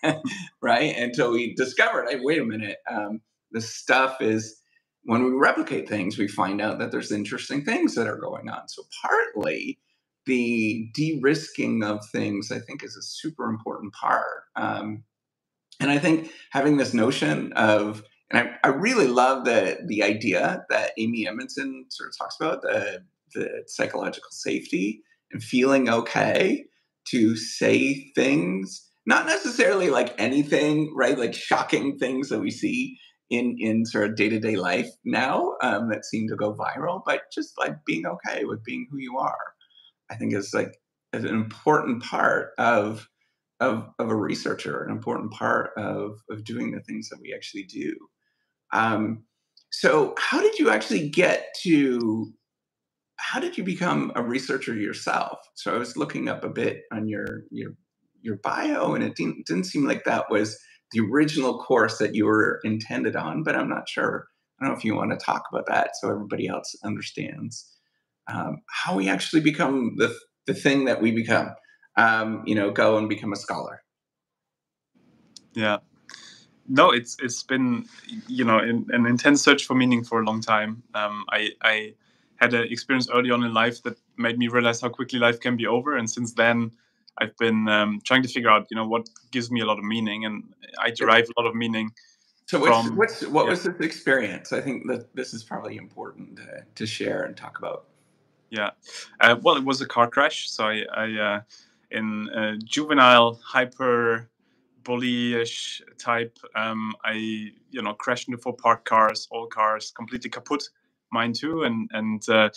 that, 0.04 0.22
right? 0.62 0.96
Until 0.98 1.32
we 1.32 1.56
discovered, 1.56 2.08
hey, 2.10 2.20
wait 2.22 2.40
a 2.40 2.46
minute, 2.46 2.78
um, 2.90 3.22
the 3.52 3.62
stuff 3.62 4.22
is 4.22 4.62
when 5.04 5.24
we 5.24 5.32
replicate 5.32 5.88
things, 5.90 6.18
we 6.18 6.28
find 6.28 6.62
out 6.62 6.80
that 6.80 6.92
there's 6.92 7.12
interesting 7.12 7.64
things 7.64 7.96
that 7.96 8.08
are 8.08 8.18
going 8.18 8.50
on. 8.50 8.68
So 8.68 8.84
partly 9.02 9.80
the 10.26 10.90
de-risking 10.94 11.84
of 11.84 12.06
things, 12.12 12.52
I 12.52 12.60
think, 12.60 12.84
is 12.84 12.96
a 12.96 13.02
super 13.02 13.46
important 13.46 13.94
part. 13.94 14.44
Um, 14.56 15.04
And 15.80 15.90
I 15.92 15.98
think 15.98 16.32
having 16.52 16.78
this 16.78 16.94
notion 16.94 17.54
of, 17.54 18.04
and 18.32 18.50
I, 18.50 18.68
I 18.68 18.72
really 18.74 19.08
love 19.08 19.46
the 19.46 19.80
the 19.88 20.04
idea 20.04 20.66
that 20.70 20.92
Amy 20.98 21.28
Edmondson 21.28 21.86
sort 21.90 22.10
of 22.10 22.18
talks 22.18 22.36
about 22.40 22.62
the 22.62 23.04
the 23.34 23.63
psychological 23.68 24.32
safety 24.32 25.02
and 25.32 25.44
feeling 25.44 25.89
okay 25.89 26.65
to 27.10 27.36
say 27.36 28.12
things, 28.15 28.88
not 29.06 29.26
necessarily 29.26 29.89
like 29.89 30.13
anything, 30.18 30.94
right? 30.96 31.18
Like 31.18 31.34
shocking 31.34 31.98
things 31.98 32.30
that 32.30 32.39
we 32.39 32.52
see 32.52 32.98
in 33.30 33.56
in 33.60 33.86
sort 33.86 34.10
of 34.10 34.15
day 34.15 34.30
to 34.30 34.39
day 34.39 34.56
life 34.56 34.89
now 35.06 35.56
um, 35.62 35.89
that 35.89 36.06
seem 36.06 36.28
to 36.28 36.36
go 36.36 36.54
viral, 36.56 37.02
but 37.06 37.22
just 37.34 37.58
like 37.58 37.86
being 37.86 38.06
okay 38.06 38.46
with 38.46 38.63
being 38.63 38.88
who 38.89 38.98
you 38.98 39.18
are, 39.18 39.54
I 40.10 40.15
think 40.15 40.34
is 40.34 40.54
like 40.54 40.78
is 41.13 41.24
an 41.24 41.36
important 41.36 42.04
part 42.04 42.52
of 42.58 43.08
of 43.60 43.89
of 44.00 44.10
a 44.10 44.15
researcher, 44.15 44.84
an 44.84 44.92
important 44.92 45.32
part 45.32 45.72
of 45.78 46.20
of 46.30 46.44
doing 46.44 46.72
the 46.72 46.82
things 46.82 47.10
that 47.10 47.20
we 47.22 47.34
actually 47.34 47.63
do. 47.63 47.96
Um, 48.72 49.24
so, 49.72 50.15
how 50.18 50.42
did 50.42 50.58
you 50.58 50.70
actually 50.70 51.10
get 51.10 51.56
to 51.62 52.34
how 53.19 53.39
did 53.39 53.58
you 53.58 53.63
become 53.63 54.12
a 54.15 54.23
researcher 54.23 54.73
yourself? 54.73 55.39
So 55.55 55.75
I 55.75 55.77
was 55.77 55.97
looking 55.97 56.29
up 56.29 56.43
a 56.43 56.49
bit 56.49 56.84
on 56.91 57.08
your 57.08 57.43
your 57.51 57.71
your 58.21 58.38
bio, 58.38 58.93
and 58.93 59.03
it 59.03 59.15
didn't, 59.15 59.45
didn't 59.45 59.65
seem 59.65 59.86
like 59.86 60.03
that 60.05 60.29
was 60.29 60.58
the 60.91 61.01
original 61.01 61.60
course 61.60 61.97
that 61.99 62.15
you 62.15 62.25
were 62.25 62.60
intended 62.63 63.15
on. 63.15 63.43
But 63.43 63.55
I'm 63.55 63.69
not 63.69 63.88
sure. 63.88 64.27
I 64.60 64.65
don't 64.65 64.73
know 64.73 64.77
if 64.77 64.86
you 64.86 64.95
want 64.95 65.12
to 65.12 65.25
talk 65.25 65.43
about 65.51 65.67
that 65.67 65.91
so 65.95 66.10
everybody 66.10 66.47
else 66.47 66.75
understands 66.84 67.69
um, 68.32 68.62
how 68.67 68.95
we 68.95 69.10
actually 69.10 69.41
become 69.41 69.95
the 69.97 70.15
the 70.47 70.53
thing 70.53 70.86
that 70.86 71.01
we 71.01 71.12
become. 71.12 71.49
Um, 71.97 72.43
you 72.45 72.55
know, 72.55 72.71
go 72.71 72.97
and 72.97 73.10
become 73.10 73.34
a 73.34 73.36
scholar. 73.36 73.84
Yeah. 75.53 75.77
No, 76.67 76.91
it's 76.91 77.17
it's 77.21 77.43
been 77.43 77.86
you 78.27 78.45
know 78.45 78.60
in, 78.60 78.88
an 78.91 79.05
intense 79.05 79.41
search 79.41 79.65
for 79.65 79.75
meaning 79.75 80.03
for 80.03 80.21
a 80.21 80.25
long 80.25 80.39
time. 80.39 80.84
Um, 80.93 81.25
I 81.32 81.49
I 81.62 81.93
had 82.39 82.54
an 82.54 82.67
experience 82.71 83.10
early 83.13 83.32
on 83.32 83.43
in 83.43 83.54
life 83.54 83.84
that 83.84 83.97
made 84.17 84.38
me 84.38 84.47
realize 84.47 84.82
how 84.82 84.89
quickly 84.89 85.19
life 85.19 85.39
can 85.39 85.58
be 85.58 85.67
over. 85.67 85.97
And 85.97 86.10
since 86.10 86.34
then, 86.34 86.71
I've 87.17 87.36
been 87.38 87.67
um, 87.67 87.99
trying 88.06 88.23
to 88.23 88.30
figure 88.30 88.49
out, 88.49 88.67
you 88.71 88.78
know, 88.78 88.88
what 88.88 89.10
gives 89.32 89.52
me 89.52 89.60
a 89.60 89.65
lot 89.65 89.78
of 89.78 89.84
meaning, 89.84 90.25
and 90.25 90.43
I 90.80 90.91
derive 90.91 91.25
a 91.25 91.41
lot 91.41 91.49
of 91.49 91.56
meaning. 91.56 91.91
So, 92.45 92.65
from, 92.65 92.95
what's, 92.95 93.28
what 93.28 93.43
yeah. 93.43 93.49
was 93.49 93.63
this 93.63 93.80
experience? 93.82 94.54
I 94.54 94.62
think 94.62 94.88
that 94.88 95.13
this 95.15 95.34
is 95.34 95.43
probably 95.43 95.75
important 95.75 96.38
to, 96.38 96.63
to 96.75 96.86
share 96.86 97.23
and 97.23 97.36
talk 97.36 97.60
about. 97.60 97.86
Yeah, 98.49 98.71
uh, 99.19 99.36
well, 99.41 99.58
it 99.58 99.63
was 99.63 99.82
a 99.82 99.86
car 99.86 100.10
crash. 100.10 100.49
So 100.49 100.63
I, 100.63 100.84
I 100.95 101.19
uh, 101.19 101.41
in 101.91 102.30
a 102.34 102.58
juvenile 102.58 103.39
hyper 103.43 104.30
bullyish 104.82 105.82
type, 105.99 106.39
um, 106.56 106.95
I 107.04 107.52
you 107.69 107.82
know 107.84 107.93
crashed 107.93 108.28
into 108.28 108.39
four 108.39 108.54
parked 108.54 108.86
cars, 108.86 109.28
all 109.30 109.45
cars 109.45 109.91
completely 109.95 110.32
kaput 110.32 110.63
mine 111.12 111.34
too 111.34 111.63
and 111.63 111.89
and 111.93 112.28
uh, 112.30 112.50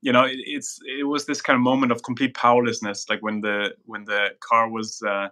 you 0.00 0.12
know 0.12 0.24
it, 0.24 0.38
it's 0.38 0.78
it 0.98 1.04
was 1.04 1.26
this 1.26 1.40
kind 1.40 1.56
of 1.56 1.62
moment 1.62 1.92
of 1.92 2.02
complete 2.02 2.34
powerlessness 2.34 3.08
like 3.08 3.22
when 3.22 3.40
the 3.40 3.74
when 3.84 4.04
the 4.04 4.30
car 4.40 4.68
was 4.68 5.02
uh, 5.06 5.28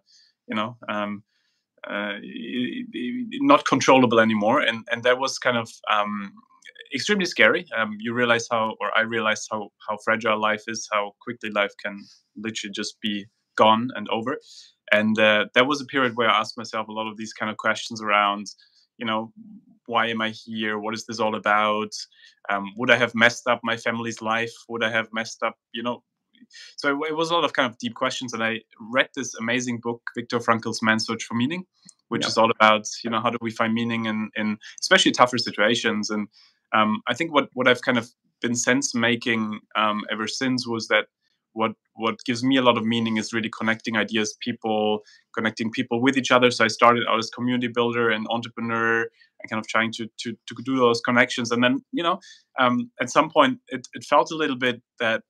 you 0.49 0.57
know 0.57 0.77
um, 0.89 1.23
uh, 1.89 2.15
not 3.41 3.65
controllable 3.67 4.21
anymore 4.21 4.61
and 4.61 4.87
and 4.91 5.03
that 5.03 5.19
was 5.19 5.39
kind 5.39 5.57
of 5.57 5.71
um, 5.91 6.33
extremely 6.95 7.25
scary. 7.25 7.67
Um, 7.77 7.97
you 7.99 8.13
realize 8.13 8.47
how 8.51 8.75
or 8.81 8.97
i 8.97 9.03
realized 9.03 9.49
how 9.51 9.71
how 9.89 9.97
fragile 10.05 10.41
life 10.41 10.65
is 10.67 10.89
how 10.93 11.13
quickly 11.21 11.51
life 11.51 11.73
can 11.83 12.05
literally 12.37 12.73
just 12.73 13.01
be 13.01 13.27
gone 13.57 13.91
and 13.95 14.09
over. 14.09 14.39
And 14.93 15.19
uh, 15.19 15.47
that 15.55 15.67
was 15.67 15.81
a 15.81 15.85
period 15.85 16.17
where 16.17 16.29
i 16.29 16.41
asked 16.41 16.57
myself 16.57 16.89
a 16.89 16.93
lot 16.93 17.09
of 17.09 17.17
these 17.17 17.33
kind 17.33 17.51
of 17.51 17.57
questions 17.57 18.03
around 18.03 18.47
you 18.99 19.07
know 19.07 19.33
why 19.91 20.07
am 20.07 20.21
I 20.23 20.31
here? 20.31 20.79
What 20.79 20.95
is 20.95 21.05
this 21.05 21.19
all 21.19 21.35
about? 21.35 21.93
Um, 22.49 22.73
would 22.77 22.93
I 22.93 22.97
have 22.97 23.13
messed 23.15 23.49
up 23.49 23.61
my 23.65 23.77
family's 23.77 24.23
life? 24.23 24.53
Would 24.69 24.85
I 24.85 24.91
have 24.91 25.09
messed 25.13 25.43
up, 25.43 25.57
you 25.73 25.83
know? 25.83 26.05
So 26.77 27.05
it, 27.05 27.17
was 27.17 27.31
a 27.31 27.35
lot 27.35 27.45
of 27.45 27.53
kind 27.53 27.69
of 27.69 27.77
deep 27.79 27.95
questions. 27.95 28.33
And 28.33 28.43
I 28.43 28.61
read 28.93 29.09
this 29.17 29.35
amazing 29.35 29.81
book, 29.83 30.01
Viktor 30.17 30.39
Frankl's 30.39 30.81
Man's 30.81 31.07
Search 31.07 31.25
for 31.25 31.35
Meaning, 31.35 31.65
which 32.09 32.23
yeah. 32.23 32.29
is 32.29 32.39
all 32.39 32.51
about, 32.53 32.87
you 33.03 33.11
know, 33.11 33.21
how 33.21 33.31
do 33.31 33.39
we 33.41 33.51
find 33.51 33.75
meaning 33.75 34.07
in, 34.07 34.31
in 34.37 34.57
especially 34.81 35.11
tougher 35.11 35.39
situations. 35.39 36.09
And 36.09 36.29
um, 36.73 37.03
I 37.09 37.15
think 37.15 37.35
what, 37.35 37.49
what 37.55 37.67
I've 37.67 37.83
kind 37.83 37.99
of 37.99 38.09
been 38.41 38.55
sense 38.55 38.95
making 38.95 39.59
um, 39.75 40.03
ever 40.11 40.29
since 40.29 40.69
was 40.69 40.87
that 40.89 41.07
what 41.53 41.73
what 41.95 42.17
gives 42.25 42.43
me 42.43 42.57
a 42.57 42.63
lot 42.63 42.79
of 42.79 42.85
meaning 42.85 43.17
is 43.17 43.33
really 43.33 43.51
connecting 43.51 43.97
ideas 43.97 44.37
people 44.41 45.01
connecting 45.35 45.71
people 45.71 46.01
with 46.01 46.17
each 46.17 46.31
other. 46.31 46.51
So 46.51 46.65
i 46.65 46.69
started 46.69 47.05
out 47.09 47.19
as 47.19 47.31
community 47.31 47.69
builder 47.69 48.11
and 48.11 48.27
entrepreneur 48.31 49.03
and 49.03 49.51
kind 49.51 49.61
of 49.61 49.67
trying 49.69 49.93
to 49.93 50.09
to, 50.21 50.37
to 50.47 50.55
do 50.65 50.77
those 50.77 51.01
connections. 51.01 51.51
And 51.51 51.63
then 51.63 51.85
you 51.93 52.03
know 52.03 52.21
um, 52.59 52.91
at 53.01 53.11
some 53.11 53.31
point 53.31 53.59
it, 53.69 53.87
it 53.95 54.05
felt 54.05 54.31
a 54.31 54.37
little 54.37 54.57
bit 54.57 54.81
that 54.99 55.23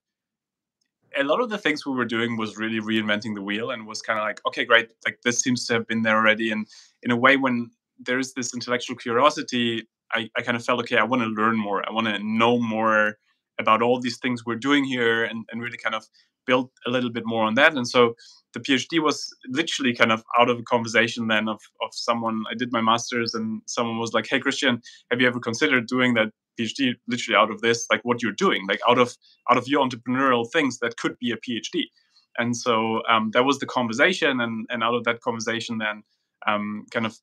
a 1.19 1.25
lot 1.25 1.41
of 1.41 1.51
the 1.51 1.59
things 1.59 1.85
we 1.85 1.93
were 1.93 2.05
doing 2.05 2.37
was 2.37 2.57
really 2.57 2.81
reinventing 2.81 3.35
the 3.35 3.43
wheel 3.43 3.73
and 3.73 3.87
was 3.87 4.01
kind 4.01 4.19
of 4.19 4.25
like 4.25 4.41
okay 4.47 4.65
great 4.65 4.91
like 5.05 5.19
this 5.25 5.41
seems 5.41 5.67
to 5.67 5.75
have 5.75 5.87
been 5.87 6.03
there 6.03 6.17
already. 6.17 6.51
And 6.53 6.67
in 7.03 7.11
a 7.11 7.17
way 7.17 7.37
when 7.37 7.71
there's 7.99 8.33
this 8.33 8.55
intellectual 8.55 8.97
curiosity 8.97 9.87
i, 10.13 10.29
I 10.35 10.41
kind 10.41 10.57
of 10.57 10.65
felt 10.65 10.81
okay 10.81 10.97
i 10.97 11.03
want 11.03 11.23
to 11.23 11.29
learn 11.29 11.57
more. 11.57 11.87
I 11.89 11.93
want 11.93 12.07
to 12.07 12.19
know 12.19 12.59
more 12.59 13.19
about 13.61 13.83
all 13.83 14.01
these 14.01 14.19
things 14.19 14.45
we're 14.45 14.57
doing 14.57 14.85
here 14.85 15.25
and, 15.25 15.45
and 15.51 15.63
really 15.63 15.79
kind 15.79 15.95
of 15.95 16.07
build 16.47 16.71
a 16.87 16.91
little 16.91 17.11
bit 17.11 17.25
more 17.27 17.45
on 17.45 17.55
that. 17.55 17.75
And 17.75 17.87
so 17.87 18.15
the 18.55 18.61
PhD 18.61 19.01
was 19.01 19.29
literally 19.49 19.95
kind 19.95 20.11
of 20.11 20.25
out 20.39 20.51
of 20.51 20.59
a 20.59 20.63
conversation 20.63 21.29
then 21.29 21.49
of, 21.49 21.61
of 21.83 21.91
someone. 21.93 22.43
I 22.51 22.55
did 22.55 22.73
my 22.73 22.81
master's 22.81 23.35
and 23.35 23.63
someone 23.67 23.99
was 23.99 24.13
like, 24.13 24.27
Hey 24.29 24.41
Christian, 24.41 24.81
have 25.11 25.21
you 25.21 25.29
ever 25.29 25.39
considered 25.39 25.87
doing 25.87 26.15
that 26.15 26.33
PhD 26.59 26.95
literally 27.07 27.37
out 27.37 27.51
of 27.51 27.61
this, 27.61 27.87
like 27.91 28.01
what 28.03 28.23
you're 28.23 28.33
doing, 28.33 28.67
like 28.69 28.81
out 28.89 28.99
of 28.99 29.17
out 29.51 29.59
of 29.59 29.69
your 29.69 29.87
entrepreneurial 29.87 30.51
things 30.51 30.79
that 30.81 30.97
could 30.97 31.17
be 31.19 31.31
a 31.31 31.37
PhD. 31.37 31.85
And 32.39 32.57
so 32.57 33.03
um, 33.09 33.31
that 33.33 33.45
was 33.45 33.59
the 33.59 33.67
conversation, 33.67 34.41
and, 34.41 34.67
and 34.71 34.83
out 34.83 34.95
of 34.95 35.05
that 35.05 35.21
conversation, 35.21 35.79
then 35.79 36.03
um, 36.47 36.87
kind 36.91 37.07
of 37.07 37.19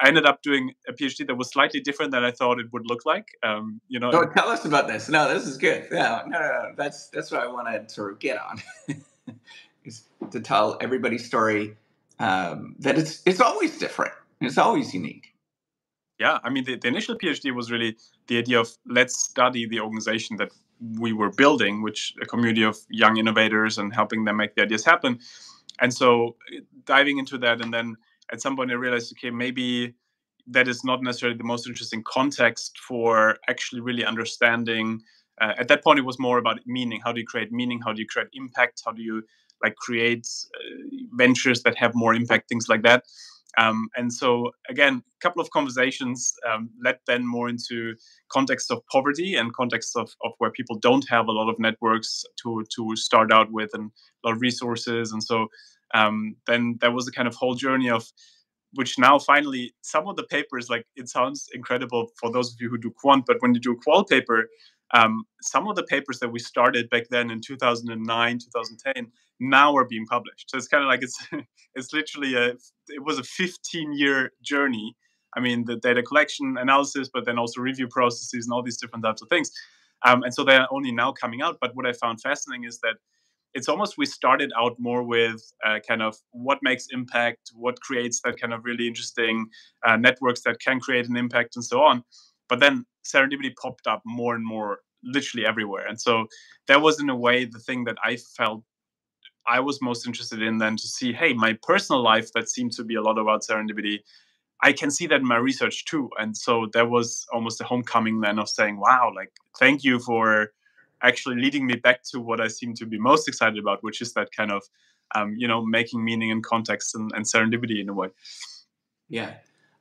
I 0.00 0.08
ended 0.08 0.24
up 0.24 0.42
doing 0.42 0.72
a 0.88 0.92
PhD 0.92 1.26
that 1.26 1.34
was 1.34 1.50
slightly 1.50 1.80
different 1.80 2.12
than 2.12 2.24
I 2.24 2.30
thought 2.30 2.58
it 2.58 2.72
would 2.72 2.86
look 2.86 3.04
like. 3.04 3.28
Um, 3.42 3.80
you 3.88 4.00
know. 4.00 4.10
No, 4.10 4.26
tell 4.26 4.48
us 4.48 4.64
about 4.64 4.88
this. 4.88 5.08
No, 5.08 5.32
this 5.32 5.46
is 5.46 5.58
good. 5.58 5.88
No, 5.90 6.22
no, 6.26 6.38
no, 6.38 6.48
no. 6.48 6.72
That's 6.76 7.08
that's 7.08 7.30
what 7.30 7.42
I 7.42 7.46
want 7.46 7.68
to 7.68 7.92
sort 7.92 8.12
of 8.12 8.18
get 8.18 8.38
on, 8.38 8.62
is 9.84 10.04
to 10.30 10.40
tell 10.40 10.78
everybody's 10.80 11.26
story. 11.26 11.76
Um, 12.18 12.76
that 12.80 12.98
it's 12.98 13.22
it's 13.26 13.40
always 13.40 13.78
different. 13.78 14.12
It's 14.40 14.58
always 14.58 14.94
unique. 14.94 15.34
Yeah, 16.18 16.38
I 16.44 16.50
mean, 16.50 16.64
the, 16.64 16.76
the 16.76 16.88
initial 16.88 17.16
PhD 17.16 17.54
was 17.54 17.70
really 17.70 17.96
the 18.26 18.36
idea 18.36 18.60
of 18.60 18.70
let's 18.86 19.18
study 19.18 19.66
the 19.66 19.80
organization 19.80 20.36
that 20.36 20.50
we 20.98 21.12
were 21.12 21.30
building, 21.30 21.82
which 21.82 22.14
a 22.20 22.26
community 22.26 22.62
of 22.62 22.76
young 22.90 23.16
innovators 23.16 23.78
and 23.78 23.94
helping 23.94 24.24
them 24.24 24.36
make 24.36 24.54
the 24.54 24.62
ideas 24.62 24.84
happen. 24.84 25.18
And 25.80 25.92
so 25.94 26.36
diving 26.84 27.18
into 27.18 27.38
that 27.38 27.62
and 27.62 27.72
then 27.72 27.96
at 28.32 28.40
some 28.40 28.56
point 28.56 28.70
I 28.70 28.74
realized, 28.74 29.12
okay, 29.18 29.30
maybe 29.30 29.94
that 30.46 30.68
is 30.68 30.84
not 30.84 31.02
necessarily 31.02 31.36
the 31.36 31.44
most 31.44 31.66
interesting 31.66 32.02
context 32.04 32.78
for 32.86 33.36
actually 33.48 33.80
really 33.80 34.04
understanding. 34.04 35.00
Uh, 35.40 35.54
at 35.58 35.68
that 35.68 35.82
point, 35.84 35.98
it 35.98 36.04
was 36.04 36.18
more 36.18 36.38
about 36.38 36.60
meaning. 36.66 37.00
How 37.04 37.12
do 37.12 37.20
you 37.20 37.26
create 37.26 37.52
meaning? 37.52 37.80
How 37.84 37.92
do 37.92 38.00
you 38.00 38.06
create 38.06 38.28
impact? 38.32 38.82
How 38.84 38.92
do 38.92 39.02
you 39.02 39.22
like 39.62 39.76
create 39.76 40.26
uh, 40.54 40.96
ventures 41.12 41.62
that 41.62 41.76
have 41.76 41.94
more 41.94 42.14
impact? 42.14 42.48
Things 42.48 42.68
like 42.68 42.82
that. 42.82 43.04
Um, 43.58 43.88
and 43.96 44.12
so 44.12 44.52
again, 44.68 45.02
a 45.02 45.20
couple 45.20 45.42
of 45.42 45.50
conversations 45.50 46.32
um, 46.48 46.70
led 46.84 46.98
then 47.06 47.26
more 47.26 47.48
into 47.48 47.94
context 48.30 48.70
of 48.70 48.80
poverty 48.92 49.34
and 49.34 49.52
context 49.54 49.96
of, 49.96 50.14
of 50.24 50.32
where 50.38 50.52
people 50.52 50.78
don't 50.78 51.04
have 51.08 51.26
a 51.26 51.32
lot 51.32 51.50
of 51.50 51.58
networks 51.58 52.24
to 52.42 52.64
to 52.76 52.94
start 52.96 53.32
out 53.32 53.50
with 53.50 53.70
and 53.74 53.90
a 54.24 54.28
lot 54.28 54.36
of 54.36 54.40
resources. 54.40 55.12
And 55.12 55.22
so 55.22 55.48
um, 55.94 56.36
then 56.46 56.76
there 56.80 56.92
was 56.92 57.08
a 57.08 57.12
kind 57.12 57.28
of 57.28 57.34
whole 57.34 57.54
journey 57.54 57.90
of 57.90 58.06
which 58.74 58.98
now 58.98 59.18
finally 59.18 59.74
some 59.82 60.06
of 60.06 60.16
the 60.16 60.22
papers 60.24 60.70
like 60.70 60.86
it 60.96 61.08
sounds 61.08 61.48
incredible 61.54 62.08
for 62.20 62.30
those 62.30 62.52
of 62.52 62.60
you 62.60 62.68
who 62.68 62.78
do 62.78 62.90
quant 62.90 63.24
but 63.26 63.36
when 63.40 63.54
you 63.54 63.60
do 63.60 63.72
a 63.72 63.76
qual 63.76 64.04
paper 64.04 64.48
um, 64.92 65.24
some 65.40 65.68
of 65.68 65.76
the 65.76 65.84
papers 65.84 66.18
that 66.18 66.30
we 66.30 66.38
started 66.40 66.90
back 66.90 67.04
then 67.10 67.30
in 67.30 67.40
2009 67.40 68.38
2010 68.38 69.10
now 69.40 69.74
are 69.74 69.84
being 69.84 70.06
published. 70.06 70.50
So 70.50 70.58
it's 70.58 70.68
kind 70.68 70.82
of 70.84 70.88
like 70.88 71.02
it's 71.02 71.18
it's 71.74 71.92
literally 71.92 72.34
a 72.34 72.50
it 72.88 73.04
was 73.04 73.18
a 73.18 73.22
15 73.24 73.92
year 73.92 74.32
journey. 74.42 74.96
I 75.36 75.40
mean 75.40 75.64
the 75.64 75.76
data 75.76 76.02
collection 76.02 76.56
analysis 76.58 77.08
but 77.12 77.24
then 77.24 77.38
also 77.38 77.60
review 77.60 77.88
processes 77.88 78.46
and 78.46 78.52
all 78.52 78.62
these 78.62 78.76
different 78.76 79.04
types 79.04 79.22
of 79.22 79.28
things. 79.28 79.50
Um, 80.02 80.22
and 80.22 80.32
so 80.32 80.44
they're 80.44 80.66
only 80.72 80.92
now 80.92 81.12
coming 81.12 81.42
out 81.42 81.58
but 81.60 81.76
what 81.76 81.86
i 81.86 81.92
found 81.92 82.22
fascinating 82.22 82.64
is 82.64 82.80
that 82.80 82.94
it's 83.54 83.68
almost 83.68 83.98
we 83.98 84.06
started 84.06 84.52
out 84.58 84.76
more 84.78 85.02
with 85.02 85.40
uh, 85.66 85.78
kind 85.86 86.02
of 86.02 86.16
what 86.30 86.58
makes 86.62 86.86
impact, 86.92 87.50
what 87.54 87.80
creates 87.80 88.20
that 88.24 88.40
kind 88.40 88.52
of 88.52 88.64
really 88.64 88.86
interesting 88.86 89.46
uh, 89.84 89.96
networks 89.96 90.42
that 90.42 90.60
can 90.60 90.80
create 90.80 91.08
an 91.08 91.16
impact 91.16 91.56
and 91.56 91.64
so 91.64 91.82
on. 91.82 92.04
But 92.48 92.60
then 92.60 92.84
serendipity 93.04 93.54
popped 93.60 93.86
up 93.86 94.02
more 94.04 94.34
and 94.34 94.44
more, 94.44 94.80
literally 95.02 95.46
everywhere. 95.46 95.86
And 95.86 96.00
so 96.00 96.26
that 96.68 96.82
was 96.82 97.00
in 97.00 97.08
a 97.08 97.16
way 97.16 97.44
the 97.44 97.58
thing 97.58 97.84
that 97.84 97.96
I 98.04 98.16
felt 98.36 98.62
I 99.46 99.60
was 99.60 99.80
most 99.82 100.06
interested 100.06 100.42
in 100.42 100.58
then 100.58 100.76
to 100.76 100.86
see, 100.86 101.12
hey, 101.12 101.32
my 101.32 101.56
personal 101.62 102.02
life 102.02 102.30
that 102.34 102.48
seemed 102.48 102.72
to 102.72 102.84
be 102.84 102.94
a 102.94 103.02
lot 103.02 103.18
about 103.18 103.42
serendipity. 103.42 104.00
I 104.62 104.72
can 104.72 104.90
see 104.90 105.06
that 105.06 105.20
in 105.20 105.26
my 105.26 105.38
research 105.38 105.86
too. 105.86 106.10
And 106.18 106.36
so 106.36 106.68
that 106.74 106.90
was 106.90 107.26
almost 107.32 107.60
a 107.60 107.64
homecoming 107.64 108.20
then 108.20 108.38
of 108.38 108.48
saying, 108.48 108.78
wow, 108.78 109.10
like, 109.14 109.32
thank 109.58 109.82
you 109.82 109.98
for 109.98 110.52
actually 111.02 111.36
leading 111.36 111.66
me 111.66 111.76
back 111.76 112.02
to 112.10 112.20
what 112.20 112.40
I 112.40 112.48
seem 112.48 112.74
to 112.74 112.86
be 112.86 112.98
most 112.98 113.28
excited 113.28 113.58
about, 113.58 113.82
which 113.82 114.00
is 114.00 114.12
that 114.14 114.30
kind 114.32 114.50
of, 114.50 114.62
um, 115.14 115.34
you 115.36 115.48
know, 115.48 115.64
making 115.64 116.04
meaning 116.04 116.30
in 116.30 116.42
context 116.42 116.94
and, 116.94 117.10
and 117.14 117.24
serendipity 117.24 117.80
in 117.80 117.88
a 117.88 117.92
way. 117.92 118.08
Yeah. 119.08 119.34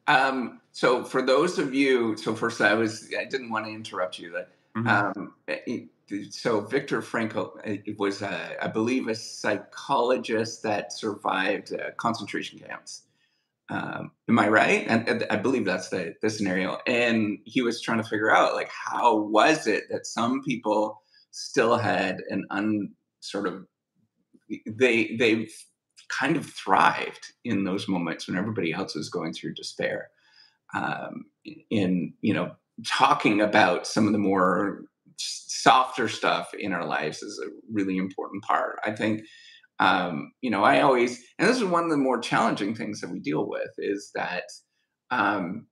Um, 0.08 0.62
so 0.72 1.04
for 1.04 1.22
those 1.22 1.60
of 1.60 1.74
you, 1.74 2.18
so 2.18 2.36
first 2.36 2.62
I 2.62 2.74
was, 2.74 3.10
I 3.18 3.26
didn't 3.26 3.52
want 3.52 3.66
to 3.66 3.72
interrupt 3.72 4.18
you. 4.18 4.32
That 4.32 4.50
mm-hmm. 4.76 4.88
um, 4.88 5.90
so 6.32 6.62
Viktor 6.62 7.02
Frankl 7.02 7.52
uh, 7.68 7.94
was, 7.98 8.22
a, 8.22 8.64
I 8.64 8.68
believe, 8.68 9.08
a 9.08 9.16
psychologist 9.16 10.64
that 10.64 10.94
survived 10.94 11.74
uh, 11.74 11.92
concentration 11.98 12.60
camps. 12.60 13.04
Um, 13.70 14.12
am 14.28 14.40
I 14.40 14.48
right? 14.48 14.86
And, 14.88 15.08
and, 15.08 15.28
I 15.30 15.36
believe 15.36 15.64
that's 15.64 15.90
the, 15.90 16.16
the 16.24 16.30
scenario. 16.32 16.80
And 16.88 17.38
he 17.46 17.62
was 17.62 17.82
trying 17.82 18.02
to 18.02 18.10
figure 18.10 18.32
out, 18.32 18.56
like, 18.56 18.72
how 18.72 19.16
was 19.16 19.68
it 19.68 19.84
that 19.92 20.08
some 20.08 20.42
people 20.42 21.04
still 21.32 21.78
had 21.78 22.18
an 22.30 22.46
un 22.50 22.92
sort 23.20 23.48
of 23.48 23.66
they 24.66 25.16
they 25.18 25.48
kind 26.10 26.36
of 26.38 26.46
thrived 26.46 27.34
in 27.46 27.64
those 27.64 27.88
moments 27.88 28.28
when 28.28 28.38
everybody 28.38 28.74
else 28.74 28.96
was 28.96 29.10
going 29.10 29.34
through 29.34 29.54
despair. 29.54 30.10
Um, 30.74 31.26
in 31.72 32.14
you 32.22 32.34
know 32.34 32.52
talking 32.86 33.42
about 33.42 33.88
some 33.88 34.08
of 34.08 34.14
the 34.14 34.20
more 34.20 34.84
softer 35.18 36.08
stuff 36.08 36.54
in 36.58 36.72
our 36.72 36.86
lives 36.86 37.22
is 37.22 37.42
a 37.46 37.50
really 37.72 37.98
important 37.98 38.44
part. 38.44 38.80
I 38.84 38.92
think, 38.92 39.24
um, 39.80 40.32
you 40.42 40.50
know, 40.50 40.64
I 40.64 40.82
always, 40.82 41.22
and 41.38 41.48
this 41.48 41.58
is 41.58 41.66
one 41.66 41.84
of 41.84 41.90
the 41.90 41.98
more 41.98 42.20
challenging 42.20 42.76
things 42.76 43.02
that 43.02 43.10
we 43.10 43.20
deal 43.20 43.48
with 43.48 43.70
is 43.78 44.12
that, 44.16 44.46
um, 45.12 45.68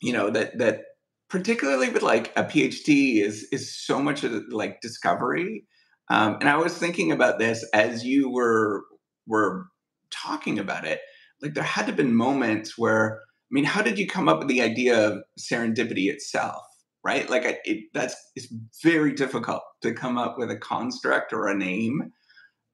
you 0.00 0.12
know, 0.12 0.30
that, 0.30 0.58
that 0.58 0.82
particularly 1.28 1.90
with 1.90 2.02
like 2.02 2.32
a 2.36 2.44
PhD 2.44 3.22
is, 3.22 3.46
is 3.52 3.76
so 3.76 4.00
much 4.00 4.24
of 4.24 4.42
like 4.50 4.80
discovery. 4.80 5.64
Um, 6.10 6.36
and 6.40 6.48
I 6.48 6.56
was 6.56 6.76
thinking 6.76 7.12
about 7.12 7.38
this 7.38 7.64
as 7.74 8.04
you 8.04 8.30
were, 8.30 8.84
were 9.26 9.66
talking 10.10 10.58
about 10.58 10.86
it, 10.86 11.00
like 11.42 11.54
there 11.54 11.64
had 11.64 11.86
to 11.86 11.92
been 11.92 12.14
moments 12.14 12.78
where, 12.78 13.20
I 13.20 13.50
mean, 13.50 13.64
how 13.64 13.82
did 13.82 13.98
you 13.98 14.06
come 14.06 14.28
up 14.28 14.38
with 14.38 14.48
the 14.48 14.62
idea 14.62 15.08
of 15.08 15.22
serendipity 15.38 16.10
itself? 16.10 16.62
right? 17.04 17.28
Like 17.30 17.46
I, 17.46 17.58
it, 17.64 17.84
that's 17.94 18.16
it's 18.36 18.52
very 18.82 19.12
difficult 19.12 19.62
to 19.82 19.94
come 19.94 20.18
up 20.18 20.36
with 20.38 20.50
a 20.50 20.56
construct 20.56 21.32
or 21.32 21.46
a 21.46 21.56
name. 21.56 22.12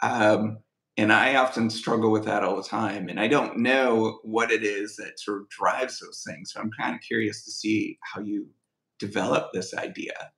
Um, 0.03 0.59
and 0.96 1.12
I 1.12 1.37
often 1.37 1.70
struggle 1.70 2.11
with 2.12 2.24
that 2.24 2.44
all 2.44 2.57
the 2.57 2.62
time. 2.62 3.09
And 3.09 3.18
I 3.18 3.26
don't 3.26 3.59
know 3.59 4.20
what 4.22 4.52
it 4.52 4.62
is 4.62 4.96
that 4.96 5.18
sort 5.18 5.42
of 5.42 5.48
drives 5.48 5.98
those 5.98 6.24
things. 6.26 6.52
So 6.52 6.61
I'm 6.61 6.70
kind 6.78 6.94
of 6.94 7.00
curious 7.00 7.44
to 7.44 7.50
see 7.50 7.98
how 8.02 8.20
you 8.20 8.46
develop 8.98 9.50
this 9.52 9.74
idea. 9.74 10.30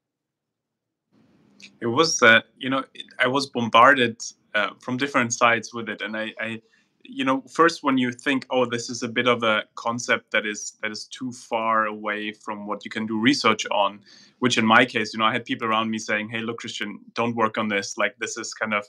It 1.80 1.86
was, 1.86 2.22
uh, 2.22 2.40
you 2.56 2.70
know, 2.70 2.84
I 3.18 3.26
was 3.26 3.46
bombarded 3.46 4.22
uh, 4.54 4.70
from 4.80 4.96
different 4.96 5.34
sides 5.34 5.74
with 5.74 5.88
it, 5.90 6.00
and 6.00 6.16
I, 6.16 6.32
I 6.40 6.62
you 7.08 7.24
know 7.24 7.42
first 7.42 7.82
when 7.82 7.98
you 7.98 8.10
think 8.10 8.46
oh 8.50 8.64
this 8.64 8.90
is 8.90 9.02
a 9.02 9.08
bit 9.08 9.28
of 9.28 9.42
a 9.42 9.62
concept 9.76 10.30
that 10.32 10.44
is 10.44 10.72
that 10.82 10.90
is 10.90 11.04
too 11.04 11.30
far 11.30 11.86
away 11.86 12.32
from 12.32 12.66
what 12.66 12.84
you 12.84 12.90
can 12.90 13.06
do 13.06 13.18
research 13.18 13.64
on 13.70 14.00
which 14.40 14.58
in 14.58 14.66
my 14.66 14.84
case 14.84 15.12
you 15.12 15.18
know 15.18 15.24
i 15.24 15.32
had 15.32 15.44
people 15.44 15.68
around 15.68 15.88
me 15.90 15.98
saying 15.98 16.28
hey 16.28 16.40
look 16.40 16.58
christian 16.58 16.98
don't 17.14 17.36
work 17.36 17.58
on 17.58 17.68
this 17.68 17.96
like 17.96 18.16
this 18.18 18.36
is 18.36 18.52
kind 18.54 18.74
of 18.74 18.84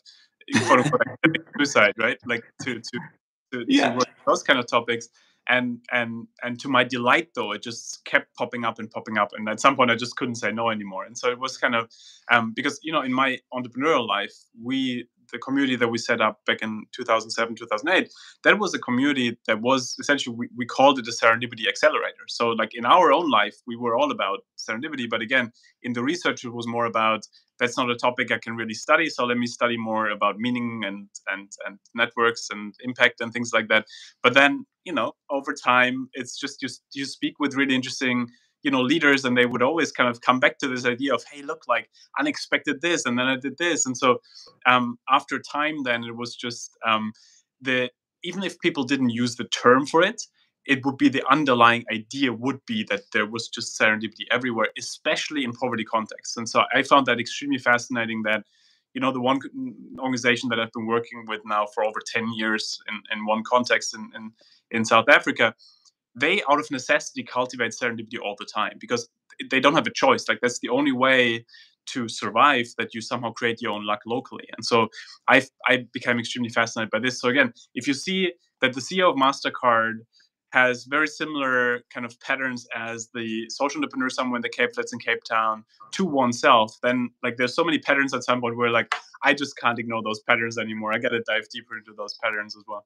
quote 0.65 0.79
unquote 0.79 1.01
suicide 1.55 1.93
right? 1.97 2.17
Like 2.25 2.43
to 2.63 2.75
to 2.79 2.99
to, 3.53 3.65
yeah. 3.67 3.89
to 3.89 3.95
work 3.95 4.09
those 4.25 4.43
kind 4.43 4.59
of 4.59 4.67
topics. 4.67 5.09
And 5.49 5.79
and 5.93 6.27
and 6.43 6.59
to 6.59 6.67
my 6.67 6.83
delight 6.83 7.29
though 7.33 7.53
it 7.53 7.63
just 7.63 8.03
kept 8.03 8.35
popping 8.35 8.65
up 8.65 8.79
and 8.79 8.91
popping 8.91 9.17
up. 9.17 9.31
And 9.33 9.47
at 9.47 9.61
some 9.61 9.77
point 9.77 9.89
i 9.91 9.95
just 9.95 10.17
couldn't 10.17 10.35
say 10.35 10.51
no 10.51 10.69
anymore. 10.69 11.05
And 11.05 11.17
so 11.17 11.29
it 11.29 11.39
was 11.39 11.57
kind 11.57 11.73
of 11.73 11.89
um, 12.31 12.51
because 12.53 12.79
you 12.83 12.91
know 12.91 13.01
in 13.01 13.13
my 13.13 13.39
entrepreneurial 13.53 14.05
life 14.05 14.33
we 14.61 15.07
the 15.31 15.39
community 15.39 15.75
that 15.75 15.87
we 15.87 15.97
set 15.97 16.21
up 16.21 16.39
back 16.45 16.61
in 16.61 16.85
2007 16.93 17.55
2008 17.55 18.11
that 18.43 18.59
was 18.59 18.73
a 18.73 18.79
community 18.79 19.37
that 19.47 19.61
was 19.61 19.95
essentially 19.99 20.35
we, 20.35 20.47
we 20.55 20.65
called 20.65 20.99
it 20.99 21.07
a 21.07 21.11
serendipity 21.11 21.67
accelerator. 21.67 22.25
So 22.27 22.49
like 22.49 22.71
in 22.73 22.85
our 22.85 23.11
own 23.11 23.29
life 23.29 23.55
we 23.65 23.75
were 23.75 23.97
all 23.97 24.11
about 24.11 24.39
serendipity 24.57 25.09
but 25.09 25.21
again 25.21 25.51
in 25.83 25.93
the 25.93 26.03
research 26.03 26.43
it 26.43 26.53
was 26.53 26.67
more 26.67 26.85
about 26.85 27.25
that's 27.59 27.77
not 27.77 27.89
a 27.89 27.95
topic 27.95 28.31
i 28.31 28.37
can 28.37 28.55
really 28.55 28.73
study 28.73 29.09
so 29.09 29.25
let 29.25 29.37
me 29.37 29.47
study 29.47 29.77
more 29.77 30.09
about 30.09 30.37
meaning 30.37 30.83
and 30.85 31.07
and 31.31 31.51
and 31.65 31.79
networks 31.95 32.49
and 32.49 32.73
impact 32.81 33.21
and 33.21 33.33
things 33.33 33.51
like 33.53 33.67
that. 33.69 33.85
But 34.23 34.33
then 34.33 34.65
you 34.85 34.93
know 34.93 35.13
over 35.29 35.53
time 35.53 36.09
it's 36.13 36.37
just 36.37 36.61
you, 36.61 36.69
you 36.93 37.05
speak 37.05 37.39
with 37.39 37.55
really 37.55 37.75
interesting 37.75 38.27
you 38.67 38.71
know 38.71 38.81
leaders 38.81 39.23
and 39.23 39.37
they 39.37 39.45
would 39.45 39.63
always 39.63 39.93
kind 39.93 40.09
of 40.09 40.19
come 40.19 40.41
back 40.41 40.57
to 40.57 40.67
this 40.67 40.85
idea 40.85 41.15
of 41.15 41.23
hey 41.31 41.41
look 41.41 41.63
like 41.69 41.89
unexpected 42.19 42.81
this 42.81 43.05
and 43.05 43.17
then 43.17 43.25
i 43.25 43.37
did 43.37 43.57
this. 43.57 43.85
And 43.85 43.95
so 43.97 44.19
um, 44.65 44.99
after 45.09 45.39
time 45.39 45.83
then 45.83 46.03
it 46.03 46.17
was 46.17 46.35
just 46.35 46.71
um, 46.85 47.13
the 47.61 47.89
even 48.25 48.43
if 48.43 48.59
people 48.59 48.83
didn't 48.83 49.11
use 49.11 49.37
the 49.37 49.45
term 49.45 49.85
for 49.85 50.01
it 50.03 50.21
it 50.65 50.85
would 50.85 50.97
be 50.97 51.07
the 51.07 51.23
underlying 51.31 51.85
idea 51.93 52.33
would 52.33 52.59
be 52.65 52.83
that 52.89 53.03
there 53.13 53.25
was 53.25 53.47
just 53.47 53.79
serendipity 53.79 54.25
everywhere 54.31 54.67
especially 54.77 55.45
in 55.45 55.53
poverty 55.53 55.85
contexts 55.85 56.35
and 56.35 56.49
so 56.49 56.63
i 56.75 56.83
found 56.83 57.05
that 57.05 57.21
extremely 57.21 57.61
fascinating 57.69 58.21
that 58.23 58.43
you 58.93 58.99
know 58.99 59.13
the 59.13 59.25
one 59.31 59.39
organization 59.97 60.49
that 60.49 60.59
i've 60.59 60.73
been 60.73 60.91
working 60.95 61.23
with 61.31 61.41
now 61.45 61.65
for 61.73 61.85
over 61.85 62.01
10 62.05 62.33
years 62.33 62.79
in, 62.89 62.95
in 63.13 63.25
one 63.25 63.43
context 63.53 63.95
in, 63.95 64.03
in, 64.17 64.23
in 64.71 64.83
south 64.83 65.07
africa 65.07 65.55
they 66.19 66.41
out 66.49 66.59
of 66.59 66.69
necessity 66.71 67.23
cultivate 67.23 67.71
serendipity 67.71 68.19
all 68.23 68.35
the 68.39 68.45
time 68.45 68.77
because 68.79 69.07
they 69.51 69.59
don't 69.59 69.75
have 69.75 69.87
a 69.87 69.91
choice. 69.91 70.27
Like 70.27 70.39
that's 70.41 70.59
the 70.59 70.69
only 70.69 70.91
way 70.91 71.45
to 71.87 72.09
survive 72.09 72.67
that 72.77 72.93
you 72.93 73.01
somehow 73.01 73.31
create 73.31 73.61
your 73.61 73.71
own 73.71 73.85
luck 73.85 74.01
locally. 74.05 74.45
And 74.55 74.65
so 74.65 74.89
i 75.27 75.45
i 75.67 75.85
became 75.93 76.19
extremely 76.19 76.49
fascinated 76.49 76.91
by 76.91 76.99
this. 76.99 77.19
So 77.21 77.29
again 77.29 77.53
if 77.75 77.87
you 77.87 77.93
see 77.93 78.33
that 78.61 78.73
the 78.73 78.81
ceo 78.81 79.11
of 79.11 79.15
mastercard 79.15 79.99
has 80.53 80.85
very 80.85 81.07
similar 81.07 81.81
kind 81.93 82.05
of 82.05 82.17
patterns 82.21 82.65
as 82.73 83.09
the 83.13 83.45
social 83.49 83.79
entrepreneur 83.79 84.09
somewhere 84.09 84.37
in 84.37 84.41
the 84.41 84.49
cape 84.49 84.73
Flats 84.73 84.93
in 84.93 84.99
cape 84.99 85.23
town 85.23 85.63
to 85.91 86.05
oneself 86.05 86.77
then 86.81 87.09
like 87.21 87.35
there's 87.37 87.53
so 87.53 87.65
many 87.65 87.77
patterns 87.77 88.13
at 88.13 88.23
some 88.23 88.39
point 88.39 88.55
where 88.57 88.69
like 88.69 88.95
i 89.23 89.33
just 89.33 89.57
can't 89.57 89.77
ignore 89.77 90.01
those 90.01 90.21
patterns 90.21 90.57
anymore. 90.57 90.93
I 90.93 90.99
gotta 90.99 91.21
dive 91.27 91.47
deeper 91.53 91.77
into 91.77 91.93
those 91.95 92.17
patterns 92.23 92.55
as 92.55 92.63
well 92.67 92.85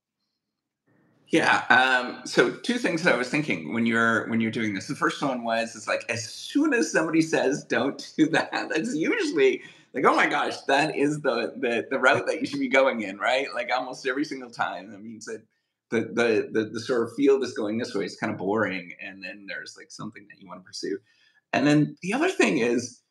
yeah. 1.32 1.64
Um, 1.70 2.22
so 2.26 2.52
two 2.52 2.78
things 2.78 3.04
that 3.04 3.14
I 3.14 3.18
was 3.18 3.30
thinking 3.30 3.74
when 3.74 3.86
you're 3.86 4.28
when 4.28 4.42
you're 4.42 4.52
doing 4.52 4.74
this. 4.74 4.88
The 4.88 4.96
first 4.96 5.22
one 5.22 5.44
was 5.44 5.76
it's 5.76 5.88
like 5.88 6.04
as 6.10 6.30
soon 6.30 6.74
as 6.74 6.92
somebody 6.92 7.22
says 7.22 7.64
don't 7.64 8.12
do 8.18 8.28
that, 8.30 8.52
that's 8.52 8.94
usually 8.94 9.62
like 9.94 10.06
oh 10.06 10.16
my 10.16 10.28
gosh, 10.28 10.58
that 10.68 10.96
is 10.96 11.22
the 11.22 11.54
the, 11.58 11.88
the 11.90 12.00
route 12.00 12.28
that 12.28 12.42
you 12.42 12.46
should 12.46 12.60
be 12.60 12.68
going 12.68 13.02
in, 13.02 13.18
right? 13.18 13.48
Like 13.56 13.70
almost 13.74 14.06
every 14.06 14.26
single 14.26 14.50
time. 14.50 14.92
That 14.92 15.02
means 15.02 15.26
that 15.26 15.42
the, 15.90 16.02
the 16.02 16.50
the 16.52 16.70
the 16.70 16.80
sort 16.82 17.04
of 17.04 17.16
field 17.16 17.44
is 17.44 17.54
going 17.54 17.78
this 17.78 17.96
way. 17.96 18.04
It's 18.04 18.18
kind 18.18 18.32
of 18.32 18.38
boring, 18.38 18.92
and 19.02 19.24
then 19.24 19.46
there's 19.48 19.76
like 19.78 19.90
something 19.90 20.28
that 20.30 20.42
you 20.42 20.50
want 20.50 20.60
to 20.60 20.66
pursue. 20.66 20.98
And 21.54 21.66
then 21.66 21.96
the 22.02 22.14
other 22.14 22.30
thing 22.30 22.58
is, 22.58 23.02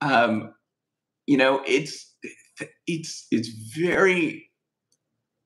um, 0.00 0.54
you 1.26 1.36
know, 1.36 1.62
it's 1.66 2.14
it's 2.88 3.28
it's 3.30 3.48
very 3.48 4.49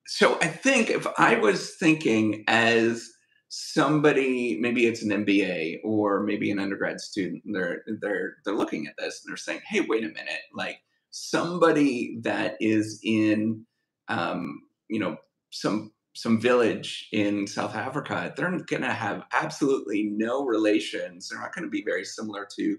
so 0.06 0.38
I 0.40 0.48
think 0.48 0.90
if 0.90 1.06
I 1.18 1.36
was 1.36 1.76
thinking 1.76 2.44
as 2.46 3.08
somebody, 3.48 4.58
maybe 4.60 4.86
it's 4.86 5.02
an 5.02 5.24
MBA 5.24 5.78
or 5.84 6.22
maybe 6.22 6.50
an 6.50 6.58
undergrad 6.58 7.00
student, 7.00 7.42
they're 7.46 7.82
they're 8.00 8.36
they're 8.44 8.54
looking 8.54 8.86
at 8.86 8.94
this 8.98 9.22
and 9.24 9.30
they're 9.30 9.36
saying, 9.36 9.60
"Hey, 9.66 9.80
wait 9.80 10.04
a 10.04 10.08
minute!" 10.08 10.42
Like 10.54 10.78
somebody 11.10 12.18
that 12.22 12.56
is 12.60 13.00
in, 13.04 13.64
um, 14.08 14.62
you 14.88 14.98
know, 14.98 15.16
some 15.50 15.92
some 16.14 16.40
village 16.40 17.08
in 17.12 17.46
South 17.46 17.74
Africa, 17.74 18.32
they're 18.36 18.50
going 18.50 18.82
to 18.82 18.92
have 18.92 19.24
absolutely 19.32 20.04
no 20.04 20.44
relations. 20.44 21.28
They're 21.28 21.40
not 21.40 21.54
going 21.54 21.64
to 21.64 21.70
be 21.70 21.82
very 21.84 22.04
similar 22.04 22.46
to 22.56 22.76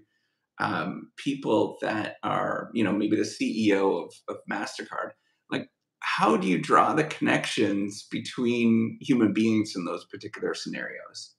um, 0.58 1.10
people 1.16 1.76
that 1.82 2.16
are, 2.22 2.70
you 2.72 2.82
know, 2.82 2.92
maybe 2.92 3.16
the 3.16 3.22
CEO 3.22 4.04
of, 4.04 4.14
of 4.28 4.36
Mastercard. 4.50 5.10
Like 5.50 5.68
how 6.16 6.34
do 6.34 6.48
you 6.48 6.56
draw 6.56 6.94
the 6.94 7.04
connections 7.04 8.06
between 8.10 8.96
human 9.02 9.34
beings 9.34 9.76
in 9.76 9.84
those 9.84 10.06
particular 10.06 10.54
scenarios? 10.54 11.34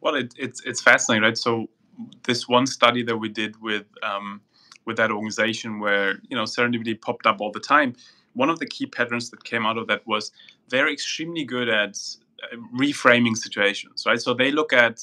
Well, 0.00 0.14
it, 0.14 0.32
it's 0.38 0.62
it's 0.64 0.80
fascinating, 0.80 1.22
right? 1.22 1.36
So 1.36 1.66
this 2.24 2.48
one 2.48 2.66
study 2.66 3.02
that 3.02 3.18
we 3.18 3.28
did 3.28 3.60
with 3.60 3.84
um, 4.02 4.40
with 4.86 4.96
that 4.96 5.10
organization, 5.10 5.78
where 5.78 6.20
you 6.30 6.36
know 6.38 6.44
serendipity 6.44 6.98
popped 6.98 7.26
up 7.26 7.42
all 7.42 7.52
the 7.52 7.60
time. 7.60 7.94
One 8.32 8.48
of 8.48 8.58
the 8.60 8.66
key 8.66 8.86
patterns 8.86 9.28
that 9.30 9.44
came 9.44 9.66
out 9.66 9.76
of 9.76 9.88
that 9.88 10.06
was 10.06 10.32
they're 10.70 10.90
extremely 10.90 11.44
good 11.44 11.68
at 11.68 11.94
uh, 12.42 12.56
reframing 12.74 13.36
situations, 13.36 14.04
right? 14.06 14.22
So 14.22 14.32
they 14.32 14.50
look 14.50 14.72
at 14.72 14.98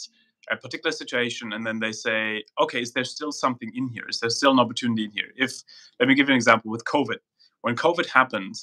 a 0.49 0.57
particular 0.57 0.91
situation 0.91 1.53
and 1.53 1.63
then 1.63 1.79
they 1.79 1.91
say, 1.91 2.43
okay, 2.59 2.81
is 2.81 2.91
there 2.93 3.03
still 3.03 3.31
something 3.31 3.71
in 3.75 3.87
here? 3.87 4.05
Is 4.09 4.19
there 4.19 4.31
still 4.31 4.51
an 4.51 4.59
opportunity 4.59 5.03
in 5.03 5.11
here? 5.11 5.29
If 5.35 5.61
let 5.99 6.09
me 6.09 6.15
give 6.15 6.27
you 6.27 6.33
an 6.33 6.37
example 6.37 6.71
with 6.71 6.83
COVID 6.85 7.19
when 7.61 7.75
COVID 7.75 8.07
happened, 8.07 8.55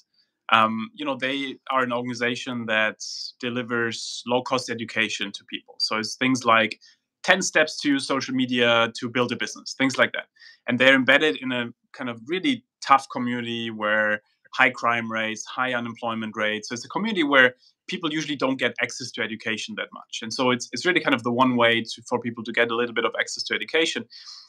um, 0.52 0.90
you 0.94 1.04
know, 1.04 1.16
they 1.16 1.56
are 1.70 1.82
an 1.82 1.92
organization 1.92 2.66
that 2.66 3.04
delivers 3.40 4.22
low 4.26 4.42
cost 4.42 4.70
education 4.70 5.32
to 5.32 5.44
people. 5.44 5.74
So 5.78 5.98
it's 5.98 6.14
things 6.14 6.44
like 6.44 6.80
10 7.24 7.42
steps 7.42 7.80
to 7.80 7.98
social 7.98 8.34
media 8.34 8.92
to 8.98 9.08
build 9.08 9.32
a 9.32 9.36
business, 9.36 9.74
things 9.76 9.98
like 9.98 10.12
that. 10.12 10.26
And 10.68 10.78
they're 10.78 10.94
embedded 10.94 11.38
in 11.42 11.50
a 11.50 11.70
kind 11.92 12.08
of 12.08 12.20
really 12.26 12.64
tough 12.86 13.08
community 13.10 13.70
where 13.70 14.22
high 14.54 14.70
crime 14.70 15.10
rates, 15.10 15.44
high 15.44 15.74
unemployment 15.74 16.34
rates. 16.36 16.68
So 16.68 16.74
it's 16.74 16.84
a 16.84 16.88
community 16.88 17.24
where 17.24 17.54
people 17.88 18.12
usually 18.12 18.36
don't 18.36 18.58
get 18.58 18.74
access 18.80 19.10
to 19.12 19.22
education 19.22 19.74
that 19.76 19.88
much. 19.92 20.20
And 20.22 20.32
so 20.32 20.50
it's, 20.50 20.68
it's 20.72 20.86
really 20.86 21.00
kind 21.00 21.14
of 21.14 21.24
the 21.24 21.32
one 21.32 21.56
way 21.56 21.82
to, 21.82 22.02
for 22.08 22.20
people 22.20 22.44
to 22.44 22.52
get 22.52 22.70
a 22.70 22.76
little 22.76 22.94
bit 22.94 23.04
of 23.04 23.12
access 23.18 23.42
to 23.44 23.54
education. 23.54 24.04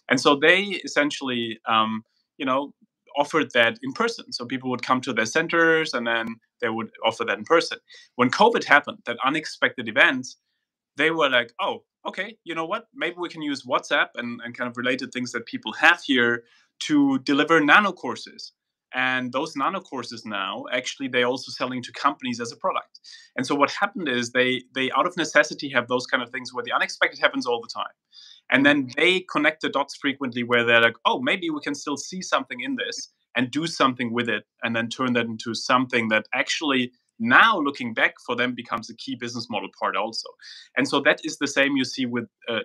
And 0.09 0.19
so 0.19 0.35
they 0.35 0.61
essentially, 0.85 1.59
um, 1.67 2.03
you 2.37 2.45
know, 2.45 2.73
offered 3.17 3.51
that 3.53 3.77
in 3.83 3.93
person. 3.93 4.31
So 4.31 4.45
people 4.45 4.69
would 4.69 4.83
come 4.83 5.01
to 5.01 5.13
their 5.13 5.25
centers 5.25 5.93
and 5.93 6.05
then 6.05 6.35
they 6.61 6.69
would 6.69 6.91
offer 7.05 7.25
that 7.25 7.37
in 7.37 7.43
person. 7.43 7.79
When 8.15 8.29
COVID 8.29 8.63
happened, 8.63 8.99
that 9.05 9.17
unexpected 9.25 9.87
event, 9.89 10.27
they 10.95 11.11
were 11.11 11.29
like, 11.29 11.53
oh, 11.59 11.83
okay, 12.07 12.37
you 12.43 12.55
know 12.55 12.65
what? 12.65 12.87
Maybe 12.93 13.15
we 13.17 13.29
can 13.29 13.41
use 13.41 13.65
WhatsApp 13.65 14.07
and, 14.15 14.39
and 14.43 14.57
kind 14.57 14.69
of 14.69 14.77
related 14.77 15.11
things 15.11 15.31
that 15.33 15.45
people 15.45 15.73
have 15.73 16.01
here 16.01 16.43
to 16.79 17.19
deliver 17.19 17.59
nano 17.59 17.91
courses 17.91 18.53
and 18.93 19.31
those 19.31 19.55
nano 19.55 19.79
courses 19.79 20.25
now 20.25 20.63
actually 20.71 21.07
they're 21.07 21.25
also 21.25 21.51
selling 21.51 21.81
to 21.83 21.91
companies 21.91 22.39
as 22.39 22.51
a 22.51 22.55
product. 22.55 22.99
And 23.35 23.45
so 23.45 23.55
what 23.55 23.71
happened 23.71 24.07
is 24.07 24.31
they 24.31 24.63
they 24.75 24.91
out 24.91 25.07
of 25.07 25.17
necessity 25.17 25.69
have 25.69 25.87
those 25.87 26.05
kind 26.05 26.23
of 26.23 26.29
things 26.29 26.53
where 26.53 26.63
the 26.63 26.71
unexpected 26.71 27.19
happens 27.19 27.45
all 27.45 27.61
the 27.61 27.69
time. 27.73 27.93
And 28.49 28.65
then 28.65 28.87
mm. 28.87 28.95
they 28.95 29.21
connect 29.21 29.61
the 29.61 29.69
dots 29.69 29.97
frequently 29.97 30.43
where 30.43 30.63
they're 30.63 30.81
like 30.81 30.97
oh 31.05 31.21
maybe 31.21 31.49
we 31.49 31.61
can 31.61 31.75
still 31.75 31.97
see 31.97 32.21
something 32.21 32.61
in 32.61 32.75
this 32.75 33.09
and 33.35 33.51
do 33.51 33.67
something 33.67 34.11
with 34.13 34.29
it 34.29 34.45
and 34.63 34.75
then 34.75 34.89
turn 34.89 35.13
that 35.13 35.25
into 35.25 35.53
something 35.53 36.07
that 36.09 36.25
actually 36.33 36.91
now 37.19 37.59
looking 37.59 37.93
back 37.93 38.15
for 38.25 38.35
them 38.35 38.53
becomes 38.53 38.89
a 38.89 38.95
key 38.95 39.15
business 39.15 39.47
model 39.49 39.69
part 39.79 39.95
also. 39.95 40.29
And 40.75 40.87
so 40.87 40.99
that 41.01 41.19
is 41.23 41.37
the 41.37 41.47
same 41.47 41.75
you 41.75 41.85
see 41.85 42.05
with 42.05 42.27
uh, 42.47 42.59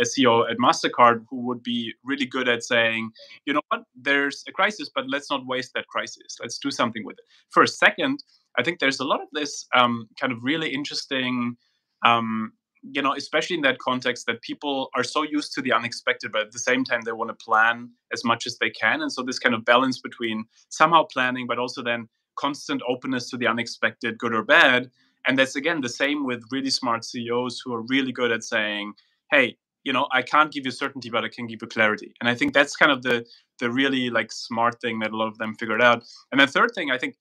a 0.00 0.04
ceo 0.04 0.50
at 0.50 0.58
mastercard 0.58 1.24
who 1.28 1.40
would 1.46 1.62
be 1.62 1.92
really 2.04 2.26
good 2.26 2.48
at 2.48 2.62
saying 2.62 3.10
you 3.46 3.52
know 3.52 3.62
what? 3.68 3.84
There's 3.94 4.44
a 4.48 4.52
crisis 4.52 4.90
but 4.94 5.08
let's 5.08 5.30
not 5.30 5.46
waste 5.46 5.72
that 5.74 5.86
crisis. 5.88 6.36
Let's 6.40 6.58
do 6.58 6.70
something 6.70 7.04
with 7.04 7.18
it. 7.18 7.24
First. 7.50 7.78
Second 7.78 8.22
i 8.58 8.62
think 8.62 8.78
there's 8.78 9.00
a 9.00 9.04
lot 9.04 9.20
of 9.20 9.28
this 9.32 9.66
um, 9.74 10.08
kind 10.20 10.32
of 10.32 10.38
really 10.42 10.68
interesting 10.68 11.56
um, 12.04 12.52
you 12.82 13.02
know 13.02 13.14
especially 13.14 13.56
in 13.56 13.62
that 13.62 13.78
context 13.78 14.26
that 14.26 14.40
people 14.42 14.88
are 14.94 15.04
so 15.04 15.22
used 15.22 15.52
to 15.52 15.62
the 15.62 15.72
unexpected 15.72 16.32
but 16.32 16.42
at 16.42 16.52
the 16.52 16.58
same 16.58 16.84
time 16.84 17.00
they 17.02 17.12
want 17.12 17.28
to 17.28 17.44
plan 17.44 17.90
as 18.12 18.24
much 18.24 18.46
as 18.46 18.58
they 18.58 18.70
can. 18.70 19.02
And 19.02 19.12
so 19.12 19.22
this 19.22 19.38
kind 19.38 19.54
of 19.54 19.64
balance 19.64 19.98
between 20.00 20.44
somehow 20.68 21.04
planning 21.04 21.46
but 21.46 21.58
also 21.58 21.82
then 21.82 22.08
constant 22.38 22.82
openness 22.88 23.28
to 23.30 23.36
the 23.36 23.46
unexpected, 23.46 24.18
good 24.18 24.34
or 24.34 24.44
bad. 24.44 24.90
And 25.26 25.38
that's 25.38 25.56
again 25.56 25.80
the 25.80 25.88
same 25.88 26.24
with 26.24 26.42
really 26.50 26.70
smart 26.70 27.04
CEOs 27.04 27.60
who 27.64 27.74
are 27.74 27.82
really 27.88 28.12
good 28.12 28.32
at 28.32 28.44
saying, 28.44 28.94
hey, 29.30 29.56
you 29.84 29.92
know, 29.92 30.06
I 30.12 30.22
can't 30.22 30.52
give 30.52 30.64
you 30.64 30.70
certainty, 30.70 31.10
but 31.10 31.24
I 31.24 31.28
can 31.28 31.46
give 31.46 31.60
you 31.62 31.68
clarity. 31.68 32.12
And 32.20 32.28
I 32.28 32.34
think 32.34 32.54
that's 32.54 32.76
kind 32.76 32.92
of 32.92 33.02
the 33.02 33.26
the 33.58 33.70
really 33.70 34.10
like 34.10 34.30
smart 34.32 34.80
thing 34.80 35.00
that 35.00 35.10
a 35.10 35.16
lot 35.16 35.28
of 35.28 35.38
them 35.38 35.54
figured 35.54 35.82
out. 35.82 36.04
And 36.30 36.40
the 36.40 36.46
third 36.46 36.70
thing, 36.74 36.90
I 36.90 36.98
think 36.98 37.16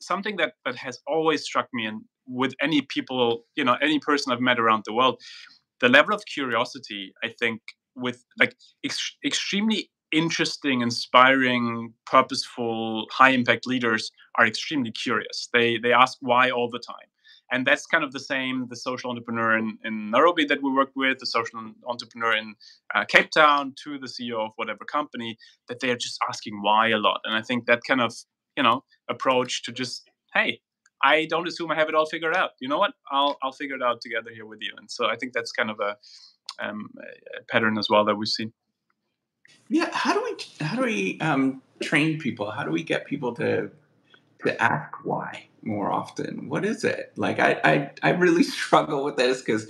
something 0.00 0.36
that 0.36 0.54
that 0.64 0.76
has 0.76 0.98
always 1.06 1.44
struck 1.44 1.68
me 1.72 1.86
and 1.86 2.02
with 2.26 2.54
any 2.60 2.82
people, 2.82 3.44
you 3.54 3.64
know, 3.64 3.76
any 3.80 3.98
person 3.98 4.32
I've 4.32 4.40
met 4.40 4.58
around 4.58 4.82
the 4.84 4.92
world, 4.92 5.20
the 5.80 5.88
level 5.88 6.14
of 6.14 6.24
curiosity, 6.26 7.12
I 7.22 7.28
think, 7.38 7.60
with 7.94 8.24
like 8.38 8.56
ex- 8.84 9.16
extremely 9.24 9.90
interesting, 10.12 10.80
inspiring, 10.80 11.92
purposeful, 12.06 13.06
high 13.10 13.30
impact 13.30 13.66
leaders 13.66 14.10
are 14.36 14.46
extremely 14.46 14.92
curious. 14.92 15.48
They 15.52 15.78
they 15.78 15.92
ask 15.92 16.18
why 16.20 16.50
all 16.50 16.70
the 16.70 16.78
time. 16.78 17.08
And 17.52 17.66
that's 17.66 17.86
kind 17.86 18.02
of 18.02 18.12
the 18.12 18.20
same, 18.20 18.66
the 18.68 18.76
social 18.76 19.10
entrepreneur 19.10 19.56
in, 19.56 19.78
in 19.84 20.10
Nairobi 20.10 20.44
that 20.46 20.62
we 20.62 20.70
worked 20.72 20.96
with, 20.96 21.18
the 21.18 21.26
social 21.26 21.60
entrepreneur 21.86 22.34
in 22.34 22.54
uh, 22.94 23.04
Cape 23.04 23.30
Town, 23.30 23.72
to 23.84 23.98
the 23.98 24.06
CEO 24.06 24.46
of 24.46 24.50
whatever 24.56 24.84
company, 24.84 25.38
that 25.68 25.78
they're 25.80 25.96
just 25.96 26.18
asking 26.28 26.60
why 26.62 26.88
a 26.88 26.98
lot. 26.98 27.20
And 27.24 27.34
I 27.34 27.42
think 27.42 27.66
that 27.66 27.82
kind 27.86 28.00
of, 28.00 28.12
you 28.56 28.62
know, 28.62 28.82
approach 29.08 29.62
to 29.62 29.72
just, 29.72 30.10
hey, 30.34 30.60
I 31.04 31.26
don't 31.26 31.46
assume 31.46 31.70
I 31.70 31.76
have 31.76 31.88
it 31.88 31.94
all 31.94 32.06
figured 32.06 32.34
out. 32.34 32.50
You 32.60 32.68
know 32.68 32.78
what? 32.78 32.94
I'll, 33.12 33.38
I'll 33.42 33.52
figure 33.52 33.76
it 33.76 33.82
out 33.82 34.00
together 34.00 34.30
here 34.34 34.46
with 34.46 34.60
you. 34.60 34.72
And 34.76 34.90
so 34.90 35.06
I 35.06 35.16
think 35.16 35.32
that's 35.32 35.52
kind 35.52 35.70
of 35.70 35.78
a, 35.78 35.96
um, 36.58 36.90
a 37.38 37.44
pattern 37.44 37.78
as 37.78 37.88
well 37.88 38.04
that 38.06 38.16
we've 38.16 38.28
seen. 38.28 38.52
Yeah, 39.68 39.90
how 39.92 40.14
do 40.14 40.22
we 40.22 40.64
how 40.64 40.76
do 40.76 40.82
we 40.82 41.18
um, 41.20 41.62
train 41.82 42.18
people? 42.18 42.50
How 42.50 42.64
do 42.64 42.70
we 42.70 42.82
get 42.82 43.06
people 43.06 43.34
to 43.34 43.70
to 44.44 44.62
ask 44.62 45.04
why 45.04 45.48
more 45.62 45.90
often? 45.90 46.48
What 46.48 46.64
is 46.64 46.84
it 46.84 47.12
like? 47.16 47.38
I 47.40 47.60
I, 47.64 47.90
I 48.02 48.10
really 48.10 48.42
struggle 48.58 49.04
with 49.04 49.16
this 49.16 49.40
because 49.40 49.66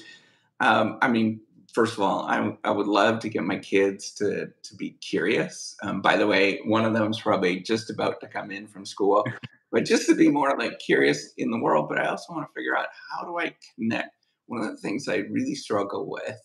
um, 0.61 0.99
I 1.03 1.09
mean, 1.09 1.41
first 1.73 1.95
of 1.95 2.01
all, 2.01 2.27
I 2.27 2.57
I 2.65 2.71
would 2.71 2.87
love 2.87 3.21
to 3.21 3.29
get 3.29 3.45
my 3.45 3.59
kids 3.59 4.11
to 4.12 4.53
to 4.62 4.77
be 4.77 4.91
curious. 4.91 5.77
Um, 5.83 6.01
by 6.03 6.17
the 6.17 6.27
way, 6.27 6.61
one 6.65 6.85
of 6.85 6.93
them 6.93 7.11
is 7.11 7.21
probably 7.21 7.61
just 7.61 7.91
about 7.91 8.21
to 8.21 8.29
come 8.29 8.51
in 8.51 8.67
from 8.67 8.85
school, 8.85 9.25
but 9.73 9.85
just 9.85 10.07
to 10.09 10.15
be 10.15 10.29
more 10.29 10.57
like 10.59 10.79
curious 10.79 11.33
in 11.39 11.51
the 11.51 11.61
world. 11.61 11.89
But 11.89 11.99
I 11.99 12.07
also 12.07 12.33
want 12.33 12.49
to 12.49 12.53
figure 12.55 12.77
out 12.77 12.89
how 13.11 13.25
do 13.25 13.39
I 13.39 13.55
connect. 13.75 14.11
One 14.47 14.62
of 14.62 14.71
the 14.71 14.77
things 14.77 15.09
I 15.09 15.17
really 15.17 15.57
struggle 15.57 16.09
with 16.09 16.41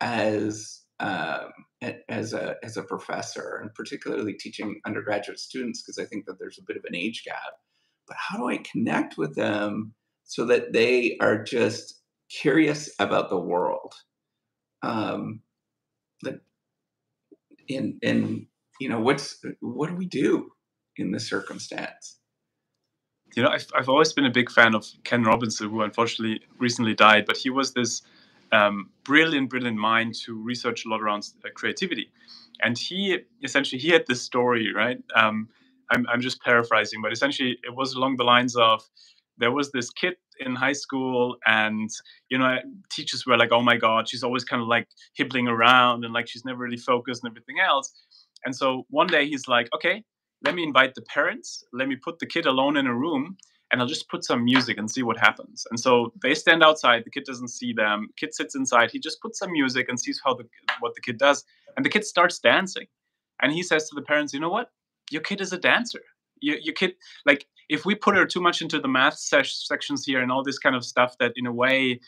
as 0.00 0.80
um, 1.00 1.50
as 2.08 2.32
a 2.32 2.56
as 2.62 2.76
a 2.76 2.82
professor, 2.82 3.58
and 3.60 3.74
particularly 3.74 4.34
teaching 4.34 4.80
undergraduate 4.86 5.38
students, 5.38 5.82
because 5.82 5.98
I 5.98 6.06
think 6.06 6.26
that 6.26 6.38
there's 6.38 6.58
a 6.58 6.64
bit 6.66 6.76
of 6.76 6.84
an 6.86 6.94
age 6.94 7.24
gap. 7.24 7.54
But 8.06 8.16
how 8.18 8.38
do 8.38 8.48
I 8.48 8.58
connect 8.58 9.16
with 9.16 9.34
them 9.34 9.94
so 10.24 10.44
that 10.46 10.72
they 10.72 11.16
are 11.20 11.42
just 11.42 12.00
curious 12.30 12.90
about 12.98 13.30
the 13.30 13.38
world? 13.38 13.94
Um, 14.82 15.40
that 16.22 16.40
in 17.68 17.98
in 18.02 18.46
you 18.80 18.88
know 18.88 19.00
what's 19.00 19.42
what 19.60 19.88
do 19.88 19.96
we 19.96 20.06
do 20.06 20.50
in 20.96 21.12
this 21.12 21.28
circumstance? 21.28 22.18
You 23.36 23.42
know, 23.42 23.48
I've, 23.48 23.66
I've 23.74 23.88
always 23.88 24.12
been 24.12 24.26
a 24.26 24.30
big 24.30 24.50
fan 24.50 24.76
of 24.76 24.86
Ken 25.02 25.24
Robinson, 25.24 25.68
who 25.68 25.82
unfortunately 25.82 26.40
recently 26.58 26.94
died, 26.94 27.24
but 27.26 27.36
he 27.36 27.50
was 27.50 27.72
this 27.72 28.02
um, 28.54 28.90
brilliant, 29.04 29.50
brilliant 29.50 29.76
mind 29.76 30.14
to 30.24 30.40
research 30.40 30.84
a 30.86 30.88
lot 30.88 31.02
around 31.02 31.28
uh, 31.44 31.48
creativity. 31.54 32.10
And 32.62 32.78
he 32.78 33.18
essentially 33.42 33.80
he 33.80 33.90
had 33.90 34.04
this 34.06 34.22
story, 34.22 34.72
right? 34.72 34.98
Um, 35.16 35.48
I'm, 35.90 36.06
I'm 36.08 36.20
just 36.20 36.40
paraphrasing, 36.40 37.02
but 37.02 37.12
essentially 37.12 37.58
it 37.64 37.74
was 37.74 37.94
along 37.94 38.16
the 38.16 38.24
lines 38.24 38.56
of 38.56 38.82
there 39.38 39.50
was 39.50 39.72
this 39.72 39.90
kid 39.90 40.14
in 40.40 40.54
high 40.54 40.72
school 40.72 41.36
and 41.46 41.90
you 42.28 42.38
know 42.38 42.56
teachers 42.90 43.24
were 43.26 43.36
like 43.36 43.52
oh 43.52 43.62
my 43.62 43.76
god 43.76 44.08
she's 44.08 44.24
always 44.24 44.44
kind 44.44 44.60
of 44.60 44.66
like 44.68 44.88
hibbling 45.16 45.46
around 45.46 46.04
and 46.04 46.12
like 46.12 46.28
she's 46.28 46.44
never 46.44 46.58
really 46.58 46.76
focused 46.76 47.22
and 47.22 47.30
everything 47.30 47.60
else 47.60 47.92
and 48.44 48.54
so 48.54 48.84
one 48.90 49.06
day 49.06 49.26
he's 49.28 49.46
like 49.46 49.68
okay 49.74 50.02
let 50.44 50.54
me 50.54 50.62
invite 50.64 50.94
the 50.94 51.02
parents 51.02 51.64
let 51.72 51.88
me 51.88 51.96
put 51.96 52.18
the 52.18 52.26
kid 52.26 52.46
alone 52.46 52.76
in 52.76 52.86
a 52.86 52.94
room 52.94 53.36
and 53.74 53.82
I'll 53.82 53.88
just 53.88 54.08
put 54.08 54.24
some 54.24 54.44
music 54.44 54.78
and 54.78 54.88
see 54.88 55.02
what 55.02 55.18
happens. 55.18 55.66
And 55.68 55.80
so 55.80 56.12
they 56.22 56.32
stand 56.32 56.62
outside. 56.62 57.02
The 57.04 57.10
kid 57.10 57.24
doesn't 57.24 57.48
see 57.48 57.72
them. 57.72 58.08
Kid 58.16 58.32
sits 58.32 58.54
inside. 58.54 58.92
He 58.92 59.00
just 59.00 59.20
puts 59.20 59.40
some 59.40 59.50
music 59.50 59.88
and 59.88 59.98
sees 59.98 60.20
how 60.24 60.34
the 60.34 60.44
what 60.78 60.94
the 60.94 61.00
kid 61.00 61.18
does. 61.18 61.44
And 61.76 61.84
the 61.84 61.90
kid 61.90 62.04
starts 62.04 62.38
dancing. 62.38 62.86
And 63.42 63.52
he 63.52 63.64
says 63.64 63.88
to 63.88 63.96
the 63.96 64.02
parents, 64.02 64.32
"You 64.32 64.38
know 64.38 64.48
what? 64.48 64.70
Your 65.10 65.22
kid 65.22 65.40
is 65.40 65.52
a 65.52 65.58
dancer. 65.58 66.02
Your, 66.40 66.56
your 66.58 66.74
kid, 66.74 66.94
like, 67.26 67.46
if 67.68 67.84
we 67.84 67.96
put 67.96 68.14
her 68.14 68.26
too 68.26 68.40
much 68.40 68.62
into 68.62 68.78
the 68.78 68.86
math 68.86 69.18
sections 69.18 70.04
here 70.06 70.22
and 70.22 70.30
all 70.30 70.44
this 70.44 70.58
kind 70.58 70.76
of 70.76 70.84
stuff 70.84 71.16
that, 71.18 71.32
in 71.34 71.46
a 71.46 71.52
way, 71.52 71.98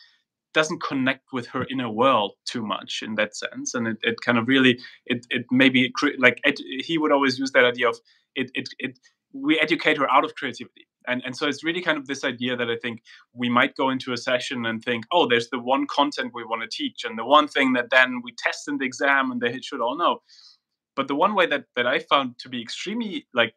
doesn't 0.55 0.83
connect 0.83 1.33
with 1.33 1.49
her 1.49 1.67
inner 1.69 1.91
world 1.91 2.35
too 2.45 2.65
much 2.65 3.03
in 3.03 3.17
that 3.17 3.37
sense 3.37 3.75
and 3.75 3.87
it, 3.89 3.99
it 4.03 4.17
kind 4.25 4.39
of 4.39 4.49
really 4.49 4.79
it, 5.05 5.27
it 5.29 5.45
maybe 5.51 5.93
like 6.19 6.41
he 6.89 6.97
would 6.97 7.13
always 7.13 7.39
use 7.39 7.51
that 7.53 7.67
idea 7.67 7.87
of 7.87 7.99
it, 8.37 8.51
it, 8.55 8.67
it 8.79 8.99
we 9.35 9.59
educate 9.61 9.99
her 9.99 10.11
out 10.11 10.25
of 10.25 10.35
creativity 10.35 10.87
and 11.07 11.23
and 11.25 11.37
so 11.37 11.47
it's 11.49 11.65
really 11.65 11.83
kind 11.83 11.99
of 11.99 12.07
this 12.07 12.25
idea 12.25 12.57
that 12.57 12.71
I 12.71 12.77
think 12.77 13.03
we 13.33 13.49
might 13.49 13.77
go 13.77 13.91
into 13.91 14.13
a 14.13 14.17
session 14.17 14.67
and 14.67 14.83
think, 14.83 15.05
oh, 15.13 15.27
there's 15.27 15.49
the 15.51 15.59
one 15.59 15.87
content 15.87 16.33
we 16.35 16.45
want 16.45 16.63
to 16.63 16.69
teach, 16.69 17.05
and 17.05 17.19
the 17.19 17.25
one 17.25 17.49
thing 17.49 17.73
that 17.75 17.91
then 17.91 18.21
we 18.23 18.35
test 18.39 18.69
in 18.69 18.79
the 18.79 18.85
exam, 18.87 19.31
and 19.31 19.41
they 19.41 19.61
should 19.61 19.81
all 19.81 19.97
know. 19.97 20.23
But 20.95 21.09
the 21.09 21.15
one 21.15 21.35
way 21.35 21.47
that 21.47 21.65
that 21.77 21.87
I 21.87 21.99
found 21.99 22.39
to 22.41 22.49
be 22.49 22.63
extremely 22.63 23.27
like 23.35 23.55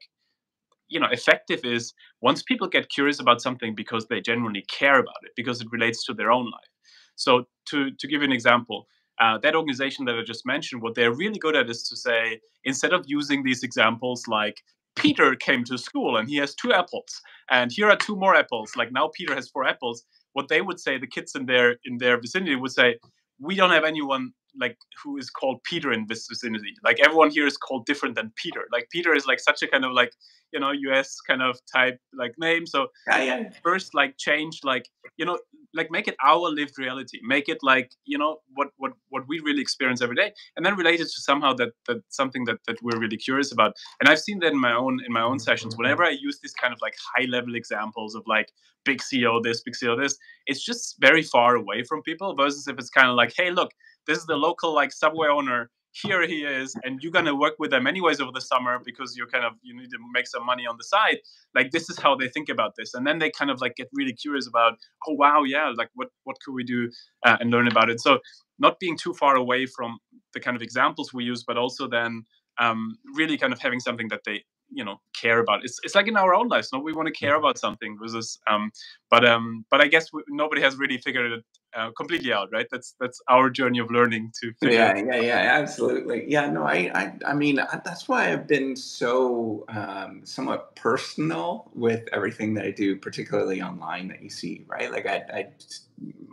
you 0.90 1.00
know 1.00 1.08
effective 1.12 1.62
is 1.64 1.94
once 2.22 2.44
people 2.44 2.68
get 2.68 2.90
curious 2.90 3.20
about 3.20 3.42
something 3.42 3.74
because 3.76 4.08
they 4.08 4.20
genuinely 4.20 4.66
care 4.70 5.00
about 5.00 5.22
it 5.24 5.32
because 5.36 5.62
it 5.62 5.68
relates 5.72 6.04
to 6.06 6.14
their 6.14 6.32
own 6.32 6.46
life 6.46 6.74
so 7.16 7.46
to 7.66 7.92
to 7.92 8.08
give 8.08 8.22
you 8.22 8.28
an 8.28 8.34
example 8.34 8.88
uh, 9.22 9.38
that 9.38 9.56
organization 9.56 10.06
that 10.06 10.16
i 10.16 10.24
just 10.24 10.46
mentioned 10.46 10.82
what 10.82 10.96
they're 10.96 11.14
really 11.14 11.40
good 11.40 11.56
at 11.56 11.70
is 11.70 11.84
to 11.84 11.96
say 11.96 12.40
instead 12.66 12.92
of 12.92 13.04
using 13.08 13.44
these 13.44 13.64
examples 13.64 14.28
like 14.28 14.58
Peter 14.96 15.36
came 15.36 15.64
to 15.66 15.78
school 15.78 16.18
and 16.18 16.30
he 16.30 16.38
has 16.38 16.56
two 16.56 16.74
apples, 16.74 17.22
and 17.50 17.72
here 17.72 17.90
are 17.90 17.96
two 17.96 18.16
more 18.16 18.36
apples. 18.36 18.76
Like 18.76 18.92
now 18.92 19.10
Peter 19.16 19.36
has 19.36 19.50
four 19.50 19.66
apples. 19.66 20.04
What 20.34 20.48
they 20.48 20.62
would 20.62 20.80
say, 20.80 20.98
the 20.98 21.08
kids 21.08 21.34
in 21.36 21.46
their 21.46 21.78
in 21.86 21.98
their 21.98 22.20
vicinity 22.20 22.56
would 22.56 22.72
say, 22.72 22.98
we 23.40 23.56
don't 23.56 23.72
have 23.72 23.84
anyone 23.84 24.32
like 24.60 24.78
who 25.04 25.18
is 25.18 25.30
called 25.30 25.64
Peter 25.64 25.92
in 25.92 26.06
this 26.08 26.28
vicinity. 26.28 26.74
Like 26.84 27.00
everyone 27.00 27.32
here 27.32 27.48
is 27.48 27.58
called 27.58 27.86
different 27.86 28.16
than 28.16 28.32
Peter. 28.36 28.66
Like 28.72 28.88
Peter 28.92 29.14
is 29.14 29.26
like 29.26 29.40
such 29.40 29.62
a 29.62 29.68
kind 29.68 29.86
of 29.86 29.92
like 29.92 30.14
you 30.52 30.60
know 30.60 30.72
US 30.72 31.20
kind 31.22 31.42
of 31.42 31.60
type 31.74 32.00
like 32.14 32.34
name. 32.38 32.66
So 32.66 32.88
yeah, 33.08 33.22
yeah. 33.22 33.50
first 33.64 33.94
like 33.94 34.18
change 34.18 34.62
like 34.64 34.90
you 35.18 35.26
know 35.26 35.40
like 35.74 35.92
make 35.92 36.08
it 36.08 36.16
our 36.26 36.50
lived 36.50 36.78
reality. 36.78 37.20
Make 37.24 37.50
it 37.50 37.60
like 37.62 37.92
you 38.06 38.18
know 38.18 38.38
what 38.54 38.70
what 38.78 38.94
what 39.10 39.24
we 39.28 39.40
really 39.40 39.62
experience 39.62 40.02
every 40.02 40.16
day, 40.16 40.34
and 40.56 40.66
then 40.66 40.76
relate 40.76 41.00
it 41.00 41.06
to 41.06 41.22
somehow 41.22 41.54
that 41.56 41.70
that 41.88 42.02
something 42.10 42.46
that 42.46 42.58
that 42.68 42.78
we're 42.82 43.00
really 43.00 43.18
curious 43.18 43.52
about. 43.52 43.76
And 44.00 44.10
I've 44.10 44.20
seen 44.20 44.40
that 44.40 44.52
in 44.52 44.60
my 44.60 44.74
own 44.74 45.00
in 45.06 45.14
my 45.14 45.22
own 45.22 45.40
sessions. 45.40 45.78
Whenever 45.78 46.04
I 46.04 46.10
use 46.10 46.40
these 46.42 46.54
kind 46.54 46.74
of 46.74 46.80
like 46.82 46.96
high 47.16 47.26
level 47.26 47.56
examples 47.56 48.16
of 48.16 48.24
like 48.28 48.52
big 48.86 49.00
CEO 49.00 49.42
this, 49.44 49.62
big 49.62 49.76
CEO 49.76 50.00
this, 50.00 50.18
it's 50.48 50.64
just 50.64 50.96
very 51.00 51.22
far 51.22 51.56
away 51.56 51.84
from 51.84 52.02
people. 52.02 52.36
Versus 52.36 52.68
if 52.68 52.78
it's 52.78 52.90
kind 52.90 53.10
of 53.10 53.16
like, 53.16 53.34
hey, 53.36 53.52
look, 53.52 53.72
this 54.08 54.18
is 54.18 54.26
the 54.26 54.36
local 54.36 54.74
like 54.74 54.92
subway 54.92 55.28
owner 55.28 55.70
here 55.92 56.26
he 56.28 56.44
is 56.44 56.76
and 56.84 57.02
you're 57.02 57.12
gonna 57.12 57.36
work 57.36 57.56
with 57.58 57.72
them 57.72 57.88
anyways 57.88 58.22
over 58.22 58.32
the 58.32 58.42
summer 58.42 58.80
because 58.84 59.16
you're 59.18 59.28
kind 59.28 59.44
of 59.44 59.54
you 59.62 59.76
need 59.76 59.90
to 59.90 59.98
make 60.14 60.28
some 60.28 60.46
money 60.46 60.66
on 60.66 60.78
the 60.78 60.84
side. 60.84 61.18
Like 61.56 61.72
this 61.72 61.90
is 61.90 61.98
how 61.98 62.16
they 62.16 62.28
think 62.28 62.50
about 62.50 62.74
this. 62.78 62.94
And 62.94 63.06
then 63.06 63.20
they 63.20 63.32
kind 63.32 63.50
of 63.52 63.60
like 63.62 63.76
get 63.76 63.90
really 63.94 64.14
curious 64.14 64.48
about 64.48 64.74
oh 65.08 65.14
wow 65.14 65.44
yeah 65.44 65.72
like 65.76 65.90
what 65.96 66.10
what 66.24 66.38
could 66.46 66.54
we 66.54 66.64
do 66.64 66.90
uh, 67.26 67.38
and 67.40 67.50
learn 67.50 67.68
about 67.68 67.90
it? 67.90 68.00
So 68.00 68.20
not 68.60 68.80
being 68.80 68.98
too 68.98 69.14
far 69.14 69.36
away 69.36 69.66
from 69.66 69.98
the 70.34 70.40
kind 70.40 70.56
of 70.56 70.62
examples 70.62 71.14
we 71.14 71.24
use 71.24 71.44
but 71.44 71.58
also 71.58 71.88
then 71.88 72.24
um, 72.60 72.98
really 73.16 73.38
kind 73.38 73.54
of 73.54 73.60
having 73.60 73.80
something 73.80 74.10
that 74.10 74.22
they 74.26 74.44
you 74.72 74.86
know 74.86 74.98
care 75.20 75.40
about. 75.40 75.62
It's, 75.64 75.80
it's 75.84 75.96
like 75.96 76.08
in 76.08 76.18
our 76.18 76.36
own 76.36 76.48
lives 76.50 76.70
no? 76.72 76.80
We 76.80 76.94
want 76.94 77.08
to 77.08 77.14
care 77.14 77.32
mm-hmm. 77.32 77.40
about 77.40 77.58
something 77.58 77.98
versus 78.00 78.38
um 78.48 78.72
but 79.10 79.28
um 79.28 79.66
but 79.72 79.82
i 79.82 79.88
guess 79.88 80.14
we, 80.14 80.22
nobody 80.30 80.62
has 80.62 80.78
really 80.78 81.00
figured 81.00 81.32
it 81.32 81.44
uh, 81.76 81.92
completely 81.92 82.34
out 82.34 82.50
right? 82.52 82.68
That's 82.72 82.96
that's 83.00 83.22
our 83.30 83.50
journey 83.50 83.80
of 83.80 83.92
learning 83.92 84.32
to 84.42 84.52
yeah 84.62 84.96
yeah 84.96 85.16
yeah 85.16 85.60
absolutely. 85.60 86.26
Yeah 86.28 86.50
no 86.50 86.64
i 86.64 86.92
i, 86.94 87.14
I 87.26 87.34
mean 87.34 87.56
that's 87.56 88.08
why 88.08 88.32
i've 88.32 88.48
been 88.48 88.76
so 88.76 89.66
um 89.70 90.22
somewhat 90.26 90.76
personal 90.76 91.72
with 91.74 92.04
everything 92.12 92.56
that 92.56 92.66
i 92.66 92.72
do 92.72 92.96
particularly 92.96 93.62
online 93.62 94.08
that 94.10 94.22
you 94.22 94.30
see 94.30 94.66
right? 94.68 94.92
Like 94.92 95.06
i 95.06 95.24
i 95.34 95.48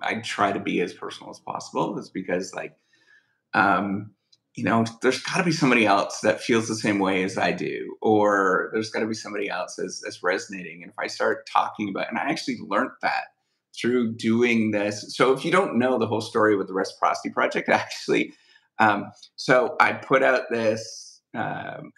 i 0.02 0.14
try 0.20 0.52
to 0.52 0.60
be 0.60 0.80
as 0.80 0.92
personal 0.92 1.30
as 1.30 1.38
possible 1.38 1.98
is 1.98 2.10
because 2.10 2.54
like 2.54 2.76
um 3.54 4.10
you 4.56 4.64
know, 4.64 4.86
there's 5.02 5.20
got 5.22 5.36
to 5.36 5.44
be 5.44 5.52
somebody 5.52 5.84
else 5.84 6.20
that 6.20 6.40
feels 6.40 6.66
the 6.66 6.76
same 6.76 6.98
way 6.98 7.22
as 7.22 7.36
I 7.36 7.52
do, 7.52 7.94
or 8.00 8.70
there's 8.72 8.88
got 8.88 9.00
to 9.00 9.06
be 9.06 9.14
somebody 9.14 9.50
else 9.50 9.76
that's, 9.76 10.00
that's 10.00 10.22
resonating. 10.22 10.82
And 10.82 10.90
if 10.90 10.98
I 10.98 11.08
start 11.08 11.46
talking 11.46 11.90
about, 11.90 12.08
and 12.08 12.18
I 12.18 12.30
actually 12.30 12.58
learned 12.66 12.92
that 13.02 13.24
through 13.80 14.16
doing 14.16 14.70
this. 14.70 15.14
So 15.16 15.32
if 15.32 15.44
you 15.44 15.50
don't 15.50 15.78
know 15.78 15.98
the 15.98 16.06
whole 16.06 16.20
story 16.20 16.56
with 16.56 16.68
the 16.68 16.74
Reciprocity 16.74 17.30
Project, 17.30 17.68
actually, 17.68 18.32
um, 18.78 19.06
so 19.36 19.76
I 19.80 19.92
put 19.92 20.22
out 20.22 20.44
this 20.50 21.20
um, 21.34 21.92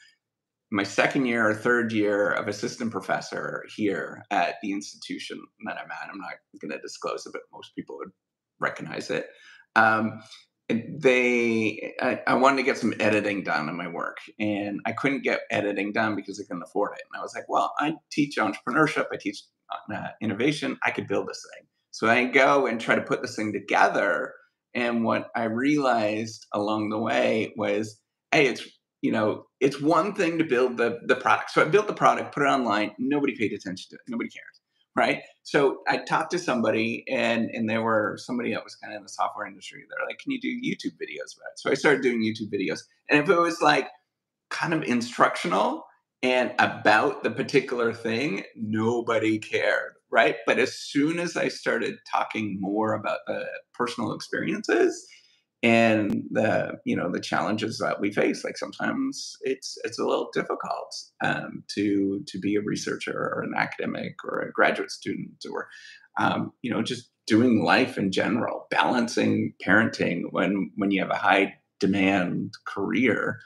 my 0.70 0.82
second 0.82 1.26
year 1.26 1.48
or 1.48 1.54
third 1.54 1.92
year 1.92 2.30
of 2.30 2.46
assistant 2.46 2.90
professor 2.90 3.64
here 3.74 4.22
at 4.30 4.56
the 4.62 4.72
institution 4.72 5.40
that 5.66 5.78
I'm 5.78 5.90
at. 5.90 6.10
I'm 6.10 6.18
not 6.18 6.34
going 6.60 6.72
to 6.72 6.78
disclose 6.78 7.24
it, 7.26 7.32
but 7.32 7.42
most 7.52 7.74
people 7.74 7.96
would 7.98 8.10
recognize 8.60 9.10
it. 9.10 9.26
Um, 9.76 10.20
they 10.68 11.94
I, 12.00 12.20
I, 12.26 12.34
wanted 12.34 12.58
to 12.58 12.62
get 12.62 12.76
some 12.76 12.92
editing 13.00 13.42
done 13.42 13.70
in 13.70 13.76
my 13.76 13.88
work 13.88 14.18
and 14.38 14.80
i 14.84 14.92
couldn't 14.92 15.22
get 15.22 15.40
editing 15.50 15.92
done 15.92 16.14
because 16.14 16.38
i 16.38 16.42
couldn't 16.42 16.62
afford 16.62 16.92
it 16.94 17.04
and 17.10 17.18
i 17.18 17.22
was 17.22 17.34
like 17.34 17.48
well 17.48 17.72
i 17.78 17.94
teach 18.12 18.36
entrepreneurship 18.36 19.06
i 19.10 19.16
teach 19.18 19.44
uh, 19.94 20.08
innovation 20.20 20.78
i 20.84 20.90
could 20.90 21.06
build 21.06 21.28
this 21.28 21.42
thing 21.54 21.66
so 21.90 22.08
i 22.08 22.24
go 22.24 22.66
and 22.66 22.80
try 22.80 22.94
to 22.94 23.02
put 23.02 23.22
this 23.22 23.36
thing 23.36 23.52
together 23.52 24.32
and 24.74 25.04
what 25.04 25.28
i 25.36 25.44
realized 25.44 26.46
along 26.52 26.90
the 26.90 26.98
way 26.98 27.52
was 27.56 28.00
hey 28.32 28.46
it's 28.46 28.62
you 29.02 29.12
know 29.12 29.44
it's 29.60 29.80
one 29.80 30.14
thing 30.14 30.38
to 30.38 30.44
build 30.44 30.76
the 30.76 30.98
the 31.06 31.16
product 31.16 31.50
so 31.50 31.62
i 31.62 31.64
built 31.64 31.86
the 31.86 31.94
product 31.94 32.34
put 32.34 32.42
it 32.42 32.46
online 32.46 32.92
nobody 32.98 33.36
paid 33.36 33.52
attention 33.52 33.86
to 33.90 33.96
it 33.96 34.02
nobody 34.08 34.28
cares 34.30 34.58
right? 34.98 35.22
So 35.44 35.78
I 35.86 35.98
talked 35.98 36.32
to 36.32 36.38
somebody, 36.38 37.04
and 37.08 37.50
and 37.52 37.70
there 37.70 37.82
were 37.82 38.18
somebody 38.18 38.52
that 38.52 38.64
was 38.64 38.74
kind 38.74 38.92
of 38.92 38.98
in 38.98 39.02
the 39.04 39.08
software 39.08 39.46
industry. 39.46 39.84
They're 39.88 40.06
like, 40.06 40.18
"Can 40.18 40.32
you 40.32 40.40
do 40.40 40.48
YouTube 40.48 40.96
videos 40.96 41.36
about 41.36 41.52
it?" 41.52 41.58
So 41.58 41.70
I 41.70 41.74
started 41.74 42.02
doing 42.02 42.20
YouTube 42.22 42.52
videos, 42.52 42.80
and 43.08 43.20
if 43.20 43.30
it 43.30 43.38
was 43.38 43.62
like 43.62 43.88
kind 44.50 44.74
of 44.74 44.82
instructional 44.82 45.84
and 46.22 46.52
about 46.58 47.22
the 47.22 47.30
particular 47.30 47.92
thing, 47.92 48.44
nobody 48.56 49.38
cared, 49.38 49.92
right? 50.10 50.36
But 50.46 50.58
as 50.58 50.74
soon 50.74 51.18
as 51.18 51.36
I 51.36 51.48
started 51.48 51.98
talking 52.10 52.58
more 52.60 52.94
about 52.94 53.20
the 53.26 53.46
personal 53.74 54.12
experiences 54.12 55.06
and 55.62 56.22
the 56.30 56.78
you 56.84 56.94
know 56.94 57.10
the 57.10 57.20
challenges 57.20 57.78
that 57.78 58.00
we 58.00 58.12
face 58.12 58.44
like 58.44 58.56
sometimes 58.56 59.36
it's 59.40 59.76
it's 59.82 59.98
a 59.98 60.06
little 60.06 60.30
difficult 60.32 60.94
um, 61.24 61.64
to 61.68 62.22
to 62.28 62.38
be 62.38 62.54
a 62.54 62.60
researcher 62.60 63.12
or 63.12 63.42
an 63.42 63.54
academic 63.56 64.14
or 64.24 64.38
a 64.38 64.52
graduate 64.52 64.90
student 64.90 65.44
or 65.50 65.68
um, 66.18 66.52
you 66.62 66.70
know 66.70 66.82
just 66.82 67.10
doing 67.26 67.64
life 67.64 67.98
in 67.98 68.12
general 68.12 68.66
balancing 68.70 69.52
parenting 69.64 70.22
when 70.30 70.70
when 70.76 70.92
you 70.92 71.00
have 71.00 71.10
a 71.10 71.16
high 71.16 71.52
demand 71.80 72.52
career 72.64 73.40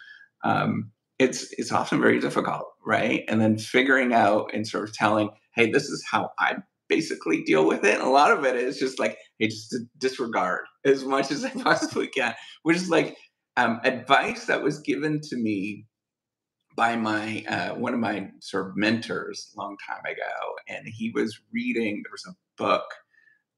um, 0.45 0.91
it's 1.23 1.53
it's 1.59 1.73
often 1.73 2.01
very 2.01 2.19
difficult 2.19 2.65
right 2.85 3.25
and 3.29 3.41
then 3.41 3.59
figuring 3.59 4.13
out 4.13 4.51
and 4.53 4.67
sort 4.67 4.89
of 4.89 4.95
telling 4.95 5.31
hey 5.55 5.71
this 5.71 5.85
is 5.85 6.05
how 6.11 6.31
i 6.39 6.57
basically 6.93 7.43
deal 7.43 7.67
with 7.67 7.85
it. 7.85 7.95
And 7.95 8.03
a 8.03 8.11
lot 8.11 8.31
of 8.31 8.45
it 8.45 8.55
is 8.55 8.79
just 8.79 8.99
like, 8.99 9.17
hey, 9.39 9.49
just 9.49 9.75
disregard 9.97 10.61
as 10.85 11.05
much 11.05 11.31
as 11.31 11.43
I 11.43 11.49
possibly 11.51 12.09
can, 12.09 12.35
which 12.65 12.77
is 12.77 12.91
like 12.91 13.17
um, 13.57 13.81
advice 13.83 14.45
that 14.47 14.63
was 14.63 14.81
given 14.81 15.21
to 15.23 15.37
me 15.37 15.87
by 16.77 16.97
my 16.97 17.45
uh, 17.49 17.75
one 17.75 17.95
of 17.95 18.01
my 18.01 18.31
sort 18.41 18.69
of 18.69 18.77
mentors 18.77 19.53
a 19.55 19.61
long 19.61 19.77
time 19.87 20.05
ago, 20.05 20.55
and 20.69 20.87
he 20.87 21.11
was 21.11 21.39
reading. 21.53 22.03
There 22.03 22.13
was 22.13 22.27
a 22.27 22.37
book 22.63 22.85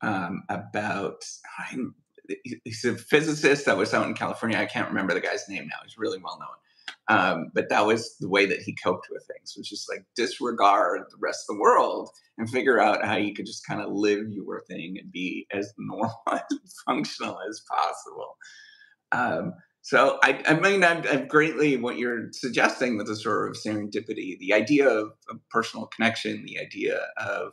um, 0.01 0.43
about. 0.49 1.23
he's 2.65 2.85
a 2.85 2.95
physicist 2.97 3.67
that 3.67 3.77
was 3.77 3.95
out 3.95 4.07
in 4.07 4.15
California. 4.15 4.59
I 4.59 4.67
can't 4.67 4.89
remember 4.89 5.15
the 5.15 5.21
guy's 5.21 5.49
name 5.49 5.69
now. 5.69 5.77
He's 5.85 5.99
really 5.99 6.19
well 6.19 6.39
known. 6.41 6.57
Um, 7.09 7.50
but 7.55 7.68
that 7.68 7.86
was 7.86 8.16
the 8.18 8.28
way 8.28 8.46
that 8.46 8.61
he 8.61 8.74
coped 8.74 9.09
with 9.11 9.26
things, 9.26 9.55
was 9.57 9.68
just 9.68 9.90
like 9.90 10.05
disregard 10.16 11.02
the 11.11 11.18
rest 11.20 11.44
of 11.48 11.57
the 11.57 11.61
world 11.61 12.11
and 12.38 12.48
figure 12.48 12.80
out 12.80 13.05
how 13.05 13.16
you 13.16 13.34
could 13.34 13.46
just 13.46 13.66
kind 13.66 13.82
of 13.82 13.92
live 13.92 14.30
your 14.30 14.62
thing 14.68 14.96
and 14.98 15.12
be 15.12 15.46
as 15.52 15.72
normal 15.78 16.14
and 16.26 16.61
functional 16.86 17.38
as 17.48 17.62
possible. 17.68 18.36
Um, 19.12 19.55
so 19.82 20.18
I, 20.22 20.42
I 20.46 20.55
mean, 20.55 20.82
I'm, 20.82 21.02
I'm, 21.07 21.28
greatly 21.28 21.76
what 21.76 21.98
you're 21.98 22.28
suggesting 22.32 22.96
with 22.96 23.07
the 23.07 23.16
sort 23.16 23.50
of 23.50 23.57
serendipity, 23.57 24.38
the 24.38 24.55
idea 24.55 24.88
of, 24.88 25.12
of 25.28 25.40
personal 25.50 25.86
connection, 25.88 26.42
the 26.46 26.59
idea 26.59 27.00
of 27.18 27.52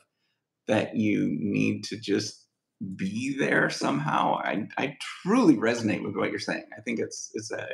that 0.69 0.95
you 0.95 1.27
need 1.29 1.83
to 1.83 1.97
just 1.97 2.47
be 2.95 3.35
there 3.37 3.69
somehow. 3.69 4.35
I, 4.35 4.67
I 4.77 4.97
truly 5.23 5.57
resonate 5.57 6.03
with 6.03 6.15
what 6.15 6.31
you're 6.31 6.39
saying. 6.39 6.63
I 6.75 6.81
think 6.81 6.99
it's 6.99 7.29
it's 7.33 7.51
a 7.51 7.67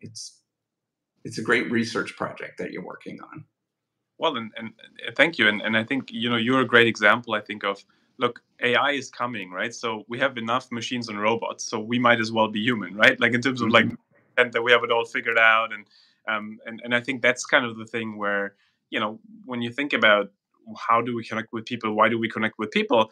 it's 0.00 0.42
it's 1.26 1.38
a 1.38 1.42
great 1.42 1.70
research 1.70 2.16
project 2.16 2.56
that 2.58 2.70
you're 2.70 2.84
working 2.84 3.18
on. 3.20 3.44
Well, 4.18 4.36
and, 4.36 4.50
and 4.56 4.72
thank 5.16 5.38
you. 5.38 5.48
And, 5.48 5.60
and 5.60 5.76
I 5.76 5.82
think, 5.82 6.10
you 6.10 6.30
know, 6.30 6.36
you're 6.36 6.60
a 6.60 6.66
great 6.66 6.86
example, 6.86 7.34
I 7.34 7.40
think, 7.40 7.64
of 7.64 7.84
look, 8.18 8.42
AI 8.62 8.92
is 8.92 9.10
coming, 9.10 9.50
right? 9.50 9.74
So 9.74 10.04
we 10.08 10.18
have 10.20 10.38
enough 10.38 10.70
machines 10.70 11.08
and 11.08 11.20
robots, 11.20 11.64
so 11.64 11.78
we 11.80 11.98
might 11.98 12.20
as 12.20 12.30
well 12.32 12.48
be 12.48 12.62
human, 12.62 12.94
right? 12.94 13.18
Like 13.20 13.34
in 13.34 13.42
terms 13.42 13.60
of 13.60 13.68
like, 13.68 13.86
mm-hmm. 13.86 14.38
and 14.38 14.52
that 14.52 14.62
we 14.62 14.72
have 14.72 14.84
it 14.84 14.92
all 14.92 15.04
figured 15.04 15.36
out. 15.38 15.72
And, 15.72 15.86
um, 16.28 16.58
and, 16.64 16.80
and 16.84 16.94
I 16.94 17.00
think 17.00 17.20
that's 17.22 17.44
kind 17.44 17.66
of 17.66 17.76
the 17.76 17.84
thing 17.84 18.16
where, 18.16 18.54
you 18.90 19.00
know, 19.00 19.18
when 19.44 19.60
you 19.60 19.70
think 19.70 19.92
about 19.92 20.30
how 20.78 21.02
do 21.02 21.14
we 21.14 21.24
connect 21.24 21.52
with 21.52 21.66
people, 21.66 21.92
why 21.92 22.08
do 22.08 22.18
we 22.18 22.28
connect 22.28 22.58
with 22.58 22.70
people? 22.70 23.10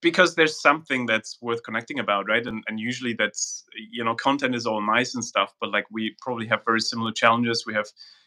Because 0.00 0.34
there's 0.34 0.60
something 0.60 1.06
that's 1.06 1.38
worth 1.40 1.62
connecting 1.62 1.98
about 1.98 2.28
right? 2.28 2.46
And, 2.46 2.64
and 2.68 2.80
usually 2.80 3.14
that's 3.14 3.64
you 3.90 4.04
know 4.04 4.14
content 4.14 4.54
is 4.54 4.66
all 4.66 4.80
nice 4.80 5.14
and 5.14 5.24
stuff 5.24 5.54
but 5.60 5.70
like 5.70 5.84
we 5.90 6.16
probably 6.20 6.46
have 6.48 6.64
very 6.64 6.80
similar 6.80 7.12
challenges. 7.12 7.64
We 7.66 7.74
have 7.74 7.86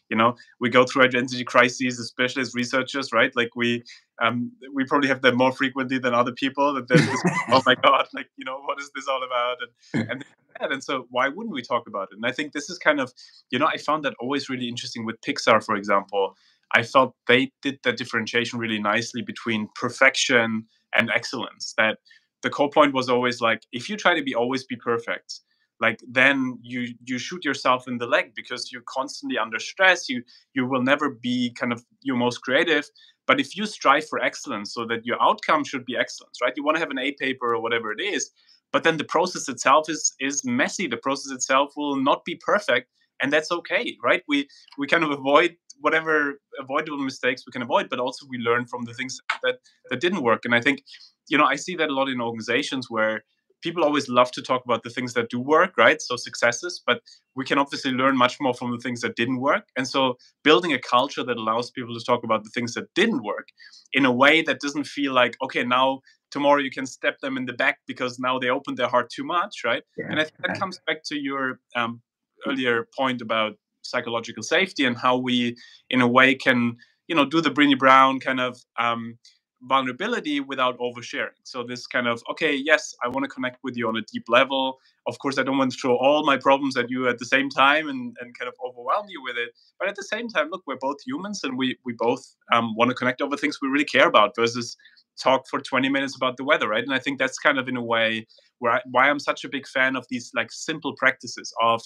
you 0.09 0.17
know 0.17 0.35
we 0.59 0.69
go 0.69 0.85
through 0.85 1.03
identity 1.03 1.43
crises 1.43 1.99
especially 1.99 2.41
as 2.41 2.53
researchers 2.53 3.11
right? 3.11 3.31
Like 3.35 3.55
we 3.55 3.83
um 4.21 4.51
we 4.73 4.85
probably 4.85 5.07
have 5.07 5.21
them 5.21 5.35
more 5.37 5.51
frequently 5.51 5.97
than 5.97 6.13
other 6.13 6.33
people 6.33 6.73
that 6.73 6.87
this 6.87 7.01
oh 7.49 7.61
my 7.65 7.75
god 7.75 8.07
like 8.13 8.29
you 8.37 8.45
know 8.45 8.59
what 8.65 8.79
is 8.79 8.91
this 8.95 9.07
all 9.07 9.23
about? 9.23 9.57
And 9.93 10.09
and 10.11 10.25
and 10.71 10.83
so 10.83 11.07
why 11.09 11.27
wouldn't 11.29 11.53
we 11.53 11.61
talk 11.61 11.87
about 11.87 12.09
it? 12.11 12.15
And 12.15 12.25
i 12.25 12.31
think 12.31 12.53
this 12.53 12.69
is 12.69 12.77
kind 12.77 12.99
of 12.99 13.11
you 13.49 13.59
know 13.59 13.67
i 13.67 13.77
found 13.77 14.05
that 14.05 14.13
always 14.19 14.49
really 14.49 14.67
interesting 14.67 15.05
with 15.05 15.19
pixar 15.21 15.63
for 15.63 15.75
example. 15.75 16.35
I 16.75 16.81
felt 16.81 17.13
they 17.27 17.51
did 17.61 17.77
that 17.83 17.97
differentiation 17.97 18.57
really 18.57 18.79
nicely 18.79 19.21
between 19.21 19.69
perfection 19.75 20.65
and 20.97 21.09
excellence 21.09 21.73
that 21.77 21.97
the 22.41 22.49
core 22.49 22.69
point 22.69 22.93
was 22.93 23.09
always 23.09 23.41
like 23.41 23.63
if 23.71 23.89
you 23.89 23.97
try 23.97 24.13
to 24.13 24.23
be 24.23 24.35
always 24.35 24.63
be 24.63 24.75
perfect 24.75 25.41
like 25.79 25.99
then 26.07 26.57
you 26.61 26.93
you 27.03 27.17
shoot 27.17 27.43
yourself 27.43 27.87
in 27.87 27.97
the 27.97 28.05
leg 28.05 28.33
because 28.35 28.71
you're 28.71 28.87
constantly 28.87 29.37
under 29.37 29.59
stress 29.59 30.07
you 30.07 30.23
you 30.53 30.65
will 30.65 30.81
never 30.81 31.09
be 31.09 31.53
kind 31.59 31.73
of 31.73 31.83
your 32.01 32.15
most 32.17 32.39
creative. 32.39 32.85
But 33.25 33.39
if 33.39 33.55
you 33.55 33.65
strive 33.65 34.07
for 34.07 34.19
excellence 34.19 34.73
so 34.73 34.85
that 34.87 35.05
your 35.05 35.21
outcome 35.21 35.63
should 35.63 35.85
be 35.85 35.97
excellence 35.97 36.37
right? 36.41 36.53
You 36.55 36.63
want 36.63 36.75
to 36.75 36.79
have 36.79 36.91
an 36.91 36.99
a 36.99 37.11
paper 37.13 37.53
or 37.55 37.61
whatever 37.61 37.91
it 37.91 38.01
is 38.01 38.31
but 38.71 38.83
then 38.83 38.97
the 38.97 39.03
process 39.15 39.49
itself 39.49 39.89
is 39.89 40.13
is 40.19 40.43
messy. 40.45 40.87
The 40.87 40.97
process 40.97 41.31
itself 41.31 41.73
will 41.75 41.97
not 42.09 42.23
be 42.23 42.35
perfect 42.35 42.89
and 43.21 43.31
that's 43.33 43.51
okay 43.51 43.97
right? 44.03 44.23
We 44.27 44.47
we 44.77 44.87
kind 44.87 45.03
of 45.03 45.11
avoid 45.11 45.55
whatever 45.81 46.39
avoidable 46.59 46.97
mistakes 46.97 47.43
we 47.45 47.51
can 47.51 47.61
avoid 47.61 47.89
but 47.89 47.99
also 47.99 48.25
we 48.29 48.37
learn 48.37 48.65
from 48.65 48.83
the 48.85 48.93
things 48.93 49.19
that 49.43 49.57
that 49.89 49.99
didn't 49.99 50.23
work. 50.23 50.45
And 50.45 50.55
i 50.55 50.61
think 50.61 50.83
you 51.29 51.37
know 51.37 51.45
i 51.45 51.55
see 51.55 51.75
that 51.75 51.89
a 51.89 51.93
lot 51.93 52.09
in 52.09 52.21
organizations 52.21 52.89
where 52.89 53.23
people 53.63 53.83
always 53.83 54.09
love 54.09 54.29
to 54.29 54.41
talk 54.41 54.63
about 54.65 54.83
the 54.83 54.89
things 54.89 55.13
that 55.13 55.29
do 55.29 55.39
work 55.39 55.71
right? 55.77 56.01
So 56.01 56.15
successes 56.15 56.81
but 56.85 57.01
we 57.35 57.45
can 57.45 57.57
obviously 57.57 57.91
learn 57.91 58.15
much 58.17 58.37
more 58.39 58.53
from 58.53 58.71
the 58.71 58.77
things 58.77 59.01
that 59.01 59.15
didn't 59.15 59.39
work. 59.39 59.65
And 59.75 59.87
so 59.87 60.17
building 60.43 60.73
a 60.73 60.79
culture 60.79 61.23
that 61.23 61.37
allows 61.37 61.71
people 61.71 61.97
to 61.97 62.05
talk 62.05 62.23
about 62.23 62.43
the 62.43 62.51
things 62.51 62.73
that 62.75 62.93
didn't 62.93 63.23
work 63.23 63.47
in 63.93 64.05
a 64.05 64.11
way 64.11 64.41
that 64.43 64.59
doesn't 64.59 64.85
feel 64.85 65.13
like 65.13 65.35
okay 65.43 65.63
now 65.63 66.01
tomorrow 66.29 66.59
you 66.59 66.71
can 66.71 66.85
step 66.85 67.19
them 67.21 67.37
in 67.37 67.45
the 67.45 67.53
back 67.53 67.77
because 67.87 68.19
now 68.19 68.37
they 68.37 68.49
opened 68.49 68.77
their 68.77 68.89
heart 68.89 69.09
too 69.09 69.23
much 69.23 69.55
right? 69.63 69.83
Yeah. 69.97 70.07
and 70.09 70.19
i 70.19 70.23
think 70.23 70.37
that 70.45 70.59
comes 70.59 70.79
back 70.87 71.03
to 71.05 71.15
your 71.15 71.59
um, 71.75 72.01
earlier 72.47 72.87
point 72.97 73.21
about 73.21 73.53
psychological 73.83 74.43
safety 74.43 74.85
and 74.85 74.97
how 74.97 75.17
we 75.17 75.55
in 75.89 76.01
a 76.01 76.07
way 76.07 76.35
can 76.35 76.77
you 77.07 77.15
know 77.15 77.25
do 77.25 77.41
the 77.41 77.51
Brené 77.51 77.77
Brown 77.77 78.19
kind 78.19 78.39
of 78.39 78.59
um, 78.79 79.17
vulnerability 79.63 80.39
without 80.41 80.77
oversharing. 80.79 81.37
So 81.43 81.63
this 81.63 81.87
kind 81.87 82.07
of 82.07 82.23
okay, 82.31 82.55
yes, 82.55 82.93
I 83.03 83.07
want 83.09 83.23
to 83.25 83.29
connect 83.29 83.59
with 83.63 83.77
you 83.77 83.87
on 83.87 83.97
a 83.97 84.01
deep 84.13 84.25
level. 84.29 84.79
Of 85.07 85.19
course, 85.19 85.37
I 85.37 85.43
don't 85.43 85.57
want 85.57 85.71
to 85.73 85.77
throw 85.77 85.97
all 85.97 86.25
my 86.25 86.37
problems 86.37 86.77
at 86.77 86.89
you 86.89 87.07
at 87.09 87.19
the 87.19 87.25
same 87.25 87.49
time 87.49 87.89
and, 87.89 88.15
and 88.21 88.37
kind 88.37 88.47
of 88.49 88.55
overwhelm 88.65 89.07
you 89.09 89.21
with 89.23 89.37
it. 89.37 89.49
But 89.79 89.89
at 89.89 89.95
the 89.95 90.03
same 90.03 90.29
time, 90.29 90.49
look, 90.51 90.63
we're 90.67 90.77
both 90.81 90.97
humans 91.05 91.43
and 91.43 91.57
we 91.57 91.77
we 91.85 91.93
both 91.97 92.23
um, 92.53 92.75
want 92.75 92.89
to 92.89 92.95
connect 92.95 93.21
over 93.21 93.37
things 93.37 93.59
we 93.61 93.69
really 93.69 93.85
care 93.85 94.07
about 94.07 94.31
versus 94.35 94.77
talk 95.21 95.47
for 95.49 95.59
20 95.61 95.89
minutes 95.89 96.15
about 96.15 96.37
the 96.37 96.43
weather, 96.43 96.67
right? 96.67 96.83
And 96.83 96.93
I 96.93 96.99
think 96.99 97.19
that's 97.19 97.37
kind 97.37 97.59
of 97.59 97.67
in 97.67 97.77
a 97.77 97.83
way 97.83 98.27
where 98.59 98.73
I, 98.73 98.81
why 98.91 99.09
I'm 99.09 99.19
such 99.19 99.43
a 99.43 99.49
big 99.49 99.67
fan 99.67 99.95
of 99.95 100.05
these 100.09 100.31
like 100.35 100.51
simple 100.51 100.95
practices 100.97 101.53
of 101.61 101.81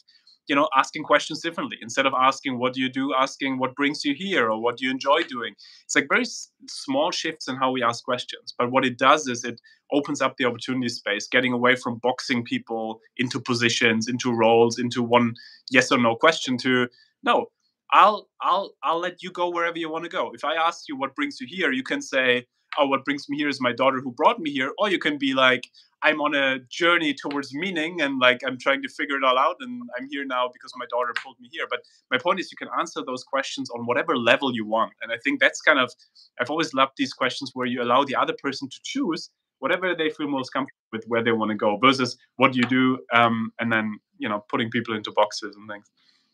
you 0.47 0.55
know 0.55 0.69
asking 0.75 1.03
questions 1.03 1.41
differently. 1.41 1.77
Instead 1.81 2.05
of 2.05 2.13
asking 2.13 2.59
what 2.59 2.73
do 2.73 2.81
you 2.81 2.89
do? 2.89 3.13
asking 3.13 3.59
what 3.59 3.75
brings 3.75 4.03
you 4.05 4.13
here? 4.13 4.49
or 4.51 4.61
what 4.61 4.77
do 4.77 4.85
you 4.85 4.91
enjoy 4.91 5.21
doing? 5.23 5.53
It's 5.85 5.95
like 5.95 6.07
very 6.09 6.21
s- 6.21 6.51
small 6.67 7.11
shifts 7.11 7.47
in 7.47 7.55
how 7.55 7.71
we 7.71 7.83
ask 7.83 8.03
questions. 8.03 8.53
But 8.57 8.71
what 8.71 8.85
it 8.85 8.97
does 8.97 9.27
is 9.27 9.43
it 9.43 9.59
opens 9.91 10.21
up 10.21 10.37
the 10.37 10.45
opportunity 10.45 10.89
space 10.89 11.27
getting 11.27 11.53
away 11.53 11.75
from 11.75 11.97
boxing 11.99 12.43
people 12.43 12.99
into 13.17 13.39
positions 13.39 14.07
into 14.07 14.33
roles 14.33 14.77
into 14.79 15.01
one 15.01 15.33
yes 15.71 15.91
or 15.91 15.97
no 15.97 16.15
question 16.15 16.57
to 16.57 16.87
no 17.23 17.45
i'll 17.93 18.27
i'll 18.41 18.71
i'll 18.83 18.99
let 18.99 19.23
you 19.23 19.31
go 19.31 19.49
wherever 19.49 19.77
you 19.77 19.89
want 19.89 20.03
to 20.03 20.09
go. 20.09 20.31
If 20.33 20.43
i 20.43 20.55
ask 20.55 20.87
you 20.89 20.97
what 20.97 21.15
brings 21.15 21.39
you 21.39 21.47
here 21.49 21.71
you 21.71 21.83
can 21.83 22.01
say 22.01 22.45
oh 22.77 22.87
what 22.87 23.05
brings 23.05 23.27
me 23.29 23.37
here 23.37 23.49
is 23.49 23.59
my 23.61 23.73
daughter 23.73 23.99
who 24.01 24.11
brought 24.11 24.39
me 24.39 24.51
here 24.51 24.71
or 24.77 24.89
you 24.89 24.99
can 24.99 25.17
be 25.17 25.33
like 25.33 25.63
I'm 26.03 26.21
on 26.21 26.35
a 26.35 26.59
journey 26.69 27.13
towards 27.13 27.53
meaning 27.53 28.01
and 28.01 28.19
like 28.19 28.41
I'm 28.45 28.57
trying 28.57 28.81
to 28.83 28.89
figure 28.89 29.17
it 29.17 29.23
all 29.23 29.37
out 29.37 29.55
and 29.59 29.81
I'm 29.97 30.07
here 30.09 30.25
now 30.25 30.49
because 30.51 30.71
my 30.77 30.85
daughter 30.89 31.13
pulled 31.23 31.39
me 31.39 31.49
here. 31.51 31.65
But 31.69 31.79
my 32.11 32.17
point 32.17 32.39
is 32.39 32.51
you 32.51 32.57
can 32.57 32.69
answer 32.79 33.01
those 33.05 33.23
questions 33.23 33.69
on 33.71 33.85
whatever 33.85 34.15
level 34.15 34.53
you 34.53 34.65
want. 34.65 34.93
And 35.01 35.11
I 35.11 35.17
think 35.23 35.39
that's 35.39 35.61
kind 35.61 35.79
of 35.79 35.91
I've 36.39 36.49
always 36.49 36.73
loved 36.73 36.93
these 36.97 37.13
questions 37.13 37.51
where 37.53 37.65
you 37.65 37.81
allow 37.81 38.03
the 38.03 38.15
other 38.15 38.33
person 38.41 38.69
to 38.69 38.79
choose 38.83 39.29
whatever 39.59 39.95
they 39.95 40.09
feel 40.11 40.27
most 40.27 40.51
comfortable 40.51 40.77
with 40.91 41.03
where 41.07 41.23
they 41.23 41.31
want 41.31 41.49
to 41.49 41.55
go 41.55 41.77
versus 41.77 42.15
what 42.35 42.55
you 42.55 42.63
do 42.63 42.99
um, 43.13 43.51
and 43.59 43.71
then 43.71 43.97
you 44.19 44.29
know 44.29 44.43
putting 44.49 44.69
people 44.69 44.95
into 44.95 45.11
boxes 45.11 45.55
and 45.55 45.67
things. 45.69 45.85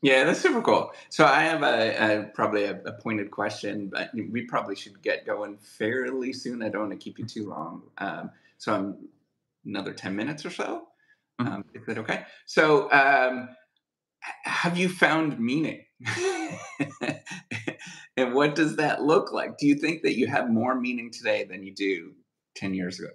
Yeah, 0.04 0.26
that's 0.26 0.42
super 0.42 0.62
cool. 0.62 0.92
So 1.08 1.26
I 1.26 1.44
have 1.44 1.64
a, 1.64 1.96
a 1.96 2.24
probably 2.34 2.66
a, 2.66 2.78
a, 2.84 2.92
pointed 2.92 3.32
question, 3.32 3.88
but 3.88 4.12
we 4.14 4.42
probably 4.42 4.76
should 4.76 5.02
get 5.02 5.26
going 5.26 5.58
fairly 5.58 6.34
soon. 6.34 6.62
I 6.62 6.68
don't 6.68 6.90
want 6.90 6.92
to 6.92 6.98
keep 6.98 7.18
you 7.18 7.26
too 7.26 7.48
long. 7.48 7.84
Um, 7.98 8.30
so 8.58 8.74
I'm 8.74 8.98
another 9.66 9.94
10 9.94 10.14
minutes 10.14 10.46
or 10.46 10.50
so. 10.50 10.90
Mm-hmm. 11.40 11.54
Um, 11.54 11.66
is 11.74 11.86
that 11.86 11.98
okay? 12.00 12.26
So, 12.46 12.92
um, 12.92 13.48
have 14.44 14.78
you 14.78 14.90
found 14.90 15.40
meaning? 15.40 15.86
and 18.18 18.34
what 18.34 18.56
does 18.56 18.76
that 18.76 19.04
look 19.04 19.32
like? 19.32 19.58
Do 19.58 19.68
you 19.68 19.76
think 19.76 20.04
that 20.04 20.18
you 20.18 20.28
have 20.28 20.50
more 20.50 20.76
meaning 20.76 21.12
today 21.12 21.46
than 21.46 21.64
you 21.64 21.74
do 21.74 22.12
10 22.56 22.74
years 22.74 23.00
ago? 23.00 23.12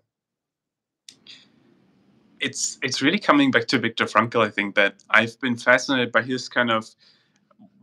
It's 2.41 2.79
it's 2.83 3.03
really 3.03 3.19
coming 3.19 3.51
back 3.51 3.67
to 3.69 3.79
Viktor 3.79 4.05
Frankl. 4.05 4.45
I 4.45 4.51
think 4.51 4.75
that 4.77 4.95
I've 5.11 5.39
been 5.41 5.57
fascinated 5.57 6.13
by 6.13 6.23
his 6.23 6.49
kind 6.49 6.71
of 6.71 6.87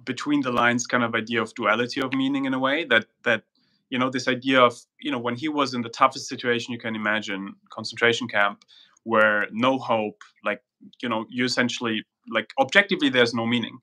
between 0.05 0.41
the 0.41 0.51
lines 0.51 0.87
kind 0.87 1.03
of 1.03 1.15
idea 1.15 1.41
of 1.41 1.53
duality 1.55 2.01
of 2.01 2.13
meaning 2.13 2.45
in 2.45 2.53
a 2.53 2.59
way 2.59 2.85
that 2.85 3.05
that 3.23 3.43
you 3.89 3.99
know 3.99 4.09
this 4.09 4.27
idea 4.27 4.61
of 4.61 4.79
you 4.99 5.11
know 5.11 5.19
when 5.19 5.35
he 5.35 5.49
was 5.49 5.73
in 5.73 5.81
the 5.81 5.89
toughest 5.89 6.27
situation 6.27 6.71
you 6.71 6.79
can 6.79 6.95
imagine 6.95 7.55
concentration 7.69 8.27
camp 8.27 8.63
where 9.03 9.47
no 9.51 9.77
hope 9.77 10.21
like 10.43 10.61
you 11.01 11.09
know 11.09 11.25
you 11.29 11.45
essentially 11.45 12.03
like 12.29 12.51
objectively 12.59 13.09
there's 13.09 13.33
no 13.33 13.45
meaning 13.45 13.77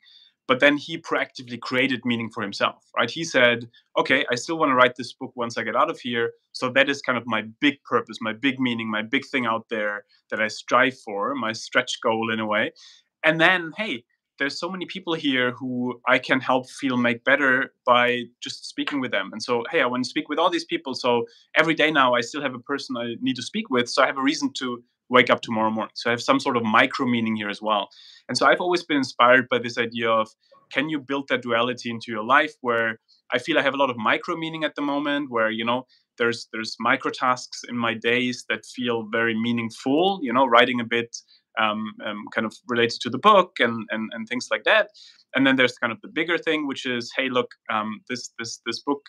but 0.52 0.60
then 0.60 0.76
he 0.76 0.98
proactively 0.98 1.58
created 1.58 2.04
meaning 2.04 2.28
for 2.28 2.42
himself 2.42 2.84
right 2.94 3.10
he 3.10 3.24
said 3.24 3.66
okay 3.96 4.26
i 4.30 4.34
still 4.34 4.58
want 4.58 4.68
to 4.68 4.74
write 4.74 4.94
this 4.96 5.14
book 5.14 5.32
once 5.34 5.56
i 5.56 5.62
get 5.62 5.74
out 5.74 5.90
of 5.90 5.98
here 5.98 6.30
so 6.52 6.68
that 6.68 6.90
is 6.90 7.00
kind 7.00 7.16
of 7.16 7.24
my 7.26 7.42
big 7.58 7.82
purpose 7.84 8.18
my 8.20 8.34
big 8.34 8.60
meaning 8.60 8.90
my 8.90 9.00
big 9.00 9.24
thing 9.24 9.46
out 9.46 9.64
there 9.70 10.04
that 10.30 10.42
i 10.42 10.48
strive 10.48 10.94
for 11.06 11.34
my 11.34 11.52
stretch 11.52 11.92
goal 12.02 12.30
in 12.30 12.38
a 12.38 12.44
way 12.44 12.70
and 13.24 13.40
then 13.40 13.72
hey 13.78 14.04
there's 14.38 14.58
so 14.60 14.68
many 14.68 14.86
people 14.86 15.14
here 15.14 15.52
who 15.52 16.00
I 16.08 16.18
can 16.18 16.40
help 16.40 16.68
feel 16.68 16.96
make 16.96 17.22
better 17.22 17.74
by 17.86 18.24
just 18.42 18.66
speaking 18.66 18.98
with 18.98 19.12
them. 19.12 19.28
And 19.30 19.40
so, 19.40 19.62
hey, 19.70 19.82
I 19.82 19.86
want 19.86 20.02
to 20.04 20.10
speak 20.10 20.28
with 20.28 20.38
all 20.38 20.50
these 20.50 20.64
people. 20.64 20.94
So 20.94 21.26
every 21.54 21.74
day 21.74 21.90
now, 21.92 22.14
I 22.14 22.22
still 22.22 22.42
have 22.42 22.54
a 22.54 22.58
person 22.58 22.96
I 22.96 23.14
need 23.20 23.36
to 23.36 23.42
speak 23.42 23.70
with. 23.70 23.88
So 23.88 24.02
I 24.02 24.06
have 24.06 24.16
a 24.16 24.22
reason 24.22 24.50
to 24.54 24.82
wake 25.12 25.30
up 25.30 25.40
tomorrow 25.42 25.70
morning. 25.70 25.92
So 25.94 26.10
I 26.10 26.12
have 26.12 26.22
some 26.22 26.40
sort 26.40 26.56
of 26.56 26.64
micro 26.64 27.06
meaning 27.06 27.36
here 27.36 27.50
as 27.50 27.60
well. 27.62 27.88
And 28.28 28.36
so 28.36 28.46
I've 28.46 28.60
always 28.66 28.82
been 28.82 28.96
inspired 28.96 29.46
by 29.48 29.58
this 29.58 29.76
idea 29.78 30.10
of 30.10 30.28
can 30.72 30.88
you 30.88 30.98
build 30.98 31.28
that 31.28 31.42
duality 31.42 31.90
into 31.90 32.10
your 32.14 32.24
life 32.24 32.54
where 32.62 32.98
I 33.34 33.38
feel 33.38 33.58
I 33.58 33.62
have 33.62 33.74
a 33.74 33.76
lot 33.82 33.90
of 33.90 33.96
micro 33.96 34.36
meaning 34.36 34.64
at 34.64 34.74
the 34.74 34.82
moment 34.82 35.30
where, 35.30 35.50
you 35.50 35.64
know, 35.64 35.86
there's 36.18 36.48
there's 36.52 36.76
micro 36.80 37.10
tasks 37.10 37.60
in 37.68 37.76
my 37.76 37.94
days 37.94 38.44
that 38.48 38.64
feel 38.76 39.08
very 39.10 39.34
meaningful, 39.46 40.20
you 40.22 40.32
know, 40.32 40.46
writing 40.46 40.80
a 40.80 40.84
bit 40.84 41.10
um, 41.58 41.92
um, 42.06 42.24
kind 42.34 42.46
of 42.46 42.54
related 42.68 42.98
to 43.02 43.10
the 43.10 43.18
book 43.18 43.52
and, 43.60 43.86
and 43.90 44.10
and 44.14 44.28
things 44.28 44.48
like 44.50 44.64
that. 44.64 44.88
And 45.34 45.46
then 45.46 45.56
there's 45.56 45.76
kind 45.82 45.92
of 45.92 46.00
the 46.02 46.08
bigger 46.08 46.38
thing, 46.38 46.66
which 46.66 46.84
is, 46.86 47.12
hey, 47.16 47.28
look, 47.28 47.50
um, 47.70 48.00
this 48.08 48.30
this 48.38 48.60
this 48.66 48.80
book, 48.80 49.02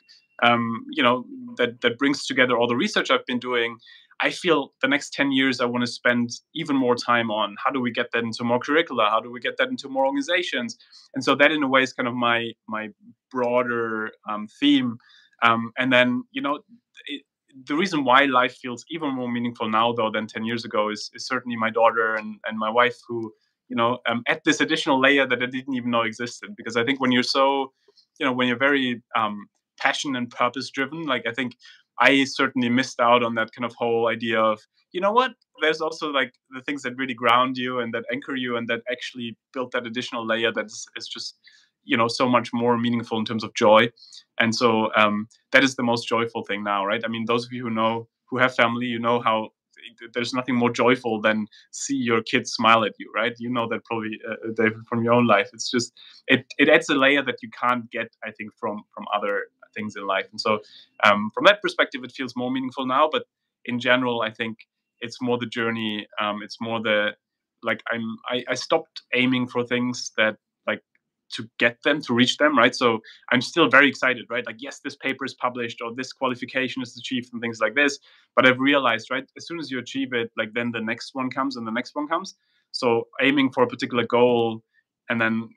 um, 0.43 0.85
you 0.91 1.03
know, 1.03 1.25
that 1.57 1.81
that 1.81 1.97
brings 1.97 2.25
together 2.25 2.57
all 2.57 2.67
the 2.67 2.81
research 2.85 3.11
I've 3.11 3.25
been 3.25 3.39
doing. 3.39 3.77
I 4.23 4.29
feel 4.29 4.73
the 4.81 4.87
next 4.87 5.11
10 5.13 5.33
years 5.33 5.59
I 5.59 5.65
want 5.65 5.83
to 5.83 5.91
spend 5.91 6.29
even 6.55 6.77
more 6.77 6.95
time 6.95 7.29
on 7.29 7.57
how 7.63 7.69
do 7.71 7.81
we 7.81 7.91
get 7.91 8.11
that 8.13 8.23
into 8.23 8.45
more 8.45 8.57
curricula? 8.57 9.09
How 9.09 9.19
do 9.19 9.29
we 9.29 9.41
get 9.41 9.57
that 9.57 9.67
into 9.67 9.89
more 9.89 10.05
organizations? 10.05 10.77
And 11.13 11.21
so 11.21 11.35
that 11.35 11.51
in 11.51 11.61
a 11.61 11.67
way 11.67 11.83
is 11.83 11.91
kind 11.91 12.07
of 12.07 12.15
my 12.15 12.51
my 12.69 12.87
broader 13.29 14.11
um, 14.29 14.47
theme. 14.59 14.97
Um, 15.43 15.73
and 15.77 15.91
then, 15.91 16.23
you 16.31 16.41
know, 16.41 16.59
it, 17.07 17.23
the 17.67 17.75
reason 17.75 18.05
why 18.05 18.23
life 18.23 18.55
feels 18.55 18.85
even 18.89 19.13
more 19.13 19.29
meaningful 19.29 19.69
now 19.69 19.91
though 19.91 20.09
than 20.09 20.25
10 20.25 20.45
years 20.45 20.63
ago 20.63 20.89
is, 20.89 21.11
is 21.13 21.27
certainly 21.27 21.57
my 21.57 21.69
daughter 21.69 22.15
and, 22.15 22.37
and 22.45 22.57
my 22.57 22.69
wife 22.69 22.97
who 23.07 23.33
you 23.69 23.75
know 23.75 23.99
um, 24.07 24.23
add 24.27 24.41
this 24.43 24.59
additional 24.59 24.99
layer 24.99 25.25
that 25.25 25.41
i 25.41 25.45
didn't 25.45 25.73
even 25.73 25.91
know 25.91 26.01
existed 26.01 26.55
because 26.57 26.75
i 26.75 26.83
think 26.83 26.99
when 26.99 27.11
you're 27.11 27.23
so 27.23 27.71
you 28.19 28.25
know 28.25 28.33
when 28.33 28.47
you're 28.47 28.57
very 28.57 29.01
um, 29.15 29.47
passion 29.79 30.15
and 30.15 30.29
purpose 30.29 30.69
driven 30.69 31.03
like 31.05 31.25
i 31.27 31.31
think 31.31 31.55
i 31.99 32.23
certainly 32.23 32.69
missed 32.69 32.99
out 32.99 33.23
on 33.23 33.35
that 33.35 33.51
kind 33.51 33.65
of 33.65 33.73
whole 33.75 34.07
idea 34.07 34.39
of 34.39 34.59
you 34.93 35.01
know 35.01 35.11
what? 35.11 35.33
There's 35.61 35.81
also 35.81 36.09
like 36.11 36.33
the 36.51 36.61
things 36.61 36.83
that 36.83 36.95
really 36.95 37.15
ground 37.15 37.57
you 37.57 37.79
and 37.79 37.93
that 37.93 38.05
anchor 38.11 38.35
you 38.35 38.55
and 38.55 38.67
that 38.69 38.81
actually 38.89 39.35
build 39.51 39.71
that 39.73 39.85
additional 39.85 40.25
layer 40.25 40.51
that 40.53 40.65
is, 40.65 40.85
is 40.95 41.07
just 41.07 41.35
you 41.83 41.97
know 41.97 42.07
so 42.07 42.29
much 42.29 42.51
more 42.53 42.77
meaningful 42.77 43.17
in 43.17 43.25
terms 43.25 43.43
of 43.43 43.53
joy. 43.55 43.89
And 44.39 44.55
so 44.55 44.89
um, 44.95 45.27
that 45.51 45.63
is 45.63 45.75
the 45.75 45.83
most 45.83 46.07
joyful 46.07 46.43
thing 46.45 46.63
now 46.63 46.85
right? 46.85 47.01
I 47.03 47.07
mean 47.09 47.25
those 47.25 47.45
of 47.45 47.51
you 47.51 47.63
who 47.63 47.71
know 47.71 48.07
who 48.29 48.37
have 48.37 48.55
family 48.55 48.85
you 48.85 48.99
know 48.99 49.19
how 49.19 49.49
there's 50.13 50.33
nothing 50.33 50.55
more 50.55 50.69
joyful 50.71 51.19
than 51.19 51.45
see 51.71 51.95
your 51.95 52.21
kids 52.21 52.53
smile 52.53 52.85
at 52.85 52.93
you 52.99 53.11
right? 53.15 53.33
You 53.39 53.49
know 53.49 53.67
that 53.69 53.83
probably 53.85 54.19
uh, 54.27 54.33
uh, 54.33 54.51
david 54.55 54.85
from 54.87 55.03
your 55.03 55.13
own 55.13 55.27
life. 55.27 55.49
It's 55.53 55.69
just 55.69 55.91
it, 56.27 56.45
it 56.57 56.69
adds 56.69 56.87
a 56.89 56.95
layer 56.95 57.23
that 57.23 57.37
you 57.41 57.49
can't 57.59 57.89
get 57.91 58.07
i 58.23 58.31
think 58.31 58.51
from 58.59 58.83
from 58.93 59.05
other 59.13 59.47
things 59.73 59.95
in 59.95 60.05
life. 60.07 60.27
And 60.31 60.39
so 60.39 60.59
um, 61.03 61.31
from 61.33 61.45
that 61.45 61.61
perspective 61.61 62.03
it 62.03 62.11
feels 62.11 62.35
more 62.35 62.51
meaningful 62.51 62.85
now 62.85 63.09
but 63.11 63.23
in 63.65 63.79
general 63.79 64.21
i 64.21 64.29
think 64.29 64.57
it's 65.01 65.21
more 65.21 65.37
the 65.37 65.45
journey 65.45 66.07
um, 66.19 66.41
it's 66.43 66.59
more 66.61 66.81
the 66.81 67.11
like 67.63 67.81
i'm 67.91 68.17
I, 68.29 68.43
I 68.49 68.55
stopped 68.55 69.01
aiming 69.13 69.47
for 69.47 69.63
things 69.63 70.11
that 70.17 70.37
like 70.67 70.81
to 71.33 71.49
get 71.59 71.77
them 71.83 72.01
to 72.03 72.13
reach 72.13 72.37
them 72.37 72.57
right? 72.57 72.75
So 72.75 72.99
i'm 73.31 73.41
still 73.41 73.69
very 73.69 73.87
excited 73.89 74.25
right? 74.29 74.45
Like 74.45 74.57
yes 74.59 74.79
this 74.83 74.95
paper 74.95 75.25
is 75.25 75.33
published 75.33 75.81
or 75.81 75.93
this 75.95 76.13
qualification 76.13 76.81
is 76.81 76.97
achieved 76.97 77.29
and 77.33 77.41
things 77.41 77.59
like 77.59 77.75
this 77.75 77.99
but 78.35 78.45
i've 78.47 78.59
realized 78.59 79.09
right 79.11 79.25
as 79.37 79.47
soon 79.47 79.59
as 79.59 79.71
you 79.71 79.79
achieve 79.79 80.13
it 80.13 80.31
like 80.37 80.53
then 80.53 80.71
the 80.71 80.81
next 80.81 81.11
one 81.13 81.29
comes 81.29 81.57
and 81.57 81.65
the 81.67 81.71
next 81.71 81.95
one 81.95 82.07
comes. 82.07 82.35
So 82.71 83.07
aiming 83.21 83.51
for 83.51 83.63
a 83.63 83.67
particular 83.67 84.05
goal 84.05 84.63
and 85.09 85.21
then 85.21 85.49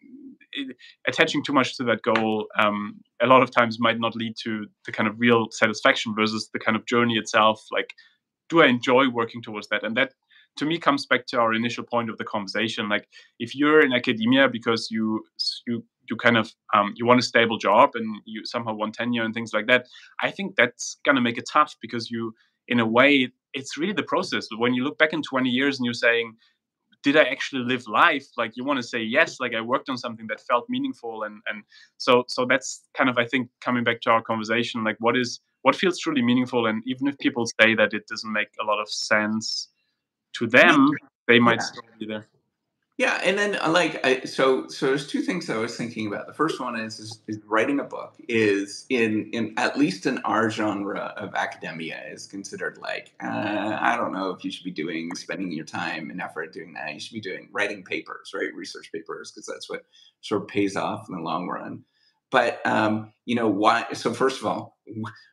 attaching 1.07 1.43
too 1.45 1.53
much 1.53 1.77
to 1.77 1.85
that 1.85 2.03
goal 2.03 2.47
um, 2.59 3.01
a 3.21 3.27
lot 3.27 3.43
of 3.43 3.51
times 3.51 3.79
might 3.81 4.01
not 4.01 4.17
lead 4.17 4.35
to 4.43 4.67
the 4.85 4.93
kind 4.93 5.09
of 5.09 5.15
real 5.19 5.47
satisfaction 5.51 6.15
versus 6.15 6.51
the 6.53 6.59
kind 6.59 6.77
of 6.77 6.87
journey 6.87 7.17
itself 7.17 7.65
like 7.71 7.93
do 8.49 8.63
i 8.63 8.67
enjoy 8.67 9.09
working 9.09 9.43
towards 9.43 9.69
that? 9.69 9.83
And 9.83 9.97
that 9.97 10.13
to 10.59 10.65
me 10.65 10.79
comes 10.79 11.07
back 11.07 11.27
to 11.27 11.39
our 11.39 11.53
initial 11.53 11.85
point 11.85 12.11
of 12.11 12.17
the 12.19 12.25
conversation 12.25 12.89
like 12.89 13.09
if 13.39 13.55
you're 13.55 13.81
in 13.81 13.93
academia 13.93 14.49
because 14.49 14.89
you 14.91 15.23
you 15.67 15.85
you 16.09 16.17
kind 16.17 16.39
of 16.39 16.53
um, 16.75 16.95
you 16.97 17.05
want 17.05 17.21
a 17.21 17.23
stable 17.23 17.59
job 17.59 17.91
and 17.95 18.23
you 18.25 18.43
somehow 18.45 18.73
want 18.73 18.95
tenure 18.95 19.25
and 19.25 19.35
things 19.35 19.53
like 19.53 19.67
that 19.67 19.87
i 20.23 20.31
think 20.31 20.57
that's 20.57 20.99
going 21.05 21.17
to 21.17 21.21
make 21.21 21.37
it 21.37 21.45
tough 21.53 21.75
because 21.83 22.11
you 22.11 22.33
in 22.69 22.81
a 22.81 22.87
way 22.87 23.31
it's 23.57 23.79
really 23.79 23.95
the 23.95 24.03
process. 24.03 24.47
When 24.57 24.75
you 24.75 24.85
look 24.85 24.99
back 24.99 25.13
in 25.13 25.23
20 25.23 25.49
years 25.49 25.79
and 25.79 25.85
you're 25.85 25.95
saying 25.95 26.37
did 27.07 27.17
I 27.17 27.23
actually 27.23 27.63
live 27.63 27.87
life? 27.87 28.27
Like 28.37 28.57
you 28.57 28.65
want 28.65 28.79
to 28.79 28.83
say 28.83 29.01
yes, 29.01 29.39
like 29.39 29.55
I 29.55 29.61
worked 29.61 29.89
on 29.89 29.97
something 29.97 30.27
that 30.27 30.41
felt 30.41 30.65
meaningful, 30.69 31.23
and 31.23 31.41
and 31.47 31.63
so 31.99 32.25
so 32.27 32.45
that's 32.45 32.83
kind 32.99 33.09
of 33.09 33.17
I 33.17 33.25
think 33.25 33.49
coming 33.61 33.85
back 33.85 34.01
to 34.03 34.11
our 34.11 34.23
conversation, 34.23 34.83
like 34.83 34.97
what 34.99 35.17
is 35.17 35.41
what 35.63 35.77
feels 35.77 36.01
truly 36.01 36.21
meaningful, 36.21 36.67
and 36.67 36.83
even 36.85 37.07
if 37.07 37.17
people 37.19 37.45
say 37.61 37.77
that 37.77 37.95
it 37.95 38.09
doesn't 38.09 38.33
make 38.33 38.49
a 38.61 38.65
lot 38.65 38.81
of 38.81 38.89
sense 38.89 39.69
to 40.39 40.49
them, 40.49 40.91
they 41.29 41.39
might 41.39 41.61
yeah. 41.61 41.71
still 41.71 41.83
be 42.01 42.07
there. 42.07 42.27
Yeah, 42.99 43.21
and 43.23 43.37
then 43.37 43.59
uh, 43.61 43.69
like 43.71 44.05
I, 44.07 44.21
so 44.21 44.69
so 44.69 44.87
there's 44.87 45.07
two 45.07 45.21
things 45.21 45.51
I 45.51 45.59
was 45.59 45.77
thinking 45.77 46.07
about. 46.07 46.27
The 46.27 46.33
first 46.33 46.59
one 46.59 46.81
is, 46.81 46.99
is, 46.99 47.21
is 47.27 47.39
writing 47.45 47.79
a 47.79 47.85
book 47.85 48.15
is 48.27 48.87
in 48.89 49.29
in 49.35 49.53
at 49.59 49.79
least 49.79 50.07
in 50.07 50.17
our 50.21 50.49
genre 50.49 51.13
of 51.19 51.35
academia 51.35 52.03
is 52.11 52.27
considered 52.27 52.79
like 52.79 53.13
uh, 53.23 53.77
I 53.79 53.97
don't 53.99 54.15
know 54.15 54.31
if 54.31 54.43
you 54.45 54.51
should 54.51 54.65
be 54.65 54.71
doing 54.71 55.15
spending 55.15 55.53
your 55.53 55.67
time 55.67 56.09
and 56.09 56.23
effort 56.23 56.55
doing 56.55 56.73
that. 56.73 56.95
You 56.95 57.01
should 57.01 57.13
be 57.13 57.21
doing 57.21 57.51
writing 57.53 57.83
papers, 57.85 58.33
right? 58.35 58.55
Research 58.55 58.91
papers 58.91 59.31
because 59.31 59.45
that's 59.45 59.69
what 59.69 59.83
sort 60.23 60.43
of 60.43 60.49
pays 60.49 60.75
off 60.75 61.07
in 61.11 61.17
the 61.17 61.21
long 61.21 61.49
run. 61.49 61.85
But 62.31 62.65
um, 62.67 63.13
you 63.25 63.35
know 63.35 63.49
why? 63.49 63.87
So 63.93 64.13
first 64.13 64.41
of 64.41 64.47
all, 64.47 64.77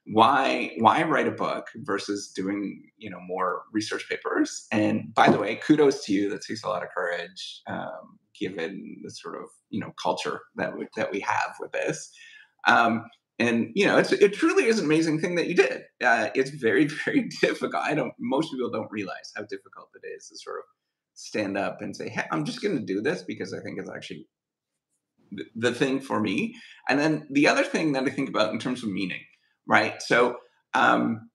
why 0.06 0.74
why 0.78 1.04
write 1.04 1.28
a 1.28 1.32
book 1.32 1.68
versus 1.78 2.32
doing 2.36 2.84
you 2.98 3.10
know 3.10 3.20
more 3.28 3.64
research 3.72 4.08
papers? 4.10 4.68
And 4.72 5.14
by 5.14 5.30
the 5.30 5.40
way, 5.40 5.56
kudos 5.56 6.06
to 6.06 6.14
you. 6.14 6.30
That 6.30 6.42
takes 6.42 6.64
a 6.64 6.68
lot 6.68 6.84
of 6.84 6.90
courage, 6.96 7.62
um, 7.68 8.20
given 8.40 8.98
the 9.04 9.10
sort 9.12 9.36
of 9.36 9.50
you 9.70 9.80
know 9.80 9.94
culture 10.02 10.42
that 10.56 10.78
we, 10.78 10.88
that 10.96 11.12
we 11.12 11.20
have 11.22 11.56
with 11.60 11.72
this. 11.72 12.12
Um, 12.68 13.06
and 13.40 13.72
you 13.74 13.86
know, 13.86 13.98
it's 13.98 14.12
it 14.12 14.34
truly 14.34 14.66
is 14.66 14.80
an 14.80 14.86
amazing 14.86 15.20
thing 15.20 15.36
that 15.36 15.48
you 15.48 15.56
did. 15.56 15.82
Uh, 16.04 16.30
it's 16.36 16.52
very 16.52 16.86
very 17.06 17.30
difficult. 17.42 17.84
I 17.84 17.94
don't. 17.94 18.14
Most 18.20 18.52
people 18.52 18.70
don't 18.70 18.92
realize 18.92 19.32
how 19.36 19.44
difficult 19.44 19.90
it 20.02 20.08
is 20.08 20.28
to 20.30 20.38
sort 20.38 20.60
of 20.60 20.66
stand 21.16 21.58
up 21.58 21.82
and 21.82 21.96
say, 21.96 22.10
"Hey, 22.10 22.26
I'm 22.32 22.46
just 22.46 22.62
going 22.62 22.78
to 22.78 22.86
do 22.86 23.02
this 23.02 23.24
because 23.24 23.54
I 23.54 23.60
think 23.62 23.80
it's 23.80 23.90
actually 23.90 24.28
the 25.56 25.74
thing 25.74 26.00
for 26.00 26.20
me. 26.20 26.56
And 26.90 27.00
then 27.00 27.28
the 27.30 27.48
other 27.48 27.64
thing 27.64 27.94
that 27.94 28.04
I 28.04 28.10
think 28.10 28.30
about 28.30 28.54
in 28.54 28.60
terms 28.60 28.84
of 28.84 28.90
meaning, 28.90 29.22
right? 29.68 30.02
So 30.02 30.38
um, 30.74 31.30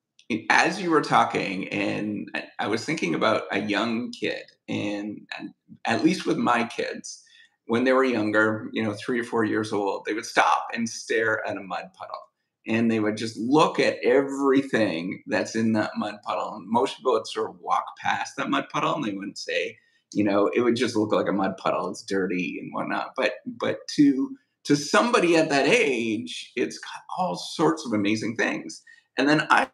as 0.51 0.81
you 0.81 0.91
were 0.91 1.01
talking, 1.01 1.69
and 1.69 2.31
I 2.59 2.67
was 2.67 2.85
thinking 2.85 3.15
about 3.15 3.45
a 3.51 3.61
young 3.61 4.13
kid, 4.13 4.43
and, 4.69 5.21
and 5.39 5.51
at 5.85 6.05
least 6.05 6.27
with 6.27 6.37
my 6.37 6.65
kids, 6.65 7.23
when 7.67 7.85
they 7.85 7.93
were 7.93 8.05
younger, 8.05 8.69
you 8.73 8.83
know, 8.83 8.95
three 8.95 9.21
or 9.21 9.25
four 9.25 9.45
years 9.45 9.73
old, 9.73 10.05
they 10.05 10.15
would 10.15 10.27
stop 10.27 10.69
and 10.75 10.89
stare 10.89 11.47
at 11.47 11.57
a 11.57 11.63
mud 11.63 11.91
puddle. 11.95 12.19
And 12.67 12.91
they 12.91 13.01
would 13.01 13.17
just 13.17 13.39
look 13.39 13.81
at 13.81 13.97
everything 14.05 15.23
that's 15.27 15.55
in 15.55 15.73
that 15.73 15.93
mud 15.97 16.17
puddle. 16.23 16.57
And 16.57 16.67
most 16.69 16.97
people 16.97 17.13
would 17.13 17.27
sort 17.27 17.51
of 17.51 17.61
walk 17.61 17.85
past 17.99 18.37
that 18.37 18.51
mud 18.51 18.67
puddle 18.71 18.95
and 18.95 19.05
they 19.05 19.13
wouldn't 19.13 19.39
say, 19.39 19.79
you 20.13 20.25
know, 20.25 20.49
it 20.55 20.61
would 20.61 20.77
just 20.77 20.97
look 20.97 21.13
like 21.13 21.29
a 21.29 21.33
mud 21.33 21.57
puddle. 21.59 21.91
It's 21.91 22.03
dirty 22.03 22.59
and 22.61 22.73
whatnot. 22.73 23.13
But 23.17 23.35
but 23.47 23.79
to 23.97 24.37
to 24.65 24.77
somebody 24.77 25.37
at 25.37 25.51
that 25.51 25.67
age, 25.67 26.53
it's 26.57 26.79
got 26.79 27.03
all 27.19 27.37
sorts 27.37 27.87
of 27.87 27.93
amazing 27.93 28.37
things. 28.37 28.83
And 29.17 29.29
then 29.29 29.47
I 29.51 29.69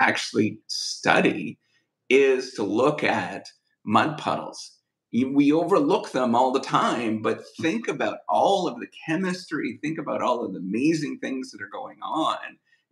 actually 0.00 0.58
study 0.66 1.58
is 2.08 2.52
to 2.54 2.62
look 2.62 3.02
at 3.04 3.46
mud 3.84 4.18
puddles. 4.18 4.72
We 5.12 5.52
overlook 5.52 6.12
them 6.12 6.34
all 6.34 6.52
the 6.52 6.60
time, 6.60 7.22
but 7.22 7.42
think 7.60 7.88
about 7.88 8.18
all 8.28 8.68
of 8.68 8.78
the 8.80 8.88
chemistry, 9.06 9.78
think 9.82 9.98
about 9.98 10.20
all 10.20 10.44
of 10.44 10.52
the 10.52 10.58
amazing 10.58 11.18
things 11.20 11.50
that 11.50 11.62
are 11.62 11.70
going 11.72 11.98
on. 12.02 12.36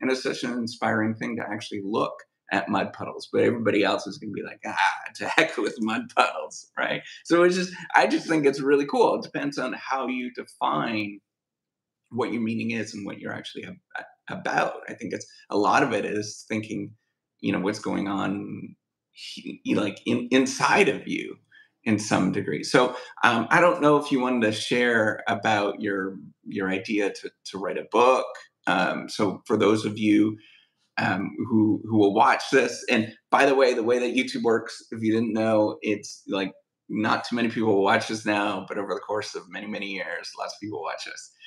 And 0.01 0.11
it's 0.11 0.23
such 0.23 0.43
an 0.43 0.53
inspiring 0.53 1.15
thing 1.15 1.37
to 1.37 1.43
actually 1.43 1.83
look 1.85 2.15
at 2.55 2.69
mud 2.69 2.93
puddles, 2.93 3.29
but 3.33 3.43
everybody 3.43 3.83
else 3.83 4.07
is 4.07 4.17
going 4.17 4.31
to 4.31 4.35
be 4.35 4.47
like, 4.47 4.61
ah, 4.65 5.11
to 5.17 5.27
heck 5.27 5.57
with 5.59 5.75
mud 5.81 6.03
puddles, 6.15 6.71
right? 6.79 7.03
So 7.25 7.43
it's 7.43 7.57
just, 7.57 7.73
I 7.97 8.07
just 8.07 8.29
think 8.29 8.47
it's 8.47 8.61
really 8.61 8.87
cool. 8.87 9.17
It 9.17 9.23
depends 9.23 9.59
on 9.59 9.73
how 9.73 10.07
you 10.07 10.33
define 10.33 11.19
what 12.11 12.33
your 12.33 12.43
meaning 12.43 12.71
is 12.71 12.95
and 12.95 13.05
what 13.05 13.19
you're 13.19 13.35
actually 13.35 13.67
about. 14.31 14.75
I 14.89 14.95
think 14.95 15.13
it's 15.13 15.27
a 15.51 15.59
lot 15.59 15.83
of 15.83 15.93
it 15.93 16.05
is 16.05 16.45
thinking, 16.49 16.93
you 17.41 17.53
know, 17.53 17.59
what's 17.59 17.81
going 17.81 18.07
on, 18.07 18.77
like 19.75 20.01
in, 20.07 20.29
inside 20.31 20.89
of 20.89 21.09
you 21.09 21.37
in 21.83 21.99
some 21.99 22.31
degree. 22.31 22.63
So 22.63 22.97
um, 23.25 23.49
I 23.51 23.61
don't 23.61 23.83
know 23.83 23.97
if 23.97 24.13
you 24.13 24.21
wanted 24.21 24.47
to 24.47 24.53
share 24.53 25.23
about 25.27 25.81
your 25.81 26.17
your 26.47 26.71
idea 26.71 27.13
to 27.13 27.31
to 27.47 27.59
write 27.59 27.79
a 27.79 27.87
book. 27.91 28.27
Um, 28.69 29.09
so 29.09 29.43
for 29.45 29.57
those 29.57 29.85
of 29.85 29.99
you 29.99 30.39
um, 30.99 31.35
who 31.49 31.83
who 31.89 31.99
will 31.99 32.15
watch 32.15 32.43
this. 32.53 32.85
And 32.91 33.13
by 33.31 33.47
the 33.47 33.55
way, 33.55 33.75
the 33.75 33.83
way 33.83 33.99
that 33.99 34.15
YouTube 34.17 34.43
works, 34.43 34.83
if 34.91 35.03
you 35.03 35.13
didn't 35.13 35.33
know, 35.33 35.79
it's 35.83 36.23
like 36.29 36.53
not 36.89 37.25
too 37.25 37.37
many 37.37 37.49
people 37.49 37.83
watch 37.83 38.09
this 38.09 38.27
now, 38.27 38.65
but 38.69 38.79
over 38.79 38.95
the 38.95 39.01
course 39.01 39.35
of 39.35 39.43
many 39.49 39.67
many 39.67 39.87
years, 39.87 40.31
lots 40.39 40.55
of 40.55 40.61
people 40.61 40.83
watch 40.83 41.05
this. 41.05 41.31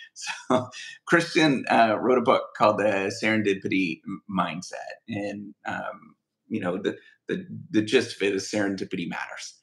So 0.49 0.69
Christian 1.05 1.63
uh, 1.69 1.95
wrote 2.01 2.17
a 2.17 2.23
book 2.23 2.41
called 2.57 2.79
the 2.79 3.13
Serendipity 3.23 3.99
Mindset, 4.27 4.97
and 5.07 5.53
um, 5.67 6.15
you 6.47 6.59
know 6.59 6.81
the, 6.81 6.95
the 7.27 7.45
the 7.69 7.83
gist 7.83 8.15
of 8.15 8.23
it 8.23 8.33
is 8.33 8.49
serendipity 8.49 9.07
matters. 9.07 9.53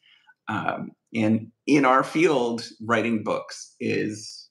Um, 0.47 0.93
and 1.13 1.49
in 1.67 1.85
our 1.85 2.05
field, 2.05 2.69
writing 2.81 3.25
books 3.25 3.75
is 3.81 4.49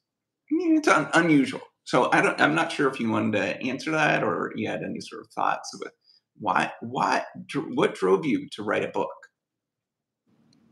it's 0.49 0.89
un- 0.89 1.09
unusual 1.13 1.61
so 1.83 2.09
I 2.11 2.21
don't. 2.21 2.39
I'm 2.39 2.55
not 2.55 2.71
sure 2.71 2.89
if 2.89 2.99
you 2.99 3.09
wanted 3.09 3.37
to 3.37 3.61
answer 3.61 3.91
that 3.91 4.23
or 4.23 4.51
you 4.55 4.69
had 4.69 4.83
any 4.83 5.01
sort 5.01 5.21
of 5.21 5.31
thoughts 5.31 5.69
with 5.79 5.91
why, 6.39 6.71
why, 6.81 7.23
what 7.53 7.95
drove 7.95 8.25
you 8.25 8.47
to 8.53 8.63
write 8.63 8.83
a 8.83 8.87
book? 8.87 9.09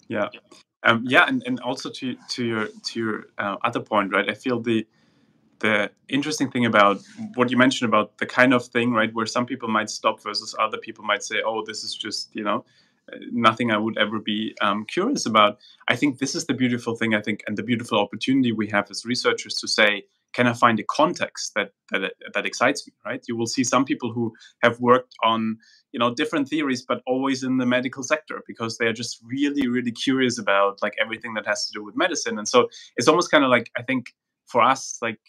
Yeah, 0.08 0.30
um, 0.84 1.04
yeah, 1.08 1.26
and, 1.28 1.44
and 1.46 1.60
also 1.62 1.90
to 1.90 2.16
to 2.30 2.46
your 2.46 2.68
to 2.68 3.00
your 3.00 3.26
uh, 3.38 3.58
other 3.64 3.80
point, 3.80 4.12
right? 4.12 4.30
I 4.30 4.34
feel 4.34 4.60
the 4.60 4.86
the 5.60 5.92
interesting 6.10 6.50
thing 6.50 6.66
about 6.66 7.00
what 7.36 7.52
you 7.52 7.58
mentioned 7.58 7.88
about 7.88 8.18
the 8.18 8.26
kind 8.26 8.54
of 8.54 8.66
thing, 8.66 8.92
right, 8.92 9.14
where 9.14 9.26
some 9.26 9.46
people 9.46 9.70
might 9.70 9.90
stop 9.90 10.22
versus 10.22 10.56
other 10.60 10.78
people 10.78 11.06
might 11.06 11.24
say, 11.24 11.42
"Oh, 11.46 11.64
this 11.66 11.84
is 11.84 11.96
just 11.96 12.30
you 12.34 12.44
know." 12.44 12.66
nothing 13.32 13.72
I 13.72 13.78
would 13.78 13.98
ever 13.98 14.20
be 14.20 14.56
um, 14.62 14.86
curious 14.86 15.26
about. 15.26 15.58
I 15.90 15.98
think 15.98 16.20
this 16.20 16.34
is 16.34 16.46
the 16.46 16.54
beautiful 16.54 16.96
thing. 16.96 17.14
I 17.14 17.20
think, 17.20 17.44
and 17.46 17.58
the 17.58 17.64
beautiful 17.64 18.00
opportunity 18.00 18.54
we 18.54 18.68
have 18.68 18.90
as 18.90 19.06
researchers 19.06 19.56
to 19.56 19.68
say, 19.68 20.06
can 20.34 20.48
I 20.48 20.54
find 20.54 20.80
a 20.80 20.84
context 20.84 21.54
that 21.56 21.72
that 21.92 22.14
that 22.34 22.46
excites 22.46 22.88
me? 22.88 22.94
Right? 23.06 23.24
You 23.28 23.36
will 23.36 23.48
see 23.48 23.64
some 23.64 23.86
people 23.86 24.12
who 24.14 24.34
have 24.64 24.80
worked 24.80 25.14
on 25.24 25.58
you 25.92 26.00
know 26.00 26.14
different 26.14 26.48
theories, 26.48 26.82
but 26.82 27.02
always 27.06 27.44
in 27.44 27.58
the 27.58 27.66
medical 27.66 28.04
sector 28.04 28.42
because 28.48 28.78
they 28.78 28.88
are 28.88 28.94
just 28.94 29.20
really 29.24 29.68
really 29.68 29.92
curious 29.92 30.38
about 30.40 30.82
like 30.82 30.96
everything 31.02 31.34
that 31.36 31.46
has 31.46 31.66
to 31.68 31.74
do 31.74 31.84
with 31.84 31.96
medicine. 31.96 32.38
And 32.38 32.48
so 32.48 32.70
it's 32.98 33.08
almost 33.08 33.32
kind 33.32 33.44
of 33.44 33.50
like 33.50 33.70
I 33.78 33.84
think 33.84 34.14
for 34.48 34.62
us 34.62 34.98
like 35.02 35.20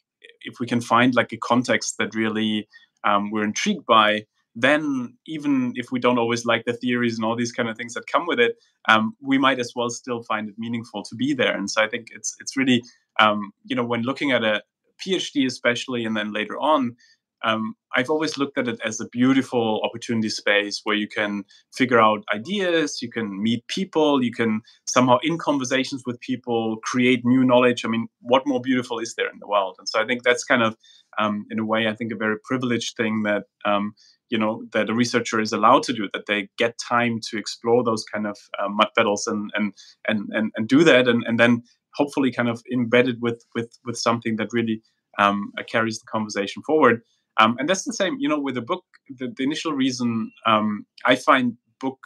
if 0.42 0.60
we 0.60 0.66
can 0.66 0.80
find 0.80 1.14
like 1.14 1.32
a 1.32 1.36
context 1.36 1.96
that 1.98 2.14
really 2.14 2.68
um, 3.04 3.30
we're 3.30 3.44
intrigued 3.44 3.86
by 3.86 4.24
then 4.54 5.16
even 5.26 5.72
if 5.76 5.90
we 5.90 5.98
don't 5.98 6.18
always 6.18 6.44
like 6.44 6.64
the 6.66 6.74
theories 6.74 7.16
and 7.16 7.24
all 7.24 7.34
these 7.36 7.52
kind 7.52 7.68
of 7.68 7.76
things 7.76 7.94
that 7.94 8.06
come 8.06 8.26
with 8.26 8.38
it 8.38 8.56
um, 8.88 9.16
we 9.22 9.38
might 9.38 9.58
as 9.58 9.72
well 9.74 9.88
still 9.88 10.22
find 10.22 10.48
it 10.48 10.54
meaningful 10.58 11.02
to 11.02 11.14
be 11.14 11.32
there 11.32 11.56
and 11.56 11.70
so 11.70 11.82
i 11.82 11.88
think 11.88 12.08
it's 12.14 12.36
it's 12.40 12.56
really 12.56 12.82
um, 13.20 13.52
you 13.64 13.76
know 13.76 13.84
when 13.84 14.02
looking 14.02 14.32
at 14.32 14.44
a, 14.44 14.62
PhD, 15.04 15.46
especially, 15.46 16.04
and 16.04 16.16
then 16.16 16.32
later 16.32 16.58
on, 16.58 16.96
um, 17.44 17.74
I've 17.94 18.10
always 18.10 18.38
looked 18.38 18.58
at 18.58 18.68
it 18.68 18.80
as 18.84 19.00
a 19.00 19.08
beautiful 19.08 19.80
opportunity 19.84 20.28
space 20.28 20.80
where 20.84 20.96
you 20.96 21.08
can 21.08 21.44
figure 21.74 22.00
out 22.00 22.24
ideas, 22.32 23.02
you 23.02 23.10
can 23.10 23.42
meet 23.42 23.66
people, 23.66 24.22
you 24.22 24.32
can 24.32 24.62
somehow, 24.86 25.18
in 25.22 25.38
conversations 25.38 26.04
with 26.06 26.20
people, 26.20 26.76
create 26.84 27.24
new 27.24 27.44
knowledge. 27.44 27.84
I 27.84 27.88
mean, 27.88 28.06
what 28.20 28.46
more 28.46 28.60
beautiful 28.60 28.98
is 28.98 29.14
there 29.16 29.26
in 29.26 29.38
the 29.40 29.48
world? 29.48 29.76
And 29.78 29.88
so 29.88 30.00
I 30.00 30.06
think 30.06 30.22
that's 30.22 30.44
kind 30.44 30.62
of, 30.62 30.76
um, 31.18 31.44
in 31.50 31.58
a 31.58 31.66
way, 31.66 31.88
I 31.88 31.94
think 31.94 32.12
a 32.12 32.16
very 32.16 32.36
privileged 32.44 32.96
thing 32.96 33.22
that. 33.24 33.44
Um, 33.64 33.94
you 34.30 34.38
know 34.38 34.64
that 34.72 34.88
a 34.88 34.94
researcher 34.94 35.40
is 35.40 35.52
allowed 35.52 35.82
to 35.82 35.92
do 35.92 36.08
that 36.14 36.24
they 36.26 36.48
get 36.56 36.78
time 36.78 37.20
to 37.28 37.36
explore 37.36 37.84
those 37.84 38.02
kind 38.02 38.26
of 38.26 38.38
uh, 38.58 38.66
mud 38.66 38.88
battles 38.96 39.26
and 39.26 39.50
and 39.54 39.74
and 40.08 40.50
and, 40.56 40.66
do 40.66 40.82
that 40.84 41.06
and, 41.06 41.22
and 41.26 41.38
then 41.38 41.62
hopefully 41.94 42.32
kind 42.32 42.48
of 42.48 42.62
embedded 42.72 43.20
with 43.20 43.44
with 43.54 43.78
with 43.84 43.96
something 43.96 44.36
that 44.36 44.52
really 44.52 44.82
um, 45.18 45.52
uh, 45.58 45.62
carries 45.64 45.98
the 45.98 46.06
conversation 46.06 46.62
forward. 46.62 47.02
Um, 47.40 47.56
and 47.58 47.68
that's 47.68 47.84
the 47.84 47.92
same, 47.92 48.16
you 48.18 48.28
know, 48.28 48.38
with 48.38 48.56
a 48.56 48.62
book. 48.62 48.84
The, 49.18 49.32
the 49.36 49.42
initial 49.42 49.72
reason 49.72 50.30
um, 50.46 50.86
I 51.06 51.16
find 51.16 51.56
book 51.80 51.98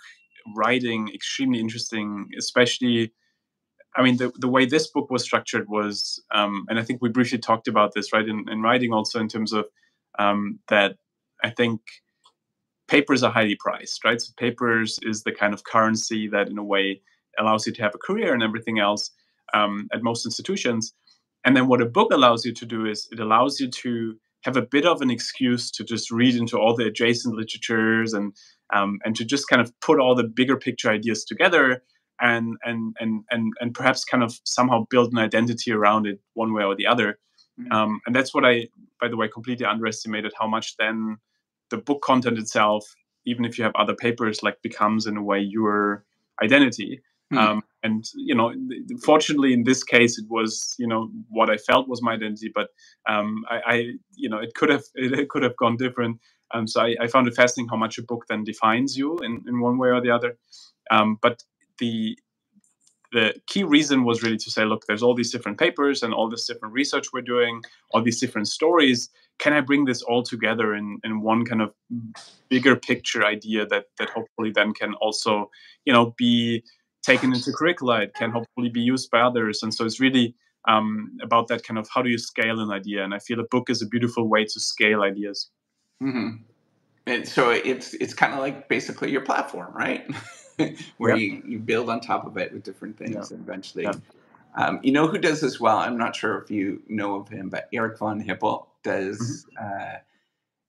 writing 0.55 1.11
extremely 1.15 1.61
interesting, 1.61 2.29
especially. 2.39 3.13
I 3.99 4.03
mean, 4.03 4.19
the, 4.19 4.31
the 4.39 4.49
way 4.49 4.67
this 4.67 4.89
book 4.89 5.11
was 5.11 5.23
structured 5.23 5.71
was, 5.71 6.23
um, 6.35 6.67
and 6.69 6.79
I 6.79 6.83
think 6.83 7.01
we 7.01 7.09
briefly 7.09 7.39
talked 7.39 7.67
about 7.67 7.95
this, 7.95 8.13
right, 8.13 8.29
in, 8.29 8.45
in 8.51 8.61
writing 8.61 8.93
also 8.93 9.19
in 9.21 9.29
terms 9.29 9.55
of 9.55 9.65
um, 10.19 10.59
that 10.69 10.97
I 11.43 11.49
think 11.49 11.81
papers 12.89 13.23
are 13.23 13.33
highly 13.33 13.57
priced, 13.59 14.05
right? 14.05 14.21
So 14.21 14.33
papers 14.37 14.99
is 15.03 15.23
the 15.23 15.33
kind 15.33 15.55
of 15.55 15.65
currency 15.65 16.29
that, 16.29 16.49
in 16.49 16.59
a 16.59 16.65
way, 16.65 17.01
allows 17.39 17.67
you 17.67 17.73
to 17.73 17.83
have 17.83 17.95
a 17.95 17.99
career 17.99 18.35
and 18.35 18.43
everything 18.43 18.79
else 18.79 19.11
um, 19.55 19.89
at 19.93 20.03
most 20.03 20.27
institutions. 20.27 20.95
And 21.45 21.57
then 21.57 21.69
what 21.69 21.81
a 21.81 21.87
book 21.87 22.13
allows 22.13 22.45
you 22.45 22.53
to 22.55 22.67
do 22.67 22.87
is 22.87 23.09
it 23.13 23.21
allows 23.21 23.61
you 23.61 23.71
to 23.71 24.17
have 24.43 24.57
a 24.57 24.63
bit 24.63 24.87
of 24.87 25.01
an 25.01 25.11
excuse 25.11 25.71
to 25.73 25.85
just 25.85 26.11
read 26.11 26.35
into 26.35 26.59
all 26.59 26.75
the 26.75 26.87
adjacent 26.87 27.35
literatures 27.35 28.13
and 28.13 28.33
um, 28.75 28.99
and 29.05 29.15
to 29.17 29.25
just 29.25 29.49
kind 29.49 29.63
of 29.63 29.73
put 29.81 30.01
all 30.01 30.15
the 30.15 30.25
bigger 30.25 30.57
picture 30.57 30.91
ideas 30.91 31.25
together 31.25 31.83
and 32.21 32.57
and 32.65 32.97
and 32.99 33.25
and 33.31 33.53
and 33.61 33.75
perhaps 33.75 34.05
kind 34.05 34.23
of 34.23 34.39
somehow 34.45 34.87
build 34.91 35.13
an 35.13 35.19
identity 35.19 35.73
around 35.73 36.07
it 36.07 36.21
one 36.35 36.53
way 36.53 36.65
or 36.65 36.75
the 36.75 36.87
other. 36.87 37.19
Mm-hmm. 37.61 37.73
Um, 37.73 38.01
and 38.07 38.15
that's 38.15 38.35
what 38.35 38.45
I, 38.45 38.69
by 39.01 39.09
the 39.09 39.17
way, 39.17 39.29
completely 39.29 39.67
underestimated 39.67 40.33
how 40.39 40.47
much 40.47 40.77
then 40.79 41.17
the 41.71 41.79
book 41.79 42.03
content 42.03 42.39
itself, 42.39 42.85
even 43.25 43.45
if 43.45 43.59
you 43.59 43.65
have 43.65 43.75
other 43.77 43.95
papers, 43.95 44.43
like 44.43 44.61
becomes 44.63 45.07
in 45.07 45.17
a 45.17 45.23
way 45.23 45.41
your 45.41 46.05
identity. 46.43 47.01
Hmm. 47.31 47.39
Um, 47.39 47.63
and 47.83 48.05
you 48.15 48.35
know, 48.35 48.53
fortunately, 49.03 49.53
in 49.53 49.65
this 49.65 49.83
case, 49.83 50.19
it 50.19 50.27
was 50.29 50.75
you 50.79 50.87
know 50.87 51.11
what 51.29 51.51
I 51.51 51.57
felt 51.57 51.89
was 51.89 52.03
my 52.03 52.15
identity, 52.15 52.51
but 52.55 52.69
um, 53.09 53.45
I, 53.49 53.61
I, 53.67 53.75
you 54.15 54.29
know, 54.29 54.39
it 54.39 54.55
could 54.55 54.71
have 54.71 54.85
it 54.95 55.29
could 55.29 55.43
have 55.43 55.57
gone 55.57 55.77
different. 55.77 56.21
Um, 56.55 56.67
so 56.67 56.81
I, 56.81 56.95
I, 57.01 57.09
found 57.09 57.27
it 57.27 57.35
fascinating 57.35 57.69
how 57.69 57.77
much 57.77 57.99
a 57.99 58.05
book 58.05 58.25
then 58.29 58.45
defines 58.45 58.97
you 58.97 59.19
in, 59.19 59.43
in 59.49 59.61
one 59.61 59.79
way 59.79 59.89
or 59.89 60.01
the 60.01 60.11
other. 60.11 60.39
Um, 60.93 61.19
but 61.21 61.43
the 61.79 62.17
the 63.13 63.35
key 63.47 63.65
reason 63.65 64.05
was 64.05 64.23
really 64.23 64.37
to 64.37 64.51
say, 64.51 64.65
look, 64.65 64.85
there's 64.87 65.03
all 65.03 65.15
these 65.15 65.33
different 65.33 65.59
papers 65.59 66.03
and 66.03 66.13
all 66.13 66.29
this 66.29 66.47
different 66.47 66.75
research 66.75 67.07
we're 67.13 67.23
doing, 67.23 67.63
all 67.91 68.03
these 68.03 68.21
different 68.21 68.49
stories. 68.49 69.11
Can 69.39 69.53
I 69.53 69.61
bring 69.61 69.85
this 69.85 70.03
all 70.03 70.23
together 70.23 70.75
in, 70.75 70.99
in 71.05 71.21
one 71.21 71.45
kind 71.45 71.63
of 71.63 71.73
bigger 72.49 72.77
picture 72.77 73.25
idea 73.25 73.67
that 73.67 73.87
that 73.99 74.11
hopefully 74.11 74.53
then 74.55 74.73
can 74.73 74.95
also, 74.95 75.51
you 75.85 75.93
know, 75.93 76.15
be 76.17 76.63
taken 77.07 77.33
into 77.33 77.53
curricula? 77.53 78.03
It 78.03 78.15
can 78.15 78.31
hopefully 78.31 78.69
be 78.69 78.81
used 78.81 79.11
by 79.11 79.21
others. 79.21 79.63
And 79.63 79.73
so 79.73 79.85
it's 79.85 80.01
really 80.01 80.35
um, 80.67 81.17
about 81.23 81.49
that 81.49 81.65
kind 81.65 81.79
of 81.79 81.89
how 81.89 82.03
do 82.03 82.11
you 82.11 82.19
scale 82.19 82.61
an 82.61 82.71
idea? 82.71 83.05
And 83.05 83.15
I 83.15 83.19
feel 83.21 83.41
a 83.41 83.45
book 83.45 83.71
is 83.71 83.81
a 83.81 83.87
beautiful 83.87 84.29
way 84.29 84.45
to 84.45 84.61
scale 84.61 85.03
ideas. 85.03 85.49
Mm-hmm. 86.03 86.43
And 87.07 87.27
so 87.27 87.51
it's 87.51 87.95
it's 87.95 88.13
kind 88.13 88.33
of 88.35 88.41
like 88.41 88.69
basically 88.69 89.13
your 89.13 89.21
platform, 89.21 89.73
right? 89.73 90.05
where 90.99 91.17
you, 91.17 91.43
you 91.47 91.59
build 91.59 91.89
on 91.89 92.01
top 92.01 92.27
of 92.27 92.37
it 92.37 92.53
with 92.53 92.65
different 92.65 92.99
things 92.99 93.31
and 93.31 93.41
eventually. 93.41 93.87
Um, 94.57 94.81
you 94.83 94.91
know 94.91 95.07
who 95.07 95.19
does 95.19 95.41
this 95.41 95.61
well? 95.61 95.77
I'm 95.77 95.99
not 95.99 96.17
sure 96.17 96.39
if 96.39 96.51
you 96.51 96.83
know 96.89 97.21
of 97.21 97.29
him, 97.29 97.49
but 97.49 97.69
Eric 97.73 97.99
von 97.99 98.21
Hippel 98.21 98.67
does. 98.83 99.47
Mm-hmm. 99.59 99.65
Uh, 99.65 99.99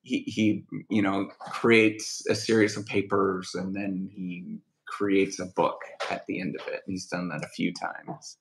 he, 0.02 0.20
he, 0.20 0.64
you 0.88 1.02
know, 1.02 1.28
creates 1.38 2.24
a 2.28 2.34
series 2.34 2.76
of 2.76 2.86
papers 2.86 3.54
and 3.54 3.74
then 3.74 4.10
he 4.14 4.58
creates 4.88 5.38
a 5.38 5.46
book 5.46 5.80
at 6.10 6.24
the 6.26 6.40
end 6.40 6.56
of 6.60 6.66
it. 6.68 6.82
He's 6.86 7.06
done 7.06 7.28
that 7.28 7.44
a 7.44 7.48
few 7.48 7.72
times. 7.72 8.38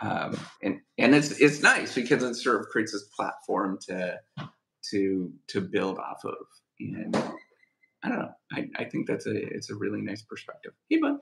Um, 0.00 0.38
and 0.62 0.80
and 0.98 1.14
it's 1.14 1.30
it's 1.40 1.62
nice 1.62 1.94
because 1.94 2.22
it 2.22 2.34
sort 2.34 2.60
of 2.60 2.66
creates 2.66 2.92
this 2.92 3.04
platform 3.16 3.78
to 3.88 4.18
to 4.90 5.32
to 5.48 5.60
build 5.60 5.98
off 5.98 6.24
of. 6.24 6.34
And 6.80 7.16
I 8.02 8.08
don't 8.08 8.18
know. 8.18 8.30
I, 8.52 8.68
I 8.76 8.84
think 8.84 9.06
that's 9.06 9.26
a 9.26 9.34
it's 9.34 9.70
a 9.70 9.76
really 9.76 10.00
nice 10.00 10.22
perspective. 10.22 10.72
Hey, 10.88 10.98
bud. 10.98 11.18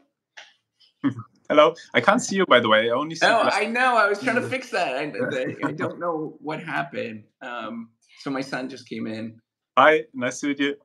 Hello. 1.48 1.74
I 1.92 2.00
can't 2.00 2.22
see 2.22 2.36
you, 2.36 2.46
by 2.46 2.60
the 2.60 2.68
way. 2.68 2.90
I 2.90 2.94
only 2.94 3.16
see. 3.16 3.26
Oh, 3.26 3.48
I 3.52 3.66
know. 3.66 3.96
I 3.96 4.08
was 4.08 4.20
trying 4.22 4.36
to 4.36 4.48
fix 4.48 4.70
that. 4.70 4.96
I, 5.64 5.68
I 5.68 5.72
don't 5.72 5.98
know 5.98 6.36
what 6.40 6.62
happened. 6.62 7.24
Um, 7.42 7.90
so 8.20 8.30
my 8.30 8.40
son 8.40 8.68
just 8.68 8.88
came 8.88 9.06
in. 9.06 9.40
Hi. 9.76 10.04
Nice 10.14 10.40
to 10.40 10.48
meet 10.48 10.60
you. 10.60 10.76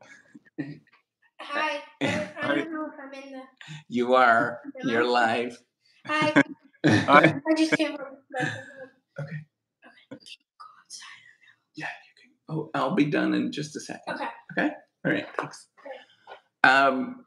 Hi. 1.52 1.82
I 2.02 2.56
don't 2.56 2.72
know 2.72 2.88
if 2.88 2.94
I'm 3.00 3.24
in 3.24 3.32
the. 3.32 3.42
You 3.88 4.16
are. 4.16 4.60
You're 4.84 5.06
live. 5.06 5.58
Hi. 6.08 6.34
Hi. 6.86 7.36
I 7.48 7.54
just 7.56 7.74
came 7.78 7.96
from. 7.96 8.18
Okay. 9.20 9.36
Okay. 10.12 10.26
Yeah, 11.76 11.86
you 11.88 12.22
can. 12.22 12.32
Oh, 12.50 12.70
I'll 12.74 12.96
be 12.96 13.06
done 13.06 13.34
in 13.34 13.52
just 13.52 13.76
a 13.76 13.80
second. 13.80 14.16
Okay. 14.16 14.28
Okay. 14.58 14.70
All 15.06 15.12
right. 15.12 15.28
Thanks. 15.38 15.68
Um, 16.64 17.26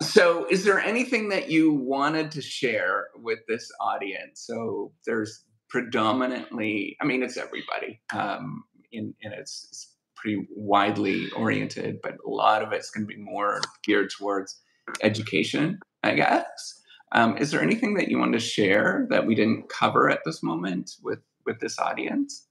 so, 0.00 0.46
is 0.50 0.64
there 0.64 0.80
anything 0.80 1.28
that 1.28 1.50
you 1.50 1.72
wanted 1.72 2.30
to 2.32 2.40
share 2.40 3.08
with 3.16 3.40
this 3.46 3.70
audience? 3.80 4.42
So, 4.46 4.92
there's 5.04 5.44
predominantly, 5.68 6.96
I 7.00 7.04
mean, 7.04 7.22
it's 7.22 7.36
everybody, 7.36 8.00
um, 8.14 8.64
in, 8.90 9.14
and 9.22 9.34
it's, 9.34 9.66
it's 9.70 9.97
pretty 10.20 10.46
widely 10.54 11.30
oriented, 11.30 12.00
but 12.02 12.16
a 12.26 12.30
lot 12.30 12.62
of 12.62 12.72
it's 12.72 12.90
going 12.90 13.06
to 13.06 13.14
be 13.14 13.20
more 13.20 13.60
geared 13.82 14.10
towards 14.10 14.60
education, 15.02 15.78
I 16.02 16.14
guess. 16.14 16.80
Um, 17.12 17.36
is 17.38 17.50
there 17.50 17.62
anything 17.62 17.94
that 17.94 18.08
you 18.08 18.18
want 18.18 18.34
to 18.34 18.40
share 18.40 19.06
that 19.10 19.26
we 19.26 19.34
didn't 19.34 19.68
cover 19.68 20.10
at 20.10 20.20
this 20.24 20.42
moment 20.42 20.96
with 21.02 21.20
with 21.46 21.60
this 21.60 21.78
audience? 21.78 22.46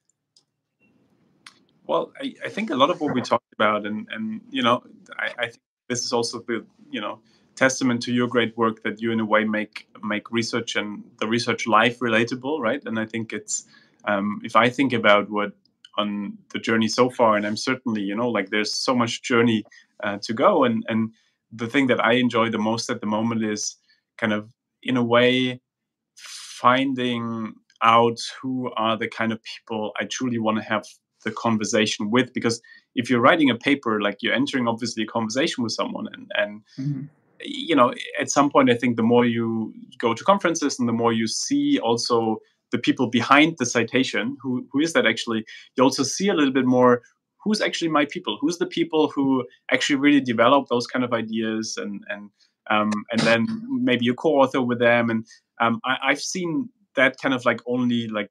Well, 1.86 2.12
I, 2.20 2.34
I 2.44 2.50
think 2.50 2.72
a 2.72 2.76
lot 2.76 2.90
of 2.90 3.00
what 3.00 3.14
we 3.14 3.22
talked 3.22 3.54
about, 3.54 3.86
and 3.86 4.08
and 4.12 4.42
you 4.50 4.64
know, 4.64 4.84
I, 5.18 5.34
I 5.38 5.46
think 5.48 5.62
this 5.88 6.04
is 6.04 6.12
also 6.12 6.40
the 6.40 6.66
you 6.90 7.02
know 7.02 7.20
testament 7.56 8.02
to 8.04 8.14
your 8.14 8.28
great 8.28 8.56
work 8.58 8.84
that 8.84 9.02
you 9.02 9.12
in 9.12 9.20
a 9.20 9.26
way 9.26 9.44
make 9.44 9.88
make 10.04 10.32
research 10.32 10.76
and 10.76 11.04
the 11.20 11.28
research 11.28 11.66
life 11.66 11.98
relatable 12.00 12.60
right 12.60 12.84
and 12.86 13.00
i 13.00 13.06
think 13.06 13.34
it's 13.34 13.66
um, 14.06 14.40
if 14.44 14.56
i 14.56 14.70
think 14.70 14.94
about 14.94 15.30
what 15.30 15.54
on 15.98 16.38
the 16.54 16.60
journey 16.60 16.88
so 16.88 17.10
far 17.10 17.36
and 17.36 17.46
i'm 17.46 17.58
certainly 17.58 18.02
you 18.02 18.16
know 18.16 18.30
like 18.30 18.50
there's 18.50 18.74
so 18.74 18.96
much 18.96 19.22
journey 19.24 19.64
uh, 20.04 20.18
to 20.22 20.34
go 20.34 20.64
and 20.64 20.84
and 20.88 21.12
the 21.52 21.68
thing 21.68 21.88
that 21.88 22.04
i 22.04 22.14
enjoy 22.14 22.50
the 22.50 22.58
most 22.58 22.90
at 22.90 23.02
the 23.02 23.08
moment 23.08 23.44
is 23.44 23.76
kind 24.18 24.34
of 24.34 24.50
in 24.84 24.98
a 24.98 25.04
way 25.04 25.60
finding 26.16 27.54
out 27.84 28.18
who 28.42 28.72
are 28.78 28.98
the 28.98 29.08
kind 29.08 29.32
of 29.32 29.40
people 29.44 29.92
i 30.00 30.06
truly 30.06 30.40
want 30.40 30.58
to 30.58 30.64
have 30.64 30.84
the 31.24 31.32
conversation 31.32 32.10
with 32.12 32.34
because 32.34 32.62
if 32.96 33.10
you're 33.10 33.20
writing 33.20 33.50
a 33.50 33.56
paper 33.56 34.02
like 34.02 34.18
you're 34.22 34.34
entering 34.34 34.68
obviously 34.68 35.04
a 35.04 35.08
conversation 35.08 35.64
with 35.64 35.74
someone 35.74 36.08
and 36.14 36.32
and 36.36 36.62
mm-hmm. 36.80 37.02
you 37.42 37.76
know 37.76 37.94
at 38.20 38.30
some 38.30 38.50
point 38.50 38.70
i 38.70 38.76
think 38.76 38.96
the 38.96 39.04
more 39.04 39.26
you 39.26 39.74
go 39.98 40.14
to 40.14 40.24
conferences 40.24 40.80
and 40.80 40.88
the 40.88 40.94
more 40.94 41.14
you 41.14 41.28
see 41.28 41.80
also 41.80 42.40
the 42.72 42.78
people 42.78 43.08
behind 43.08 43.56
the 43.58 43.66
citation 43.66 44.38
who 44.42 44.68
who 44.72 44.80
is 44.80 44.94
that 44.94 45.06
actually? 45.06 45.46
You 45.76 45.84
also 45.84 46.04
see 46.04 46.30
a 46.30 46.34
little 46.34 46.54
bit 46.54 46.66
more 46.66 47.02
who's 47.44 47.62
actually 47.62 47.90
my 47.90 48.06
people? 48.06 48.38
Who's 48.42 48.58
the 48.58 48.66
people 48.66 49.10
who 49.10 49.46
actually 49.72 49.96
really 49.96 50.20
develop 50.20 50.68
those 50.68 50.88
kind 50.88 51.06
of 51.06 51.14
ideas 51.14 51.78
and 51.78 52.04
and 52.10 52.30
um, 52.70 52.92
and 53.12 53.22
then 53.22 53.48
maybe 53.70 54.06
you 54.06 54.14
co-author 54.14 54.62
with 54.62 54.80
them? 54.80 55.10
And 55.10 55.26
um, 55.60 55.80
I, 55.86 55.96
i've 56.10 56.22
seen 56.22 56.70
that 56.96 57.18
kind 57.22 57.34
of 57.34 57.46
like 57.46 57.62
only 57.68 58.08
like 58.08 58.30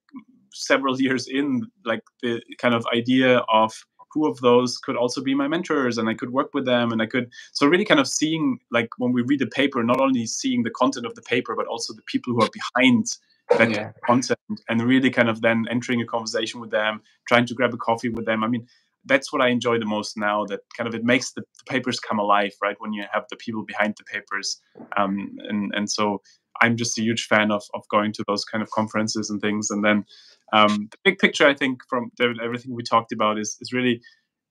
several 0.52 1.00
years 1.00 1.28
in, 1.28 1.62
like 1.84 2.02
the 2.22 2.42
kind 2.58 2.74
of 2.74 2.84
idea 2.94 3.38
of 3.52 3.72
who 4.12 4.26
of 4.26 4.38
those 4.40 4.78
could 4.78 4.96
also 4.96 5.22
be 5.22 5.34
my 5.34 5.46
mentors 5.46 5.98
and 5.98 6.08
I 6.08 6.14
could 6.14 6.30
work 6.30 6.54
with 6.54 6.64
them 6.64 6.90
and 6.90 7.02
I 7.02 7.06
could 7.06 7.30
so 7.52 7.66
really 7.66 7.84
kind 7.84 8.00
of 8.00 8.08
seeing 8.08 8.58
like 8.70 8.88
when 8.98 9.12
we 9.12 9.22
read 9.22 9.42
a 9.42 9.46
paper, 9.46 9.82
not 9.82 10.00
only 10.00 10.26
seeing 10.26 10.62
the 10.62 10.70
content 10.70 11.06
of 11.06 11.14
the 11.14 11.22
paper, 11.22 11.54
but 11.54 11.66
also 11.66 11.92
the 11.92 12.02
people 12.02 12.32
who 12.32 12.42
are 12.42 12.48
behind 12.52 13.06
that 13.50 13.70
yeah. 13.70 13.92
content 14.04 14.38
and 14.68 14.82
really 14.82 15.10
kind 15.10 15.28
of 15.28 15.40
then 15.40 15.66
entering 15.70 16.00
a 16.00 16.06
conversation 16.06 16.60
with 16.60 16.70
them, 16.70 17.00
trying 17.28 17.46
to 17.46 17.54
grab 17.54 17.72
a 17.72 17.76
coffee 17.76 18.08
with 18.08 18.26
them. 18.26 18.42
I 18.42 18.48
mean, 18.48 18.66
that's 19.04 19.32
what 19.32 19.40
I 19.40 19.48
enjoy 19.48 19.78
the 19.78 19.86
most 19.86 20.16
now. 20.16 20.44
That 20.44 20.60
kind 20.76 20.88
of 20.88 20.94
it 20.94 21.04
makes 21.04 21.32
the, 21.32 21.42
the 21.42 21.64
papers 21.72 22.00
come 22.00 22.18
alive, 22.18 22.52
right? 22.60 22.76
When 22.78 22.92
you 22.92 23.04
have 23.12 23.24
the 23.30 23.36
people 23.36 23.64
behind 23.64 23.94
the 23.96 24.04
papers, 24.04 24.60
um, 24.96 25.36
and 25.48 25.72
and 25.74 25.90
so 25.90 26.22
I'm 26.60 26.76
just 26.76 26.98
a 26.98 27.02
huge 27.02 27.26
fan 27.26 27.50
of 27.50 27.62
of 27.74 27.82
going 27.88 28.12
to 28.14 28.24
those 28.26 28.44
kind 28.44 28.62
of 28.62 28.70
conferences 28.70 29.30
and 29.30 29.40
things. 29.40 29.70
And 29.70 29.84
then 29.84 30.04
um, 30.52 30.88
the 30.90 30.98
big 31.04 31.18
picture, 31.18 31.46
I 31.46 31.54
think, 31.54 31.82
from 31.88 32.10
everything 32.20 32.74
we 32.74 32.82
talked 32.82 33.12
about 33.12 33.38
is, 33.38 33.56
is 33.60 33.72
really 33.72 34.02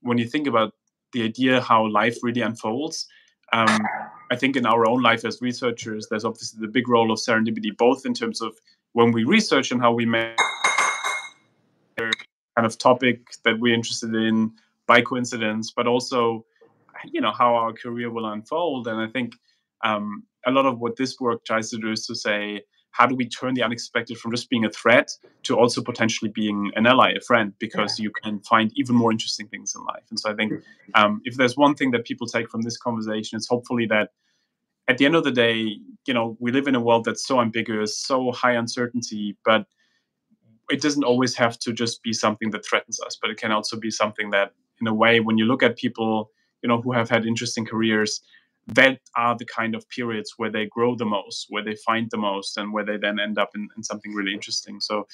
when 0.01 0.17
you 0.17 0.25
think 0.25 0.47
about 0.47 0.73
the 1.13 1.23
idea 1.23 1.61
how 1.61 1.87
life 1.87 2.17
really 2.23 2.41
unfolds. 2.41 3.07
Um, 3.53 3.79
I 4.31 4.35
think 4.35 4.55
in 4.55 4.65
our 4.65 4.87
own 4.87 5.03
life 5.03 5.23
as 5.23 5.39
researchers, 5.41 6.07
there's 6.09 6.25
obviously 6.25 6.59
the 6.61 6.71
big 6.71 6.89
role 6.89 7.11
of 7.11 7.19
serendipity, 7.19 7.75
both 7.77 8.05
in 8.05 8.13
terms 8.13 8.41
of 8.41 8.57
when 8.95 9.11
we 9.11 9.25
research 9.25 9.71
and 9.71 9.81
how 9.81 9.91
we 9.91 10.05
make 10.05 10.37
kind 11.97 12.65
of 12.65 12.77
topic 12.77 13.19
that 13.43 13.59
we're 13.59 13.73
interested 13.73 14.15
in 14.15 14.53
by 14.87 15.01
coincidence, 15.01 15.73
but 15.75 15.85
also, 15.85 16.45
you 17.11 17.19
know, 17.19 17.33
how 17.33 17.55
our 17.55 17.73
career 17.73 18.09
will 18.09 18.25
unfold. 18.25 18.87
And 18.87 19.01
I 19.01 19.07
think 19.07 19.33
um, 19.83 20.23
a 20.45 20.51
lot 20.51 20.65
of 20.65 20.79
what 20.79 20.95
this 20.95 21.19
work 21.19 21.43
tries 21.43 21.69
to 21.71 21.77
do 21.77 21.91
is 21.91 22.05
to 22.05 22.15
say, 22.15 22.61
how 22.91 23.05
do 23.05 23.15
we 23.15 23.27
turn 23.27 23.53
the 23.53 23.63
unexpected 23.63 24.17
from 24.17 24.31
just 24.31 24.49
being 24.49 24.63
a 24.63 24.71
threat 24.71 25.11
to 25.43 25.57
also 25.59 25.81
potentially 25.81 26.31
being 26.33 26.71
an 26.77 26.87
ally, 26.87 27.11
a 27.11 27.19
friend, 27.19 27.51
because 27.59 27.99
yeah. 27.99 28.03
you 28.03 28.11
can 28.23 28.39
find 28.39 28.71
even 28.75 28.95
more 28.95 29.11
interesting 29.11 29.49
things 29.49 29.75
in 29.75 29.83
life. 29.83 30.05
And 30.09 30.17
so 30.17 30.31
I 30.31 30.35
think 30.35 30.53
um, 30.93 31.19
if 31.25 31.35
there's 31.35 31.57
one 31.57 31.75
thing 31.75 31.91
that 31.91 32.05
people 32.05 32.27
take 32.27 32.49
from 32.49 32.61
this 32.61 32.77
conversation, 32.77 33.35
it's 33.35 33.49
hopefully 33.49 33.87
that 33.87 34.11
at 34.87 34.97
the 34.97 35.05
end 35.05 35.15
of 35.15 35.23
the 35.23 35.31
day, 35.31 35.77
you 36.05 36.13
know, 36.13 36.37
we 36.39 36.51
live 36.51 36.67
in 36.67 36.75
a 36.75 36.79
world 36.79 37.05
that's 37.05 37.25
so 37.25 37.41
ambiguous, 37.41 37.97
so 37.97 38.31
high 38.31 38.53
uncertainty, 38.53 39.37
but 39.43 39.65
it 40.69 40.81
doesn't 40.81 41.03
always 41.03 41.35
have 41.35 41.57
to 41.59 41.73
just 41.73 42.01
be 42.03 42.13
something 42.13 42.51
that 42.51 42.65
threatens 42.65 42.99
us, 43.01 43.17
but 43.21 43.29
it 43.29 43.37
can 43.37 43.51
also 43.51 43.77
be 43.79 43.91
something 43.91 44.29
that, 44.31 44.53
in 44.81 44.87
a 44.87 44.93
way, 44.93 45.19
when 45.19 45.37
you 45.37 45.45
look 45.45 45.63
at 45.63 45.77
people, 45.77 46.31
you 46.61 46.67
know, 46.67 46.81
who 46.81 46.91
have 46.91 47.09
had 47.09 47.25
interesting 47.25 47.65
careers, 47.65 48.21
that 48.67 48.99
are 49.15 49.37
the 49.37 49.45
kind 49.45 49.75
of 49.75 49.87
periods 49.89 50.33
where 50.37 50.49
they 50.49 50.65
grow 50.65 50.95
the 50.95 51.05
most, 51.05 51.47
where 51.49 51.63
they 51.63 51.75
find 51.75 52.09
the 52.09 52.17
most, 52.17 52.57
and 52.57 52.73
where 52.73 52.83
they 52.83 52.97
then 52.97 53.19
end 53.19 53.37
up 53.37 53.51
in, 53.55 53.67
in 53.77 53.83
something 53.83 54.13
really 54.13 54.33
interesting. 54.33 54.79
So 54.79 55.07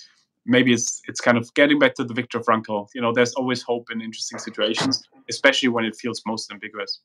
maybe 0.45 0.73
it's 0.73 1.01
it's 1.07 1.21
kind 1.21 1.37
of 1.37 1.53
getting 1.53 1.79
back 1.79 1.95
to 1.95 2.03
the 2.03 2.13
Viktor 2.13 2.39
Frankl. 2.39 2.87
You 2.95 3.01
know, 3.01 3.13
there's 3.13 3.33
always 3.33 3.61
hope 3.61 3.91
in 3.91 4.01
interesting 4.01 4.39
situations, 4.39 5.03
especially 5.29 5.69
when 5.69 5.85
it 5.85 5.95
feels 5.95 6.21
most 6.25 6.51
ambiguous. 6.51 7.01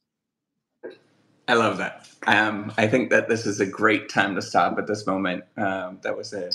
I 1.48 1.54
love 1.54 1.78
that. 1.78 2.08
Um, 2.26 2.72
I 2.76 2.88
think 2.88 3.10
that 3.10 3.28
this 3.28 3.46
is 3.46 3.60
a 3.60 3.66
great 3.66 4.08
time 4.08 4.34
to 4.34 4.42
stop 4.42 4.78
at 4.78 4.86
this 4.86 5.06
moment. 5.06 5.44
Um, 5.56 6.00
that 6.02 6.16
was 6.16 6.32
a, 6.32 6.50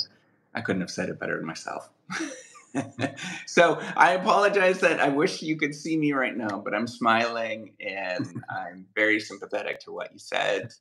I 0.53 0.61
couldn't 0.61 0.81
have 0.81 0.91
said 0.91 1.09
it 1.09 1.19
better 1.19 1.41
myself. 1.41 1.89
so 3.45 3.79
I 3.95 4.11
apologize 4.13 4.81
that 4.81 4.99
I 4.99 5.07
wish 5.09 5.41
you 5.41 5.55
could 5.55 5.73
see 5.73 5.97
me 5.97 6.11
right 6.11 6.35
now, 6.35 6.61
but 6.63 6.73
I'm 6.73 6.87
smiling 6.87 7.73
and 7.79 8.43
I'm 8.49 8.85
very 8.93 9.19
sympathetic 9.19 9.79
to 9.81 9.91
what 9.91 10.11
you 10.11 10.19
said. 10.19 10.73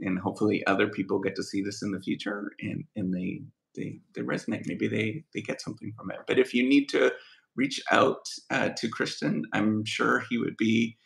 And 0.00 0.18
hopefully 0.18 0.64
other 0.66 0.88
people 0.88 1.18
get 1.18 1.34
to 1.36 1.42
see 1.42 1.62
this 1.62 1.82
in 1.82 1.90
the 1.90 2.00
future 2.00 2.52
and, 2.60 2.84
and 2.94 3.12
they, 3.12 3.42
they, 3.74 3.98
they 4.14 4.22
resonate. 4.22 4.66
Maybe 4.66 4.86
they, 4.86 5.24
they 5.34 5.40
get 5.40 5.60
something 5.60 5.92
from 5.96 6.10
it. 6.12 6.18
But 6.26 6.38
if 6.38 6.54
you 6.54 6.68
need 6.68 6.88
to 6.90 7.12
reach 7.56 7.80
out 7.90 8.28
uh, 8.50 8.68
to 8.76 8.88
Christian, 8.88 9.44
I'm 9.52 9.84
sure 9.84 10.22
he 10.28 10.38
would 10.38 10.56
be 10.56 10.98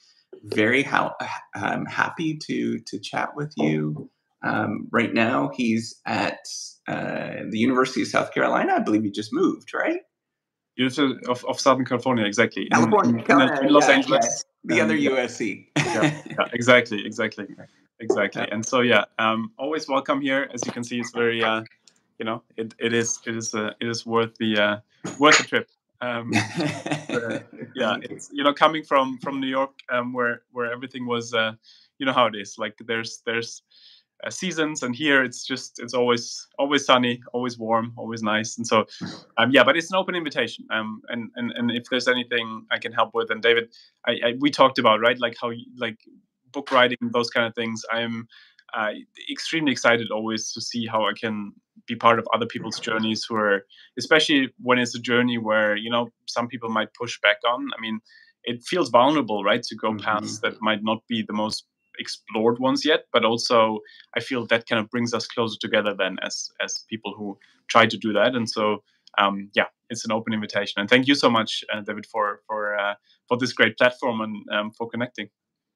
very 0.42 0.82
ha- 0.82 1.14
um, 1.54 1.86
happy 1.86 2.38
to 2.46 2.78
to 2.86 2.98
chat 2.98 3.30
with 3.36 3.52
you. 3.56 4.10
Um, 4.42 4.88
right 4.90 5.12
now, 5.12 5.50
he's 5.54 6.00
at 6.06 6.38
uh, 6.88 7.44
the 7.50 7.58
University 7.58 8.02
of 8.02 8.08
South 8.08 8.32
Carolina. 8.32 8.74
I 8.76 8.78
believe 8.78 9.02
he 9.02 9.10
just 9.10 9.32
moved, 9.32 9.74
right? 9.74 10.00
University 10.76 11.26
of, 11.28 11.44
of 11.44 11.60
Southern 11.60 11.84
California, 11.84 12.24
exactly. 12.24 12.66
California, 12.68 13.22
in, 13.28 13.40
in, 13.40 13.66
in 13.66 13.72
Los 13.72 13.88
yeah, 13.88 13.94
Angeles. 13.94 14.44
Yeah. 14.64 14.74
The 14.74 14.80
um, 14.80 14.86
other 14.86 14.98
USC. 14.98 15.66
yeah, 15.76 16.22
yeah, 16.26 16.36
exactly, 16.52 17.04
exactly, 17.04 17.46
exactly. 17.98 18.46
And 18.50 18.64
so, 18.64 18.80
yeah, 18.80 19.04
um, 19.18 19.52
always 19.58 19.88
welcome 19.88 20.20
here. 20.20 20.48
As 20.52 20.64
you 20.64 20.72
can 20.72 20.84
see, 20.84 21.00
it's 21.00 21.12
very, 21.12 21.42
uh, 21.42 21.64
you 22.18 22.24
know, 22.24 22.42
it, 22.56 22.74
it 22.78 22.92
is 22.92 23.18
it 23.26 23.36
is 23.36 23.54
uh, 23.54 23.72
it 23.80 23.88
is 23.88 24.06
worth 24.06 24.36
the 24.36 24.58
uh, 24.58 24.76
worth 25.18 25.38
the 25.38 25.44
trip. 25.44 25.68
Um, 26.00 26.32
uh, 27.10 27.40
yeah, 27.74 27.96
it's 28.02 28.30
you 28.32 28.42
know 28.42 28.52
coming 28.52 28.82
from 28.82 29.18
from 29.18 29.40
New 29.40 29.48
York, 29.48 29.72
um, 29.90 30.12
where 30.12 30.42
where 30.52 30.72
everything 30.72 31.06
was, 31.06 31.34
uh, 31.34 31.52
you 31.98 32.06
know 32.06 32.12
how 32.12 32.26
it 32.26 32.34
is. 32.34 32.56
Like 32.58 32.76
there's 32.86 33.22
there's 33.26 33.62
uh, 34.24 34.30
seasons, 34.30 34.82
and 34.82 34.94
here 34.94 35.22
it's 35.22 35.46
just 35.46 35.78
it's 35.78 35.94
always 35.94 36.46
always 36.58 36.84
sunny, 36.84 37.20
always 37.32 37.58
warm, 37.58 37.92
always 37.96 38.22
nice. 38.22 38.56
And 38.56 38.66
so, 38.66 38.86
um, 39.36 39.50
yeah, 39.50 39.64
but 39.64 39.76
it's 39.76 39.90
an 39.90 39.96
open 39.96 40.14
invitation. 40.14 40.66
Um, 40.70 41.02
and 41.08 41.30
and 41.36 41.52
and 41.52 41.70
if 41.70 41.84
there's 41.90 42.08
anything 42.08 42.66
I 42.70 42.78
can 42.78 42.92
help 42.92 43.14
with, 43.14 43.30
and 43.30 43.42
David, 43.42 43.70
I, 44.06 44.12
I 44.24 44.34
we 44.38 44.50
talked 44.50 44.78
about 44.78 45.00
right, 45.00 45.18
like 45.18 45.36
how 45.40 45.52
like 45.76 45.98
book 46.52 46.72
writing, 46.72 46.98
those 47.12 47.30
kind 47.30 47.46
of 47.46 47.54
things. 47.54 47.82
I'm 47.92 48.26
uh, 48.74 48.90
extremely 49.30 49.72
excited 49.72 50.10
always 50.10 50.52
to 50.52 50.60
see 50.60 50.86
how 50.86 51.06
I 51.06 51.12
can 51.12 51.52
be 51.92 51.96
part 52.06 52.18
of 52.18 52.26
other 52.34 52.46
people's 52.46 52.80
journeys 52.88 53.20
who 53.26 53.34
are 53.36 53.58
especially 53.98 54.42
when 54.68 54.78
it's 54.78 54.94
a 55.00 55.04
journey 55.10 55.38
where 55.48 55.72
you 55.84 55.90
know 55.94 56.04
some 56.26 56.46
people 56.52 56.70
might 56.78 56.92
push 57.02 57.14
back 57.26 57.38
on. 57.52 57.60
I 57.76 57.80
mean 57.80 58.00
it 58.50 58.62
feels 58.70 58.88
vulnerable 58.88 59.44
right 59.50 59.62
to 59.70 59.74
go 59.84 59.90
mm-hmm. 59.90 60.06
paths 60.08 60.40
that 60.40 60.54
might 60.68 60.82
not 60.82 61.00
be 61.12 61.18
the 61.30 61.38
most 61.42 61.66
explored 61.98 62.58
ones 62.58 62.80
yet 62.86 63.00
but 63.12 63.22
also 63.30 63.80
i 64.16 64.20
feel 64.20 64.46
that 64.46 64.66
kind 64.66 64.80
of 64.82 64.88
brings 64.94 65.12
us 65.12 65.26
closer 65.26 65.58
together 65.60 65.92
then 66.02 66.16
as 66.28 66.48
as 66.64 66.70
people 66.88 67.12
who 67.18 67.36
try 67.70 67.86
to 67.86 67.96
do 67.96 68.12
that. 68.12 68.34
And 68.34 68.50
so 68.50 68.82
um, 69.18 69.50
yeah 69.54 69.66
it's 69.88 70.04
an 70.04 70.12
open 70.12 70.32
invitation. 70.32 70.80
And 70.80 70.88
thank 70.88 71.08
you 71.08 71.14
so 71.14 71.30
much 71.30 71.64
uh, 71.72 71.80
david 71.80 72.06
for 72.06 72.40
for 72.46 72.76
uh, 72.78 72.94
for 73.28 73.38
this 73.38 73.52
great 73.52 73.78
platform 73.78 74.20
and 74.20 74.34
um, 74.50 74.70
for 74.72 74.88
connecting. 74.88 75.30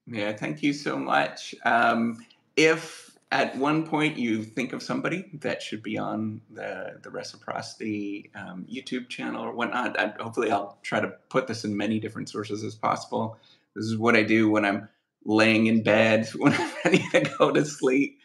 Yeah 0.06 0.32
thank 0.32 0.62
you 0.62 0.72
so 0.72 0.98
much. 0.98 1.54
Um, 1.64 2.24
if 2.56 3.03
at 3.34 3.56
one 3.56 3.84
point 3.84 4.16
you 4.16 4.44
think 4.44 4.72
of 4.72 4.80
somebody 4.80 5.28
that 5.40 5.60
should 5.60 5.82
be 5.82 5.98
on 5.98 6.40
the 6.52 7.00
the 7.02 7.10
reciprocity 7.10 8.30
um, 8.36 8.64
YouTube 8.72 9.08
channel 9.08 9.44
or 9.44 9.52
whatnot, 9.52 9.98
I, 9.98 10.14
hopefully 10.22 10.52
I'll 10.52 10.78
try 10.84 11.00
to 11.00 11.08
put 11.28 11.48
this 11.48 11.64
in 11.64 11.76
many 11.76 11.98
different 11.98 12.28
sources 12.28 12.62
as 12.62 12.76
possible. 12.76 13.36
This 13.74 13.86
is 13.86 13.98
what 13.98 14.14
I 14.14 14.22
do 14.22 14.48
when 14.48 14.64
I'm 14.64 14.88
laying 15.24 15.66
in 15.66 15.82
bed 15.82 16.28
when 16.36 16.52
I'm 16.52 16.72
ready 16.84 17.04
to 17.10 17.34
go 17.38 17.50
to 17.50 17.64
sleep. 17.64 18.20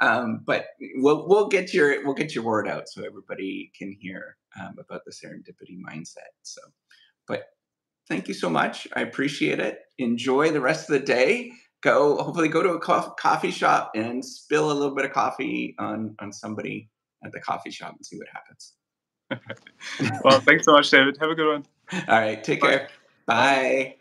Um, 0.00 0.42
but 0.44 0.66
we'll 0.96 1.28
we'll 1.28 1.46
get 1.46 1.72
your 1.72 2.04
we'll 2.04 2.14
get 2.14 2.34
your 2.34 2.42
word 2.42 2.66
out 2.66 2.88
so 2.88 3.04
everybody 3.04 3.70
can 3.78 3.96
hear 4.00 4.36
um, 4.60 4.74
about 4.80 5.02
the 5.04 5.12
serendipity 5.12 5.78
mindset. 5.78 6.34
So, 6.42 6.62
but 7.28 7.44
thank 8.08 8.26
you 8.26 8.34
so 8.34 8.50
much. 8.50 8.88
I 8.96 9.02
appreciate 9.02 9.60
it. 9.60 9.82
Enjoy 9.98 10.50
the 10.50 10.60
rest 10.60 10.90
of 10.90 10.98
the 10.98 11.06
day 11.06 11.52
go 11.82 12.22
hopefully 12.22 12.48
go 12.48 12.62
to 12.62 12.70
a 12.70 12.80
coffee 12.80 13.50
shop 13.50 13.92
and 13.94 14.24
spill 14.24 14.70
a 14.70 14.74
little 14.74 14.94
bit 14.94 15.04
of 15.04 15.12
coffee 15.12 15.74
on 15.78 16.14
on 16.18 16.32
somebody 16.32 16.90
at 17.24 17.32
the 17.32 17.40
coffee 17.40 17.70
shop 17.70 17.94
and 17.96 18.04
see 18.04 18.18
what 18.18 18.28
happens. 18.32 18.74
well, 20.24 20.40
thanks 20.40 20.64
so 20.64 20.72
much, 20.72 20.90
David. 20.90 21.16
Have 21.20 21.30
a 21.30 21.34
good 21.34 21.52
one. 21.52 21.66
All 22.08 22.20
right, 22.20 22.42
take 22.42 22.60
Bye. 22.60 22.68
care. 22.68 22.88
Bye. 23.26 23.96